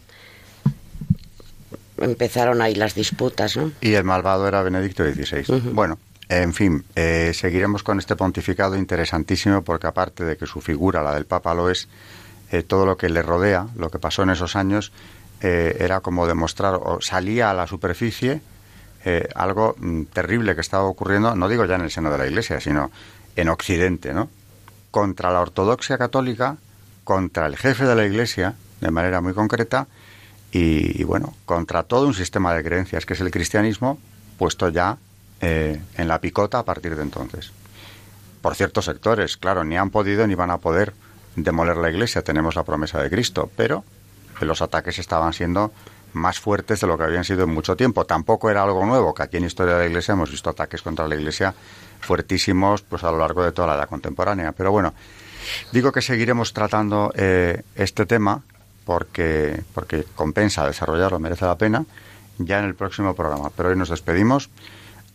empezaron 1.98 2.62
ahí 2.62 2.76
las 2.76 2.96
disputas, 2.96 3.58
¿no? 3.58 3.72
Y 3.82 3.94
el 3.94 4.04
malvado 4.04 4.48
era 4.48 4.62
Benedicto 4.62 5.04
XVI. 5.04 5.72
Bueno, 5.72 5.98
en 6.30 6.54
fin, 6.54 6.84
eh, 6.96 7.32
seguiremos 7.34 7.84
con 7.84 8.00
este 8.00 8.16
pontificado 8.16 8.76
interesantísimo 8.76 9.64
porque 9.64 9.88
aparte 9.88 10.24
de 10.24 10.38
que 10.38 10.46
su 10.46 10.62
figura, 10.62 11.02
la 11.02 11.16
del 11.16 11.26
Papa, 11.26 11.54
lo 11.54 11.70
es, 11.70 11.88
eh, 12.52 12.64
todo 12.64 12.86
lo 12.86 12.98
que 12.98 13.10
le 13.10 13.22
rodea, 13.22 13.68
lo 13.76 13.90
que 13.90 14.00
pasó 14.00 14.24
en 14.24 14.32
esos 14.32 14.56
años, 14.56 14.92
eh, 15.42 15.78
era 15.80 16.02
como 16.02 16.28
demostrar, 16.28 16.76
o 16.76 17.00
salía 17.02 17.50
a 17.50 17.54
la 17.54 17.68
superficie 17.68 18.42
algo 19.36 19.76
mm, 19.78 20.04
terrible 20.06 20.56
que 20.56 20.62
estaba 20.62 20.86
ocurriendo, 20.86 21.36
no 21.36 21.48
digo 21.48 21.66
ya 21.66 21.76
en 21.76 21.82
el 21.82 21.92
seno 21.92 22.12
de 22.12 22.18
la 22.18 22.28
Iglesia, 22.28 22.60
sino 22.60 22.92
en 23.36 23.50
Occidente, 23.50 24.14
¿no? 24.14 24.30
Contra 24.92 25.32
la 25.32 25.42
ortodoxia 25.42 25.98
católica, 25.98 26.58
contra 27.04 27.46
el 27.46 27.58
jefe 27.58 27.86
de 27.86 27.96
la 27.96 28.06
Iglesia, 28.06 28.56
de 28.82 28.92
manera 28.92 29.22
muy 29.22 29.34
concreta, 29.34 29.88
y, 30.52 31.04
bueno, 31.04 31.34
contra 31.46 31.84
todo 31.84 32.08
un 32.08 32.14
sistema 32.14 32.54
de 32.54 32.64
creencias 32.64 33.06
que 33.06 33.14
es 33.14 33.20
el 33.20 33.30
cristianismo, 33.30 34.00
puesto 34.38 34.70
ya 34.70 34.98
eh, 35.42 35.82
en 35.98 36.08
la 36.08 36.22
picota 36.22 36.60
a 36.60 36.64
partir 36.64 36.96
de 36.96 37.02
entonces. 37.02 37.52
Por 38.42 38.56
ciertos 38.56 38.86
sectores, 38.86 39.36
claro, 39.36 39.66
ni 39.66 39.76
han 39.76 39.90
podido 39.90 40.26
ni 40.28 40.36
van 40.36 40.52
a 40.52 40.60
poder 40.60 40.94
demoler 41.36 41.76
la 41.76 41.90
iglesia, 41.90 42.22
tenemos 42.22 42.56
la 42.56 42.64
promesa 42.64 43.02
de 43.02 43.10
Cristo, 43.10 43.52
pero 43.58 43.84
los 44.40 44.62
ataques 44.62 44.98
estaban 44.98 45.34
siendo 45.34 45.74
más 46.16 46.40
fuertes 46.40 46.82
de 46.82 46.88
lo 46.88 46.98
que 46.98 47.04
habían 47.04 47.24
sido 47.24 47.44
en 47.44 47.54
mucho 47.54 47.76
tiempo. 47.76 48.06
Tampoco 48.06 48.50
era 48.50 48.64
algo 48.64 48.86
nuevo, 48.86 49.14
que 49.14 49.24
aquí 49.24 49.38
en 49.38 49.46
Historia 49.46 49.76
de 49.76 49.80
la 49.82 49.86
Iglesia 49.88 50.14
hemos 50.14 50.32
visto 50.32 50.50
ataques 50.50 50.82
contra 50.82 51.08
la 51.08 51.16
Iglesia 51.16 51.54
fuertísimos 52.00 52.82
pues 52.82 53.04
a 53.04 53.12
lo 53.12 53.18
largo 53.18 53.44
de 53.44 53.52
toda 53.52 53.68
la 53.68 53.76
edad 53.76 53.90
contemporánea. 53.90 54.52
Pero 54.54 54.72
bueno, 54.72 54.94
digo 55.72 55.92
que 55.92 56.02
seguiremos 56.02 56.54
tratando 56.54 57.12
eh, 57.16 57.64
este 57.76 58.06
tema 58.06 58.42
porque, 58.86 59.62
porque 59.74 60.06
compensa 60.16 60.66
desarrollarlo, 60.66 61.20
merece 61.20 61.46
la 61.46 61.58
pena, 61.58 61.86
ya 62.38 62.60
en 62.60 62.66
el 62.66 62.76
próximo 62.76 63.16
programa. 63.16 63.50
Pero 63.56 63.70
hoy 63.70 63.76
nos 63.76 63.90
despedimos. 63.90 64.50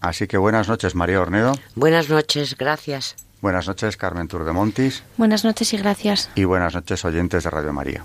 Así 0.01 0.26
que 0.26 0.38
buenas 0.38 0.68
noches, 0.68 0.94
María 0.94 1.20
Ornedo. 1.20 1.53
Buenas 1.74 2.09
noches, 2.09 2.57
gracias. 2.57 3.16
Buenas 3.40 3.68
noches, 3.68 3.96
Carmen 3.96 4.28
Turdemontis. 4.28 5.03
Buenas 5.16 5.44
noches 5.44 5.72
y 5.72 5.78
gracias. 5.78 6.30
Y 6.34 6.44
buenas 6.44 6.74
noches, 6.74 7.05
oyentes 7.05 7.44
de 7.44 7.51
Radio 7.51 7.72
María. 7.72 8.05